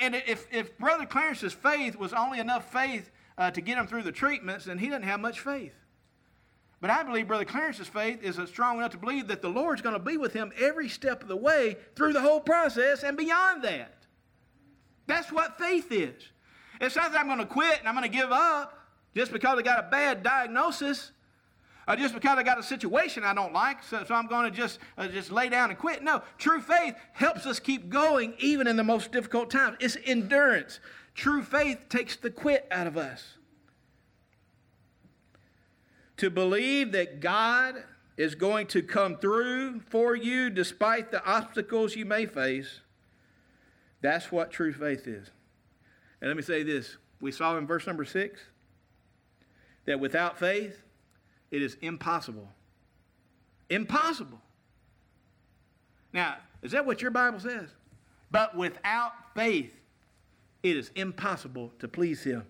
And 0.00 0.14
if, 0.14 0.46
if 0.50 0.78
Brother 0.78 1.04
Clarence's 1.04 1.52
faith 1.52 1.96
was 1.96 2.14
only 2.14 2.38
enough 2.38 2.72
faith 2.72 3.10
uh, 3.36 3.50
to 3.50 3.60
get 3.60 3.76
him 3.76 3.86
through 3.86 4.02
the 4.02 4.12
treatments, 4.12 4.64
then 4.64 4.78
he 4.78 4.86
doesn't 4.86 5.02
have 5.02 5.20
much 5.20 5.40
faith. 5.40 5.74
But 6.80 6.90
I 6.90 7.02
believe 7.02 7.28
Brother 7.28 7.44
Clarence's 7.44 7.88
faith 7.88 8.22
is 8.22 8.38
strong 8.48 8.78
enough 8.78 8.92
to 8.92 8.98
believe 8.98 9.28
that 9.28 9.42
the 9.42 9.48
Lord's 9.48 9.82
going 9.82 9.94
to 9.94 9.98
be 9.98 10.16
with 10.16 10.32
him 10.32 10.52
every 10.58 10.88
step 10.88 11.22
of 11.22 11.28
the 11.28 11.36
way 11.36 11.76
through 11.96 12.12
the 12.12 12.20
whole 12.20 12.40
process 12.40 13.02
and 13.02 13.16
beyond 13.16 13.62
that. 13.64 14.06
That's 15.06 15.30
what 15.30 15.58
faith 15.58 15.92
is. 15.92 16.14
It's 16.80 16.96
not 16.96 17.12
that 17.12 17.20
I'm 17.20 17.26
going 17.26 17.38
to 17.38 17.46
quit 17.46 17.78
and 17.78 17.88
I'm 17.88 17.94
going 17.94 18.10
to 18.10 18.16
give 18.16 18.32
up. 18.32 18.83
Just 19.16 19.32
because 19.32 19.58
I 19.58 19.62
got 19.62 19.78
a 19.78 19.88
bad 19.88 20.22
diagnosis, 20.22 21.12
or 21.86 21.96
just 21.96 22.14
because 22.14 22.38
I 22.38 22.42
got 22.42 22.58
a 22.58 22.62
situation 22.62 23.24
I 23.24 23.34
don't 23.34 23.52
like, 23.52 23.82
so, 23.82 24.02
so 24.04 24.14
I'm 24.14 24.26
going 24.26 24.50
to 24.50 24.56
just, 24.56 24.78
uh, 24.96 25.06
just 25.08 25.30
lay 25.30 25.48
down 25.48 25.70
and 25.70 25.78
quit. 25.78 26.02
No, 26.02 26.22
true 26.38 26.60
faith 26.60 26.94
helps 27.12 27.46
us 27.46 27.60
keep 27.60 27.88
going 27.88 28.34
even 28.38 28.66
in 28.66 28.76
the 28.76 28.84
most 28.84 29.12
difficult 29.12 29.50
times. 29.50 29.76
It's 29.80 29.96
endurance. 30.04 30.80
True 31.14 31.42
faith 31.42 31.78
takes 31.88 32.16
the 32.16 32.30
quit 32.30 32.66
out 32.70 32.86
of 32.86 32.96
us. 32.96 33.34
To 36.18 36.30
believe 36.30 36.92
that 36.92 37.20
God 37.20 37.84
is 38.16 38.34
going 38.34 38.68
to 38.68 38.82
come 38.82 39.18
through 39.18 39.80
for 39.80 40.14
you 40.14 40.48
despite 40.48 41.10
the 41.10 41.24
obstacles 41.24 41.96
you 41.96 42.04
may 42.04 42.26
face, 42.26 42.80
that's 44.00 44.30
what 44.30 44.50
true 44.50 44.72
faith 44.72 45.06
is. 45.06 45.30
And 46.20 46.28
let 46.28 46.36
me 46.36 46.42
say 46.42 46.62
this 46.62 46.96
we 47.20 47.32
saw 47.32 47.56
in 47.58 47.66
verse 47.66 47.86
number 47.86 48.04
six 48.04 48.40
that 49.86 50.00
without 50.00 50.38
faith, 50.38 50.82
it 51.50 51.62
is 51.62 51.76
impossible. 51.80 52.48
Impossible. 53.70 54.40
Now, 56.12 56.36
is 56.62 56.72
that 56.72 56.86
what 56.86 57.02
your 57.02 57.10
Bible 57.10 57.40
says? 57.40 57.68
But 58.30 58.56
without 58.56 59.12
faith, 59.34 59.74
it 60.62 60.76
is 60.76 60.90
impossible 60.94 61.72
to 61.78 61.88
please 61.88 62.22
Him. 62.24 62.44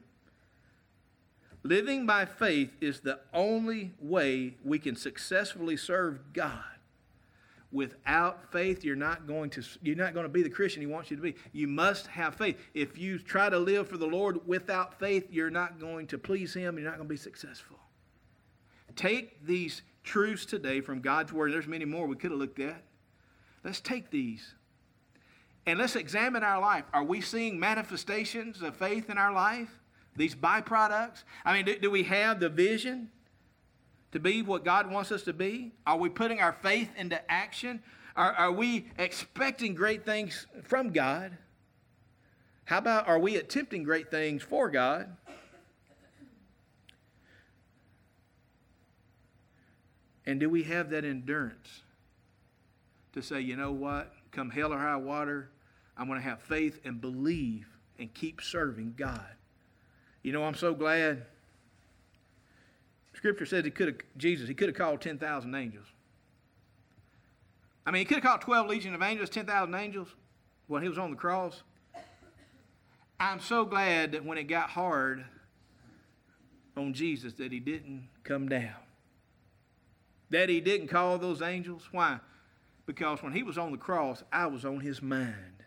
Living 1.63 2.05
by 2.05 2.27
faith 2.27 2.71
is 2.81 3.01
the 3.01 3.21
only 3.33 3.93
way 3.99 4.57
we 4.63 4.79
can 4.79 4.95
successfully 4.95 5.77
serve 5.77 6.33
God. 6.33 6.74
Without 7.75 8.53
faith, 8.53 8.85
you're 8.85 8.95
not 8.95 9.27
going 9.27 9.51
to 9.51 9.63
you're 9.83 9.97
not 9.97 10.15
going 10.15 10.25
to 10.25 10.31
be 10.31 10.45
the 10.45 10.49
Christian 10.49 10.81
He 10.81 10.87
wants 10.87 11.11
you 11.11 11.17
to 11.17 11.23
be. 11.23 11.35
You 11.53 11.67
must 11.67 12.07
have 12.07 12.37
faith. 12.37 12.57
If 12.73 12.97
you 12.97 13.19
try 13.19 13.51
to 13.51 13.59
live 13.59 13.89
for 13.89 13.99
the 13.99 14.07
Lord 14.07 14.47
without 14.47 14.99
faith, 14.99 15.27
you're 15.29 15.51
not 15.51 15.81
going 15.81 16.07
to 16.07 16.19
please 16.19 16.55
Him. 16.55 16.79
You're 16.79 16.89
not 16.89 16.99
going 16.99 17.09
to 17.09 17.13
be 17.13 17.19
successful. 17.19 17.79
Take 18.95 19.45
these 19.45 19.83
truths 20.05 20.47
today 20.47 20.81
from 20.81 21.01
God's 21.01 21.33
Word. 21.33 21.53
There's 21.53 21.67
many 21.67 21.85
more 21.85 22.07
we 22.07 22.15
could 22.15 22.31
have 22.31 22.39
looked 22.39 22.61
at. 22.61 22.81
Let's 23.65 23.81
take 23.81 24.09
these 24.11 24.55
and 25.67 25.79
let's 25.79 25.97
examine 25.97 26.45
our 26.45 26.61
life. 26.61 26.85
Are 26.93 27.03
we 27.03 27.21
seeing 27.21 27.59
manifestations 27.59 28.63
of 28.63 28.77
faith 28.77 29.11
in 29.11 29.19
our 29.19 29.33
life? 29.33 29.81
These 30.17 30.37
byproducts? 30.37 31.25
I 31.45 31.55
mean, 31.55 31.65
do, 31.65 31.79
do, 31.79 31.91
we 31.91 32.05
have 32.05 32.39
the 32.39 32.49
vision 32.49 33.11
to 34.15 34.21
be 34.21 34.43
what 34.43 34.65
God 34.65 34.89
wants 34.89 35.11
us 35.11 35.25
to 35.25 35.33
be? 35.33 35.73
Are 35.85 35.97
we 35.97 36.09
putting 36.09 36.39
our 36.39 36.53
faith 36.63 36.89
into 36.97 37.21
action? 37.31 37.83
Are, 38.15 38.33
are 38.33 38.53
we 38.53 38.87
expecting 38.97 39.75
great 39.75 40.07
things 40.07 40.47
from 40.63 40.91
God? 40.91 41.37
How 42.65 42.79
about 42.79 43.09
are 43.09 43.19
we 43.19 43.35
attempting 43.35 43.83
great 43.83 44.13
things 44.13 44.41
for 44.45 44.71
God? 44.71 45.17
And 50.25 50.39
do 50.39 50.49
we 50.49 50.63
have 50.63 50.91
that 50.91 51.05
endurance 51.05 51.83
to 53.15 53.21
say, 53.21 53.41
you 53.41 53.57
know 53.57 53.73
what? 53.73 54.13
Come 54.31 54.49
hell 54.49 54.73
or 54.73 54.79
high 54.79 54.95
water, 54.95 55.51
I'm 55.97 56.07
going 56.07 56.21
to 56.21 56.25
have 56.25 56.41
faith 56.41 56.81
and 56.85 57.01
believe 57.01 57.67
and 57.99 58.15
keep 58.15 58.41
serving 58.41 58.95
God. 58.97 59.27
You 60.23 60.33
know, 60.33 60.45
I'm 60.45 60.55
so 60.55 60.73
glad. 60.73 61.27
Scripture 63.15 63.47
says 63.47 63.65
he 63.65 63.71
could 63.71 63.89
have, 63.89 63.97
Jesus, 64.17 64.49
he 64.49 64.55
could 64.55 64.69
have 64.69 64.77
called 64.77 65.01
10,000 65.01 65.55
angels. 65.55 65.87
I 67.87 67.91
mean, 67.91 68.01
he 68.01 68.05
could 68.05 68.17
have 68.17 68.25
called 68.25 68.41
12 68.41 68.69
legion 68.69 68.95
of 68.95 69.03
angels, 69.03 69.31
10,000 69.31 69.75
angels 69.75 70.09
when 70.67 70.83
he 70.83 70.89
was 70.89 70.99
on 70.99 71.11
the 71.11 71.17
cross. 71.17 71.63
I'm 73.21 73.41
so 73.41 73.65
glad 73.65 74.13
that 74.13 74.25
when 74.25 74.39
it 74.39 74.45
got 74.45 74.71
hard 74.71 75.25
on 76.77 76.93
Jesus 76.93 77.35
that 77.35 77.53
he 77.53 77.61
didn't 77.61 78.09
come 78.25 78.49
down. 78.49 78.75
That 80.31 80.49
he 80.49 80.61
didn't 80.61 80.89
call 80.89 81.19
those 81.19 81.43
angels. 81.43 81.89
Why? 81.93 82.19
Because 82.87 83.23
when 83.23 83.33
he 83.33 83.43
was 83.43 83.57
on 83.57 83.71
the 83.73 83.79
cross, 83.79 84.23
I 84.33 84.47
was 84.47 84.65
on 84.65 84.81
his 84.81 85.01
mind. 85.01 85.63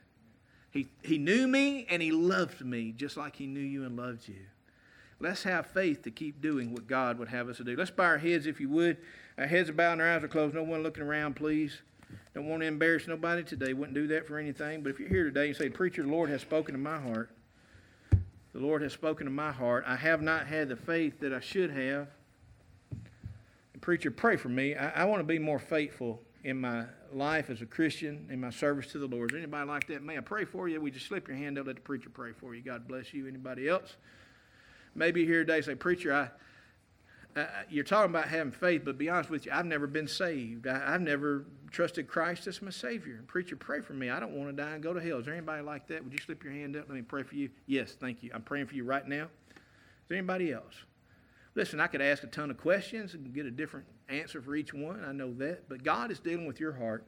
He, 0.72 0.88
he 1.02 1.18
knew 1.18 1.48
me 1.48 1.88
and 1.90 2.02
he 2.02 2.12
loved 2.12 2.64
me 2.64 2.92
just 2.92 3.16
like 3.16 3.36
he 3.36 3.48
knew 3.48 3.62
you 3.62 3.86
and 3.86 3.96
loved 3.96 4.28
you. 4.28 4.46
Let's 5.20 5.44
have 5.44 5.68
faith 5.68 6.04
to 6.04 6.12
keep 6.12 6.42
doing 6.42 6.74
what 6.74 6.88
God 6.88 7.18
would 7.18 7.30
have 7.30 7.50
us 7.50 7.58
to 7.58 7.64
do. 7.64 7.76
Let's 7.76 7.90
bow 7.90 8.04
our 8.04 8.18
heads 8.20 8.46
if 8.46 8.60
you 8.60 8.70
would. 8.70 8.98
Our 9.38 9.48
heads 9.48 9.70
are 9.70 9.74
bowed 9.74 9.94
and 9.94 10.02
our 10.02 10.16
eyes 10.16 10.24
are 10.24 10.28
closed. 10.28 10.54
No 10.54 10.64
one 10.64 10.84
looking 10.84 11.04
around, 11.04 11.36
please. 11.36 11.82
Don't 12.36 12.48
want 12.48 12.62
to 12.62 12.68
embarrass 12.68 13.08
nobody 13.08 13.44
today. 13.44 13.74
Wouldn't 13.74 13.96
do 13.96 14.08
that 14.08 14.28
for 14.28 14.38
anything. 14.38 14.84
But 14.84 14.92
if 14.92 15.00
you're 15.00 15.10
here 15.10 15.24
today 15.24 15.48
and 15.48 15.56
say, 15.56 15.70
Preacher, 15.70 16.04
the 16.04 16.10
Lord 16.10 16.30
has 16.30 16.42
spoken 16.42 16.74
to 16.74 16.80
my 16.80 17.00
heart. 17.00 17.32
The 18.54 18.60
Lord 18.60 18.82
has 18.82 18.94
spoken 18.94 19.26
to 19.26 19.32
my 19.32 19.52
heart. 19.52 19.84
I 19.88 19.96
have 19.96 20.22
not 20.22 20.48
had 20.48 20.70
the 20.70 20.76
faith 20.76 21.20
that 21.20 21.34
I 21.34 21.40
should 21.40 21.72
have. 21.72 22.08
And 23.74 23.82
preacher, 23.82 24.12
pray 24.12 24.36
for 24.36 24.50
me. 24.50 24.76
I, 24.76 25.02
I 25.02 25.06
want 25.06 25.20
to 25.20 25.24
be 25.24 25.40
more 25.40 25.60
faithful 25.60 26.22
in 26.44 26.62
my 26.62 26.86
life 27.12 27.50
as 27.50 27.62
a 27.62 27.66
Christian, 27.66 28.28
in 28.32 28.40
my 28.40 28.50
service 28.50 28.92
to 28.92 29.00
the 29.00 29.08
Lord. 29.08 29.32
Is 29.32 29.38
anybody 29.38 29.68
like 29.68 29.88
that? 29.88 30.02
May 30.02 30.18
I 30.18 30.22
pray 30.22 30.46
for 30.46 30.68
you? 30.68 30.80
We 30.80 30.92
just 30.92 31.08
slip 31.08 31.28
your 31.28 31.38
hand 31.38 31.58
up, 31.58 31.68
let 31.68 31.76
the 31.76 31.82
preacher 31.82 32.10
pray 32.10 32.32
for 32.32 32.56
you. 32.56 32.62
God 32.62 32.88
bless 32.88 33.14
you. 33.14 33.28
Anybody 33.28 33.68
else? 33.68 33.98
Maybe 34.98 35.26
here 35.26 35.46
today 35.46 35.62
say, 35.62 35.76
Preacher, 35.76 36.32
I, 37.36 37.46
you're 37.70 37.84
talking 37.84 38.10
about 38.10 38.28
having 38.28 38.52
faith, 38.52 38.82
but 38.84 38.98
be 38.98 39.10
honest 39.10 39.30
with 39.30 39.46
you, 39.46 39.52
I've 39.54 39.68
never 39.68 39.86
been 39.86 40.08
saved. 40.08 40.66
I, 40.66 40.92
have 40.92 41.02
never 41.02 41.46
trusted 41.70 42.08
Christ 42.08 42.48
as 42.48 42.64
my 42.64 42.72
Savior. 42.72 43.24
Preacher, 43.28 43.56
pray 43.56 43.82
for 43.82 43.94
me. 43.94 44.10
I 44.10 44.20
don't 44.20 44.32
want 44.32 44.50
to 44.50 44.64
die 44.64 44.72
and 44.72 44.82
go 44.82 44.94
to 44.94 45.00
hell. 45.00 45.20
Is 45.20 45.26
there 45.26 45.36
anybody 45.36 45.62
like 45.62 45.88
that? 45.90 46.04
Would 46.04 46.14
you 46.14 46.20
slip 46.20 46.44
your 46.44 46.52
hand 46.52 46.76
up? 46.76 46.86
Let 46.90 46.96
me 46.96 47.04
pray 47.04 47.22
for 47.22 47.36
you. 47.36 47.52
Yes, 47.68 47.96
thank 48.00 48.24
you. 48.24 48.32
I'm 48.34 48.42
praying 48.42 48.66
for 48.66 48.74
you 48.74 48.84
right 48.86 49.08
now. 49.08 49.26
Is 49.26 50.10
there 50.10 50.18
anybody 50.18 50.52
else? 50.52 50.74
Listen, 51.54 51.80
I 51.80 51.86
could 51.86 52.02
ask 52.02 52.24
a 52.24 52.28
ton 52.28 52.50
of 52.50 52.58
questions 52.58 53.14
and 53.14 53.32
get 53.34 53.46
a 53.46 53.52
different 53.52 53.86
answer 54.10 54.42
for 54.42 54.56
each 54.56 54.74
one. 54.74 55.04
I 55.04 55.12
know 55.12 55.32
that. 55.36 55.70
But 55.70 55.84
God 55.84 56.10
is 56.10 56.20
dealing 56.20 56.48
with 56.48 56.60
your 56.60 56.74
heart. 56.74 57.06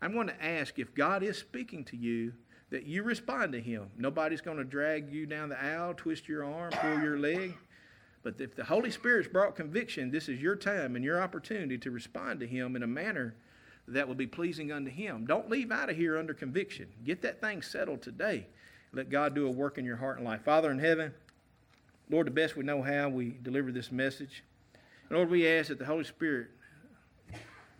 I'm 0.00 0.12
going 0.12 0.28
to 0.28 0.44
ask 0.44 0.78
if 0.78 0.94
God 0.94 1.24
is 1.24 1.38
speaking 1.38 1.84
to 1.86 1.96
you 1.96 2.34
that 2.72 2.86
you 2.86 3.02
respond 3.02 3.52
to 3.52 3.60
Him. 3.60 3.90
Nobody's 3.98 4.40
going 4.40 4.56
to 4.56 4.64
drag 4.64 5.12
you 5.12 5.26
down 5.26 5.50
the 5.50 5.62
aisle, 5.62 5.92
twist 5.94 6.26
your 6.26 6.42
arm, 6.42 6.72
pull 6.72 6.98
your 7.00 7.18
leg. 7.18 7.54
But 8.22 8.40
if 8.40 8.56
the 8.56 8.64
Holy 8.64 8.90
Spirit's 8.90 9.28
brought 9.28 9.54
conviction, 9.54 10.10
this 10.10 10.26
is 10.26 10.40
your 10.40 10.56
time 10.56 10.96
and 10.96 11.04
your 11.04 11.20
opportunity 11.20 11.76
to 11.76 11.90
respond 11.90 12.40
to 12.40 12.46
Him 12.46 12.74
in 12.74 12.82
a 12.82 12.86
manner 12.86 13.34
that 13.88 14.08
will 14.08 14.14
be 14.14 14.26
pleasing 14.26 14.72
unto 14.72 14.90
Him. 14.90 15.26
Don't 15.26 15.50
leave 15.50 15.70
out 15.70 15.90
of 15.90 15.96
here 15.96 16.16
under 16.18 16.32
conviction. 16.32 16.88
Get 17.04 17.20
that 17.22 17.42
thing 17.42 17.60
settled 17.60 18.00
today. 18.00 18.46
Let 18.94 19.10
God 19.10 19.34
do 19.34 19.46
a 19.46 19.50
work 19.50 19.76
in 19.76 19.84
your 19.84 19.96
heart 19.96 20.16
and 20.16 20.26
life. 20.26 20.42
Father 20.42 20.70
in 20.70 20.78
heaven, 20.78 21.12
Lord, 22.08 22.26
the 22.26 22.30
best 22.30 22.56
we 22.56 22.64
know 22.64 22.80
how, 22.80 23.10
we 23.10 23.36
deliver 23.42 23.70
this 23.70 23.92
message. 23.92 24.44
Lord, 25.10 25.28
we 25.28 25.46
ask 25.46 25.68
that 25.68 25.78
the 25.78 25.84
Holy 25.84 26.04
Spirit 26.04 26.48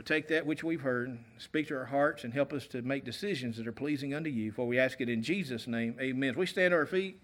would 0.03 0.07
take 0.09 0.27
that 0.27 0.45
which 0.45 0.65
we've 0.65 0.81
heard, 0.81 1.17
speak 1.39 1.69
to 1.69 1.77
our 1.77 1.85
hearts, 1.85 2.25
and 2.25 2.35
help 2.35 2.53
us 2.53 2.67
to 2.67 2.83
make 2.83 3.05
decisions 3.05 3.57
that 3.57 3.69
are 3.69 3.73
pleasing 3.73 4.15
unto 4.15 4.31
you. 4.31 4.51
For 4.51 4.67
we 4.67 4.77
ask 4.77 5.01
it 5.01 5.09
in 5.09 5.23
Jesus' 5.23 5.69
name. 5.69 5.95
Amen. 6.01 6.31
As 6.31 6.37
we 6.37 6.45
stand 6.45 6.75
on 6.75 6.81
our 6.81 6.87
feet. 6.87 7.22